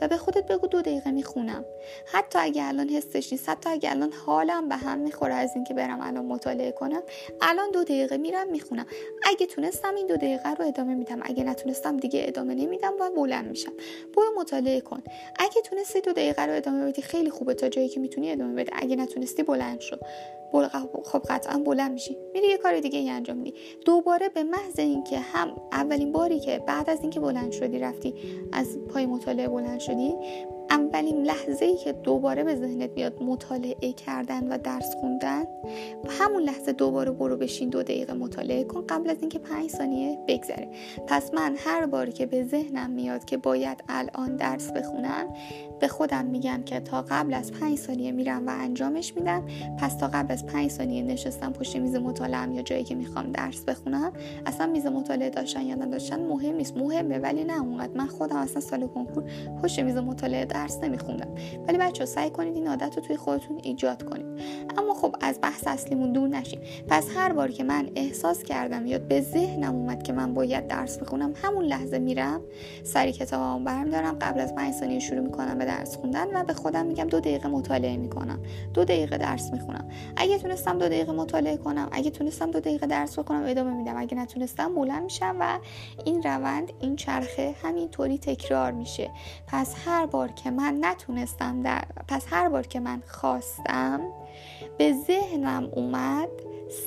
و 0.00 0.08
به 0.08 0.16
خودت 0.16 0.46
بگو 0.46 0.66
دو 0.66 0.82
دقیقه 0.82 1.10
می‌خونم. 1.10 1.64
حتی 2.12 2.38
اگه 2.38 2.64
الان 2.64 2.88
حسش 2.88 3.32
نیست 3.32 3.48
حتی 3.48 3.70
اگه 3.70 3.90
الان 3.90 4.12
حالم 4.12 4.68
به 4.68 4.76
هم 4.76 4.98
می‌خوره 4.98 5.34
از 5.34 5.50
اینکه 5.54 5.74
برم 5.74 6.00
الان 6.00 6.26
مطالعه 6.26 6.72
کنم 6.72 7.02
الان 7.40 7.70
دو 7.70 7.84
دقیقه 7.84 8.16
میرم 8.16 8.50
می‌خونم. 8.50 8.86
اگه 9.22 9.46
تونستم 9.46 9.94
این 9.94 10.06
دو 10.06 10.16
دقیقه 10.16 10.54
رو 10.54 10.66
ادامه 10.66 10.94
میدم. 10.94 11.18
اگه 11.22 11.44
نتونستم 11.44 11.96
دیگه 11.96 12.24
ادامه 12.28 12.54
نمیدم 12.54 12.92
و 13.00 13.10
بلند 13.10 13.48
میشم. 13.48 13.72
برو 14.16 14.40
مطالعه 14.40 14.80
کن. 14.80 15.02
اگه 15.38 15.62
تونستی 15.64 16.00
دو 16.00 16.12
دقیقه 16.12 16.46
رو 16.46 16.52
ادامه 16.54 16.86
بدی 16.86 17.02
خیلی 17.02 17.30
خوبه 17.30 17.54
تا 17.54 17.68
جایی 17.68 17.88
که 17.88 18.00
می‌تونی 18.00 18.30
ادامه 18.30 18.54
بده. 18.54 18.72
اگه 18.76 18.96
نتونستی 18.96 19.42
بلند 19.42 19.80
شو. 19.80 19.96
خب 21.04 21.22
قطعا 21.28 21.58
بلند 21.58 21.92
میشی. 21.92 22.16
میری 22.34 22.48
یه 22.48 22.56
کار 22.56 22.80
دیگه 22.80 22.98
ای 22.98 23.10
انجام 23.10 23.36
میدی. 23.36 23.58
دوباره 23.86 24.28
به 24.28 24.42
محض 24.42 24.78
اینکه 24.78 25.18
هم 25.18 25.56
اولین 25.72 26.12
باری 26.12 26.40
که 26.40 26.58
بعد 26.66 26.90
از 26.90 27.00
اینکه 27.00 27.20
بلند 27.20 27.52
شدی 27.52 27.78
رفتی 27.78 28.14
از 28.52 28.78
پای 28.78 29.06
مطالعه 29.06 29.48
بلند 29.48 29.80
شدی 29.80 30.14
اولین 30.70 31.22
لحظه 31.22 31.64
ای 31.64 31.76
که 31.76 31.92
دوباره 31.92 32.44
به 32.44 32.56
ذهنت 32.56 32.90
بیاد 32.90 33.22
مطالعه 33.22 33.92
کردن 33.92 34.48
و 34.48 34.58
درس 34.58 34.94
خوندن 35.00 35.44
همون 36.08 36.42
لحظه 36.42 36.72
دوباره 36.72 37.10
برو 37.10 37.36
بشین 37.36 37.68
دو 37.68 37.82
دقیقه 37.82 38.12
مطالعه 38.12 38.64
کن 38.64 38.84
قبل 38.88 39.10
از 39.10 39.16
اینکه 39.20 39.38
پنج 39.38 39.70
ثانیه 39.70 40.18
بگذره. 40.28 40.68
پس 41.06 41.34
من 41.34 41.56
هر 41.58 41.86
باری 41.86 42.12
که 42.12 42.26
به 42.26 42.44
ذهنم 42.44 42.90
میاد 42.90 43.24
که 43.24 43.36
باید 43.36 43.84
الان 43.88 44.36
درس 44.36 44.72
بخونم 44.72 45.34
به 45.80 45.88
خودم 45.88 46.24
میگم 46.24 46.62
که 46.62 46.80
تا 46.80 47.02
قبل 47.02 47.34
از 47.34 47.52
پنج 47.52 47.78
ثانیه 47.78 48.12
میرم 48.12 48.46
و 48.46 48.50
انجامش 48.50 49.16
میدم 49.16 49.46
پس 49.78 49.96
تا 49.96 50.08
قبل 50.08 50.32
از 50.32 50.46
پنج 50.46 50.70
ثانیه 50.70 51.02
نشستم 51.02 51.52
پشت 51.52 51.76
میز 51.76 51.94
مطالعه 51.94 52.54
یا 52.54 52.62
جایی 52.62 52.84
که 52.84 52.94
می‌خوام 52.94 53.32
درس 53.32 53.64
بخونم 53.64 54.12
اصلا 54.46 54.66
میز 54.66 54.86
مطالعه 54.86 55.30
داشتن 55.30 55.62
یا 55.62 55.74
نداشتن 55.74 56.26
مهم 56.26 56.54
نیست 56.54 56.76
مهمه 56.76 57.18
ولی 57.18 57.44
نه 57.44 57.60
اونقدر. 57.60 57.98
من 57.98 58.06
خودم 58.06 58.36
اصلا 58.36 58.60
سال 58.60 58.86
کنکور 58.86 59.24
پشت 59.62 59.78
میز 59.80 59.96
مطالعه 59.96 60.44
درس 60.44 60.78
نمیخوندم. 60.82 61.28
ولی 61.68 61.78
بچه 61.78 62.04
سعی 62.04 62.30
کنید 62.30 62.54
این 62.54 62.68
عادت 62.68 62.96
رو 62.96 63.02
توی 63.02 63.16
خودتون 63.16 63.60
ایجاد 63.62 64.02
کنید. 64.02 64.26
اما 64.78 64.94
خب 64.94 65.16
از 65.20 65.38
بحث 65.42 65.66
اصلیمون 65.66 66.12
دور 66.12 66.28
نشین. 66.28 66.60
پس 66.88 67.06
هر 67.16 67.32
بار 67.32 67.50
که 67.50 67.64
من 67.64 67.90
احساس 67.96 68.42
کردم 68.42 68.86
یا 68.86 68.98
به 68.98 69.20
ذهنم 69.20 69.74
اومد 69.74 70.02
که 70.02 70.12
من 70.12 70.34
باید 70.34 70.66
درس 70.66 70.98
بخونم 70.98 71.32
همون 71.42 71.64
لحظه 71.64 71.98
میرم 71.98 72.40
سری 72.84 73.12
کتابمو 73.12 73.64
برم 73.64 73.90
دارم 73.90 74.16
قبل 74.20 74.40
از 74.40 74.54
5 74.54 74.74
ثانیه 74.74 74.98
شروع 74.98 75.20
می‌کنم 75.20 75.58
درس 75.68 75.96
خوندن 75.96 76.40
و 76.40 76.44
به 76.44 76.54
خودم 76.54 76.86
میگم 76.86 77.04
دو 77.04 77.20
دقیقه 77.20 77.48
مطالعه 77.48 77.96
می‌کنم. 77.96 78.38
دو 78.74 78.84
دقیقه 78.84 79.18
درس 79.18 79.52
می‌خونم. 79.52 79.88
اگه 80.16 80.38
تونستم 80.38 80.78
دو 80.78 80.86
دقیقه 80.86 81.12
مطالعه 81.12 81.56
کنم 81.56 81.88
اگه 81.92 82.10
تونستم 82.10 82.50
دو 82.50 82.60
دقیقه 82.60 82.86
درس 82.86 83.18
بخونم 83.18 83.42
ادامه 83.46 83.70
میدم. 83.74 83.96
اگه 83.96 84.16
نتونستم 84.16 84.74
بلند 84.74 85.02
میشم 85.02 85.36
و 85.40 85.58
این 86.04 86.22
روند 86.22 86.72
این 86.80 86.96
چرخه 86.96 87.54
همینطوری 87.62 88.18
تکرار 88.18 88.72
میشه. 88.72 89.10
پس 89.46 89.74
هر 89.84 90.06
بار 90.06 90.28
که 90.28 90.50
من 90.50 90.78
نتونستم 90.80 91.62
در 91.62 91.84
پس 92.08 92.26
هر 92.30 92.48
بار 92.48 92.66
که 92.66 92.80
من 92.80 93.02
خواستم 93.06 94.00
به 94.78 94.92
ذهنم 95.06 95.68
اومد 95.72 96.28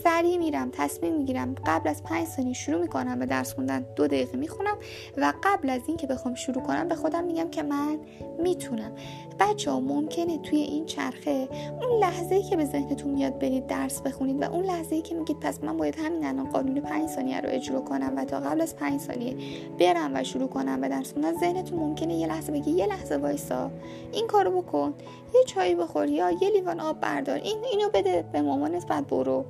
سریع 0.04 0.38
میرم 0.38 0.70
تصمیم 0.72 1.14
می‌گیرم. 1.14 1.56
قبل 1.66 1.90
از 1.90 2.04
پنج 2.04 2.28
ثانیه 2.28 2.54
شروع 2.54 2.82
می‌کنم 2.82 3.20
به 3.20 3.26
درس 3.26 3.54
خوندن 3.54 3.86
دو 3.96 4.08
دقیقه 4.08 4.38
می‌خونم 4.38 4.78
و 5.18 5.34
قبل 5.44 5.70
از 5.70 5.82
اینکه 5.88 6.08
بخوام 6.08 6.36
شروع 6.36 6.64
کنم 6.64 6.88
به 6.88 6.96
خودم 6.96 7.24
میگم 7.24 7.50
که 7.50 7.64
من 7.64 7.98
می‌تونم. 8.40 8.92
بچه 9.40 9.72
ها 9.72 9.80
ممکنه 9.80 10.38
توی 10.38 10.60
این 10.60 10.86
چرخه 10.86 11.48
اون 11.82 12.00
لحظه 12.00 12.42
که 12.44 12.56
به 12.56 12.66
ذهنتون 12.66 13.12
میاد 13.12 13.40
برید 13.40 13.68
درس 13.68 14.02
بخونید 14.02 14.42
و 14.42 14.52
اون 14.52 14.66
لحظه 14.66 15.02
که 15.02 15.16
میگید 15.16 15.40
پس 15.40 15.64
من 15.64 15.78
باید 15.78 15.96
همین 15.96 16.26
الان 16.26 16.50
قانون 16.50 16.80
پنج 16.80 17.10
ثانیه 17.10 17.42
رو 17.42 17.50
اجرا 17.52 17.82
کنم 17.82 18.14
و 18.18 18.26
تا 18.26 18.40
قبل 18.40 18.62
از 18.62 18.76
پنج 18.76 19.02
ثانیه 19.02 19.36
برم 19.80 20.12
و 20.14 20.24
شروع 20.24 20.48
کنم 20.48 20.82
به 20.82 20.90
درس 20.90 21.14
خوندن 21.14 21.34
ذهنتون 21.40 21.80
ممکنه 21.80 22.16
یه 22.16 22.28
لحظه 22.28 22.52
بگی 22.52 22.72
یه 22.72 22.86
لحظه 22.86 23.18
وایسا. 23.18 23.72
این 24.12 24.28
کارو 24.28 24.62
بکن. 24.62 24.94
یه 25.34 25.44
چایی 25.44 25.76
بخور 25.76 26.10
یا 26.10 26.32
یه 26.32 26.50
لیوان 26.50 26.80
آب 26.80 27.00
بردار. 27.00 27.36
این 27.36 27.58
اینو 27.72 27.90
بده 27.94 28.26
به 28.32 28.42
مامانت 28.42 28.88
بعد 28.88 29.08
برو. 29.08 29.46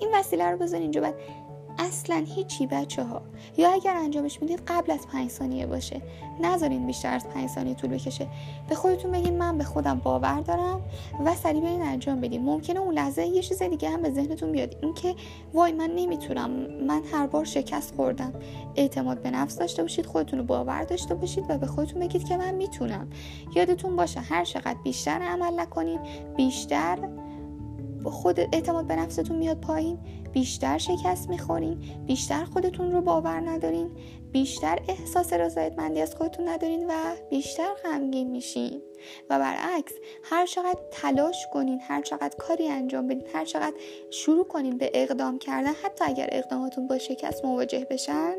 این 0.00 0.08
وسیله 0.14 0.50
رو 0.50 0.58
بزن 0.58 0.78
اینجا. 0.78 1.00
بعد 1.00 1.14
اصلا 1.78 2.24
هیچی 2.34 2.66
بچه 2.66 3.02
ها 3.02 3.22
یا 3.56 3.70
اگر 3.72 3.94
انجامش 3.96 4.42
می‌دید 4.42 4.62
قبل 4.66 4.92
از 4.92 5.06
پنج 5.06 5.30
ثانیه 5.30 5.66
باشه. 5.66 6.02
نذارین 6.40 6.86
بیشتر 6.86 7.14
از 7.14 7.28
پنج 7.28 7.50
ثانیه 7.50 7.74
طول 7.74 7.90
بکشه. 7.90 8.26
به 8.68 8.74
خودتون 8.74 9.10
بگین 9.10 9.38
من 9.38 9.58
به 9.58 9.64
خودم 9.64 10.00
باور 10.04 10.40
دارم 10.40 10.80
و 11.24 11.34
سریع 11.34 11.60
برین 11.60 11.82
انجام 11.82 12.20
بدین. 12.20 12.42
ممکنه 12.42 12.80
اون 12.80 12.94
لحظه 12.94 13.26
یه 13.26 13.42
چیز 13.42 13.62
دیگه 13.62 13.90
هم 13.90 14.02
به 14.02 14.10
ذهنتون 14.10 14.52
بیاد. 14.52 14.76
اینکه 14.82 15.14
وای 15.54 15.72
من 15.72 15.90
نمی‌تونم. 15.96 16.50
من 16.86 17.02
هر 17.12 17.26
بار 17.26 17.44
شکست 17.44 17.94
خوردم. 17.94 18.32
اعتماد 18.76 19.22
به 19.22 19.30
نفس 19.30 19.58
داشته 19.58 19.82
باشید 19.82 20.06
خودتون 20.06 20.38
رو 20.38 20.44
باور 20.44 20.84
داشته 20.84 21.14
باشید 21.14 21.44
و 21.48 21.58
به 21.58 21.66
خودتون 21.66 22.00
بگید 22.00 22.24
که 22.28 22.36
من 22.36 22.54
می‌تونم. 22.54 23.08
یادتون 23.56 23.96
باشه 23.96 24.20
هر 24.20 24.44
چقدر 24.44 24.76
بیشتر 24.84 25.22
عمل 25.22 25.60
نکنین 25.60 25.98
بیشتر 26.36 26.98
خود 28.10 28.40
اعتماد 28.40 28.86
به 28.86 28.96
نفستون 28.96 29.36
میاد 29.36 29.60
پایین 29.60 29.98
بیشتر 30.32 30.78
شکست 30.78 31.28
می‌خورین 31.28 31.78
بیشتر 32.06 32.44
خودتون 32.44 32.92
رو 32.92 33.00
باور 33.00 33.40
ندارین 33.40 33.90
بیشتر 34.32 34.78
احساس 34.88 35.32
رضایتمندی 35.32 36.00
از 36.00 36.14
خودتون 36.14 36.48
ندارین 36.48 36.86
و 36.86 36.92
بیشتر 37.30 37.68
غمگین 37.84 38.30
میشین. 38.30 38.82
و 39.30 39.38
برعکس 39.38 39.92
هر 40.22 40.46
چقدر 40.46 40.80
تلاش 40.90 41.46
کنین 41.52 41.80
هر 41.80 42.02
چقدر 42.02 42.36
کاری 42.38 42.68
انجام 42.68 43.06
بدین 43.06 43.26
هر 43.34 43.44
چقدر 43.44 43.76
شروع 44.10 44.44
کنین 44.44 44.78
به 44.78 44.90
اقدام 44.94 45.38
کردن 45.38 45.72
حتی 45.72 46.04
اگر 46.04 46.28
اقداماتون 46.32 46.86
با 46.86 46.98
شکست 46.98 47.44
مواجه 47.44 47.86
بشن 47.90 48.34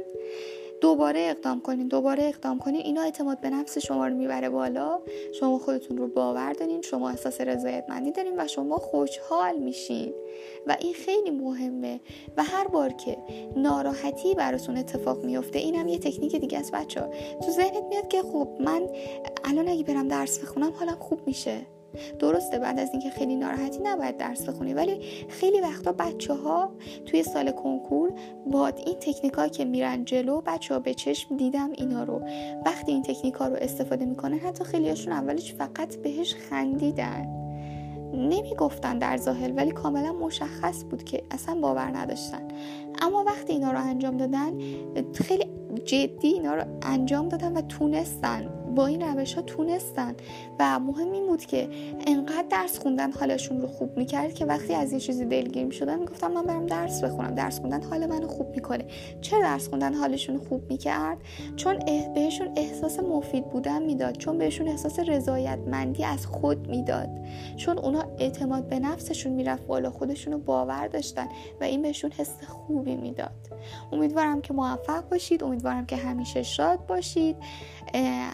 دوباره 0.82 1.20
اقدام 1.20 1.62
کنین 1.62 1.88
دوباره 1.88 2.24
اقدام 2.24 2.60
کنین 2.60 2.82
اینا 2.82 3.02
اعتماد 3.02 3.42
به 3.42 3.50
نفس 3.50 3.78
شما 3.78 4.08
رو 4.08 4.16
می‌بره 4.16 4.50
بالا. 4.50 5.00
شما 5.40 5.60
خودتون 5.60 5.98
رو 5.98 6.08
باور 6.08 6.54
دارین 6.54 6.82
شما 6.82 7.10
احساس 7.10 7.42
رضایتمندی 7.42 8.12
دارین 8.12 8.34
و 8.38 8.48
شما 8.48 8.78
خوشحال 8.78 9.58
میشین. 9.58 10.14
و 10.68 10.78
این 10.80 10.94
خیلی 10.94 11.32
مهمه. 11.32 12.00
و 12.38 12.44
هر 12.44 12.68
بار 12.68 12.90
که 12.90 13.18
ناراحتی 13.56 14.36
براتون 14.36 14.78
اتفاق 14.78 15.24
میفته 15.24 15.60
اینم 15.60 15.88
یه 15.88 16.00
تکنیک 16.00 16.36
دیگه 16.36 16.60
است 16.60 16.72
بچه 16.72 17.02
تو 17.46 17.52
ذهنت 17.52 17.84
میاد 17.90 18.08
که 18.08 18.22
خب 18.22 18.48
من 18.60 18.90
الان 19.44 19.68
اگه 19.68 19.84
برم 19.84 20.08
درس 20.08 20.40
بخونم 20.40 20.74
حالم 20.80 20.96
خوب 21.00 21.20
میشه. 21.26 21.77
درسته 22.20 22.60
بعد 22.60 22.80
از 22.80 22.90
اینکه 22.92 23.10
خیلی 23.10 23.36
ناراحتی 23.36 23.80
نباید 23.84 24.18
درس 24.18 24.50
بخونی 24.50 24.74
ولی 24.74 25.00
خیلی 25.30 25.62
وقتا 25.62 25.92
بچه 25.92 26.34
ها 26.34 26.72
توی 27.06 27.24
سال 27.24 27.52
کنکور 27.52 28.12
با 28.52 28.68
این 28.68 28.96
تکنیک 29.00 29.52
که 29.52 29.66
میرن 29.66 30.06
جلو 30.06 30.42
بچه 30.42 30.74
ها 30.74 30.80
به 30.80 30.94
چشم 30.94 31.38
دیدم 31.38 31.70
اینا 31.72 32.04
رو. 32.04 32.22
وقتی 32.66 32.92
این 32.92 33.04
تکنیک 33.04 33.34
ها 33.34 33.48
رو 33.48 33.56
استفاده 33.56 34.06
می‌کنن 34.06 34.38
حتی 34.38 34.64
خیلیاشون 34.64 35.14
اولش 35.14 35.54
فقط 35.54 35.96
بهش 35.96 36.36
خندیدن. 36.36 37.28
نمی‌گفتن 38.14 38.98
در 38.98 39.18
ظاهر 39.18 39.52
ولی 39.56 39.72
کاملا 39.72 40.14
مشخص 40.14 40.84
بود 40.84 41.04
که 41.04 41.24
اصلا 41.32 41.56
باور 41.56 41.98
نداشتن. 41.98 42.48
اما 43.02 43.24
وقتی 43.24 43.54
اینا 43.54 43.72
رو 43.72 43.80
انجام 43.80 44.18
دادن 44.18 44.54
خیلی 45.14 45.46
جدی 45.86 46.28
اینا 46.28 46.56
رو 46.56 46.64
انجام 46.82 47.30
دادن 47.30 47.58
و 47.58 47.62
تونستن 47.62 48.50
با 48.76 48.88
این 48.88 49.02
روش 49.02 49.34
ها 49.34 49.42
تونستن. 49.42 50.16
و 50.60 50.80
مهم 50.80 51.12
این 51.12 51.28
بود 51.28 51.46
که 51.46 51.70
انقدر 52.08 52.46
درس 52.50 52.80
خوندن 52.80 53.12
حالشون 53.12 53.62
رو 53.62 53.68
خوب 53.68 53.98
می‌کرد 53.98 54.34
که 54.34 54.46
وقتی 54.46 54.74
از 54.74 54.92
این 54.92 55.00
چیزی 55.00 55.26
دلگیر 55.26 55.66
می‌شدن 55.66 56.00
می‌گفتم 56.00 56.32
من 56.32 56.44
برم 56.44 56.66
درس 56.66 57.04
بخونم. 57.04 57.36
درس 57.36 57.60
خوندن 57.60 57.84
حال 57.84 58.06
منو 58.06 58.28
خوب 58.28 58.50
می‌کنه. 58.50 58.86
چرا 59.22 59.40
درس 59.40 59.70
خوندن 59.70 59.94
حالشون 59.94 60.38
خوب 60.38 60.70
می‌کرد؟ 60.70 61.18
چون 61.56 61.80
بهشون 62.16 62.50
احساس 62.56 63.00
مفید 63.00 63.50
بودن 63.50 63.84
می‌داد. 63.84 64.18
چون 64.18 64.38
بهشون 64.38 64.68
احساس 64.68 65.00
رضایتمندی 65.00 66.04
از 66.04 66.26
خود 66.26 66.70
می‌داد. 66.70 67.10
چون 67.58 67.78
اونا 67.78 68.04
اعتماد 68.20 68.68
به 68.68 68.80
نفسشون 68.80 69.34
می‌رفت 69.34 69.68
بالا 69.68 69.90
خودشون 69.90 70.34
رو 70.34 70.40
باور 70.40 70.88
داشتن 70.88 71.28
و 71.62 71.64
این 71.64 71.82
بهشون 71.82 72.12
حس 72.12 72.44
خوبی 72.48 72.96
می‌داد. 72.96 73.32
امیدوارم 73.92 74.42
که 74.42 74.54
موفق 74.54 75.10
باشید. 75.10 75.44
امیدوارم 75.44 75.86
که 75.86 75.96
همیشه 75.96 76.44
شاد 76.44 76.86
باشید. 76.86 77.36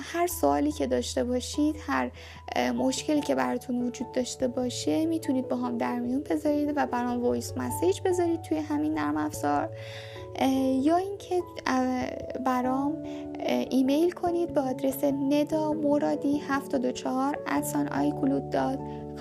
هر 0.01 0.27
سوالی 0.41 0.71
که 0.71 0.87
داشته 0.87 1.23
باشید 1.23 1.75
هر 1.87 2.11
مشکلی 2.71 3.21
که 3.21 3.35
براتون 3.35 3.87
وجود 3.87 4.11
داشته 4.11 4.47
باشه 4.47 5.05
می‌تونید 5.05 5.47
با 5.47 5.55
هم 5.55 5.77
در 5.77 5.99
میون 5.99 6.23
بذارید 6.29 6.73
و 6.75 6.85
برام 6.85 7.21
voice 7.21 7.53
message 7.57 8.01
بذارید 8.05 8.41
توی 8.41 8.57
همین 8.57 8.93
نرم 8.93 9.17
افزار. 9.17 9.69
یا 10.81 10.97
اینکه 10.97 11.41
برام 12.45 12.97
ایمیل 13.69 14.11
کنید 14.11 14.53
به 14.53 14.61
آدرس 14.61 15.03
ندا 15.03 15.73
مرادی 15.73 16.37
74 16.37 17.39
at 17.47 17.61
sign 17.61 17.89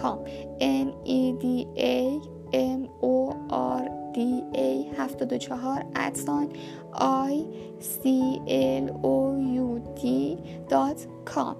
کام 0.02 0.24
n 0.60 0.88
e 1.06 1.22
d 1.42 1.66
a 1.76 2.20
m 2.52 2.82
o 3.02 3.34
r 3.50 4.01
d 4.14 4.18
a 4.54 5.00
74 5.00 5.84
اتسان 5.96 6.48
i 7.30 7.34
c 7.80 8.08
l 8.82 8.90
o 9.02 9.16
u 9.56 9.80
t 9.98 10.02
com. 11.34 11.56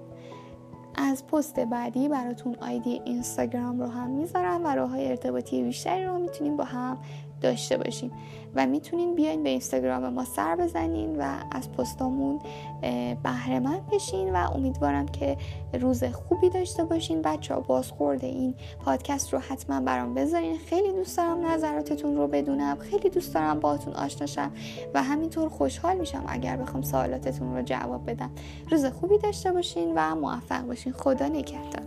از 0.95 1.27
پست 1.27 1.61
بعدی 1.61 2.09
براتون 2.09 2.57
آیدی 2.61 3.01
اینستاگرام 3.05 3.81
رو 3.81 3.87
هم 3.87 4.11
می‌ذارم 4.11 4.65
و 4.65 4.69
راه 4.69 4.91
های 4.91 5.09
ارتباطی 5.09 5.63
بیشتری 5.63 6.05
رو 6.05 6.19
می‌تونیم 6.19 6.57
با 6.57 6.65
هم 6.65 6.99
داشته 7.43 7.77
باشیم. 7.77 8.11
و 8.55 8.67
می‌تونین 8.67 9.15
بیاین 9.15 9.43
به 9.43 9.49
اینستاگرام 9.49 10.09
ما 10.09 10.25
سر 10.25 10.57
بزنین 10.57 11.17
و 11.19 11.35
از 11.51 11.73
پستامون 11.73 12.41
بهره 13.23 13.61
مند 13.61 13.87
بشین 13.93 14.33
و 14.33 14.51
امیدوارم 14.55 15.07
که 15.07 15.37
روز 15.81 16.05
خوبی 16.05 16.51
داشته 16.51 16.85
باشین. 16.85 17.23
بچه 17.23 17.55
ها 17.55 17.61
بازخورده 17.61 18.27
این 18.27 18.55
پادکست 18.85 19.33
رو 19.33 19.39
حتما 19.39 19.81
برام 19.81 20.15
بذارین. 20.15 20.59
خیلی 20.59 20.93
دوست 20.93 21.17
دارم 21.17 21.47
نظراتتون 21.47 22.17
رو 22.17 22.27
بدونم. 22.27 22.77
خیلی 22.79 23.11
دوست 23.11 23.35
دارم 23.35 23.61
باهاتون 23.61 23.95
آشناشم 23.95 24.53
و 24.95 25.03
همینطور 25.03 25.49
خوشحال 25.49 25.97
میشم 25.97 26.25
اگر 26.27 26.57
بخوام 26.57 26.83
سوالاتتون 26.83 27.57
رو 27.57 27.63
جواب 27.63 28.11
بدم. 28.11 28.31
روز 28.71 28.85
خوبی 28.85 29.19
داشته 29.19 29.53
باشین 29.53 29.93
و 29.97 30.15
موفق 30.15 30.67
باشین. 30.67 30.93
خدا 30.93 31.29
نگهدار. 31.29 31.83